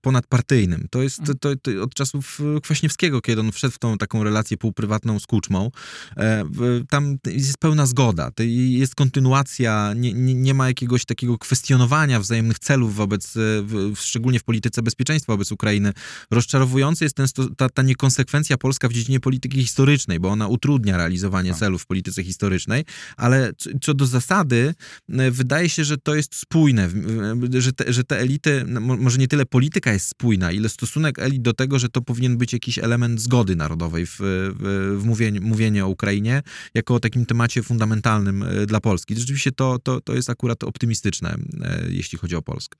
ponadpartyjnym. 0.00 0.86
To 0.90 1.02
jest 1.02 1.20
to, 1.26 1.34
to, 1.34 1.56
to 1.56 1.82
od 1.82 1.94
czasów 1.94 2.40
e, 2.56 2.60
Kwaśniewskiego, 2.60 3.20
kiedy 3.20 3.40
on 3.40 3.52
wszedł 3.52 3.74
w 3.74 3.78
tą 3.78 3.98
taką 3.98 4.24
relację 4.24 4.56
półprywatną 4.56 5.18
z 5.18 5.26
Kuczmą. 5.26 5.70
E, 6.16 6.44
tam 6.88 7.16
jest 7.26 7.58
pełna 7.58 7.86
zgoda. 7.86 8.30
To 8.30 8.42
jest 8.46 8.94
kontynuacja, 8.94 9.92
nie, 9.96 10.12
nie, 10.12 10.34
nie 10.34 10.54
ma 10.54 10.68
jakiegoś 10.68 11.04
takiego 11.04 11.38
kwestionowania 11.38 12.20
wzajemnych 12.20 12.58
celów 12.58 12.94
wobec, 12.94 13.36
e, 13.36 13.40
w, 13.62 13.96
szczególnie 13.98 14.38
w 14.38 14.44
polityce 14.44 14.82
bezpieczeństwa 14.82 15.32
wobec 15.32 15.52
Ukrainy. 15.52 15.92
Rozczarowujący 16.30 17.04
jest 17.04 17.16
ten, 17.16 17.26
ta, 17.56 17.68
ta 17.68 17.82
niekonsekwencja 17.82 18.58
polska 18.58 18.88
w 18.88 18.92
dziedzinie 18.92 19.20
polityki 19.20 19.60
historycznej, 19.60 20.20
bo 20.20 20.28
ona 20.28 20.48
utrudnia 20.48 20.96
realizowanie 20.96 21.50
Tak. 21.50 21.58
celów 21.58 21.82
w 21.82 21.86
polityce 22.00 22.24
historycznej, 22.24 22.84
ale 23.16 23.52
co, 23.80 23.94
do 23.94 24.06
zasady, 24.06 24.74
e, 25.08 25.30
wydaje 25.30 25.68
się, 25.68 25.84
że 25.84 25.98
to 25.98 26.14
jest 26.14 26.34
spójne, 26.34 26.88
w- 26.88 27.60
że 27.60 27.72
te, 27.72 27.92
że 27.92 28.04
te 28.04 28.18
elity, 28.18 28.64
mo- 28.64 28.96
może 28.96 29.18
nie 29.18 29.28
tyle 29.28 29.46
polityka 29.46 29.92
jest 29.92 30.08
spójna, 30.08 30.52
ile 30.52 30.68
stosunek 30.68 31.18
elit 31.18 31.42
do 31.42 31.52
tego, 31.52 31.78
że 31.78 31.88
to 31.88 32.02
powinien 32.02 32.36
być 32.38 32.52
jakiś 32.52 32.78
element 32.78 33.20
zgody 33.20 33.56
narodowej 33.56 34.06
w, 34.06 34.16
w, 34.20 34.98
w 35.00 35.04
mówieniu, 35.04 35.42
mówienie 35.42 35.84
o 35.84 35.88
Ukrainie, 35.88 36.42
jako 36.74 36.94
o 36.94 37.00
takim 37.00 37.26
temacie 37.26 37.62
fundamentalnym 37.62 38.42
e, 38.42 38.66
dla 38.66 38.80
Polski. 38.80 39.16
Rzeczywiście 39.16 39.52
to, 39.52 39.78
to, 39.78 40.00
to 40.00 40.14
jest 40.14 40.30
akurat 40.30 40.64
optymistyczne, 40.64 41.36
e, 41.60 41.82
jeśli 41.88 42.18
chodzi 42.18 42.36
o 42.36 42.42
Polskę. 42.42 42.78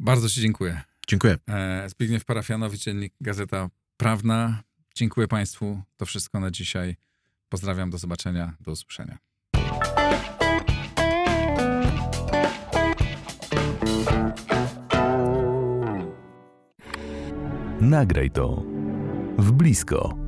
Bardzo 0.00 0.28
ci 0.28 0.40
dziękuję. 0.40 0.80
Dziękuję. 1.08 1.36
E, 1.48 1.88
Zbigniew 1.90 2.24
Parafianowicz, 2.24 2.80
dziennik 2.84 3.12
Gazeta 3.20 3.70
Prawna. 3.96 4.62
Dziękuję 4.94 5.28
Państwu. 5.28 5.82
To 5.96 6.06
wszystko 6.06 6.40
na 6.40 6.50
dzisiaj. 6.50 6.96
Pozdrawiam, 7.52 7.90
do 7.90 7.98
zobaczenia, 7.98 8.54
do 8.60 8.72
usłyszenia. 8.72 9.18
Nagraj 17.80 18.30
to 18.30 18.62
w 19.38 19.52
blisko. 19.52 20.21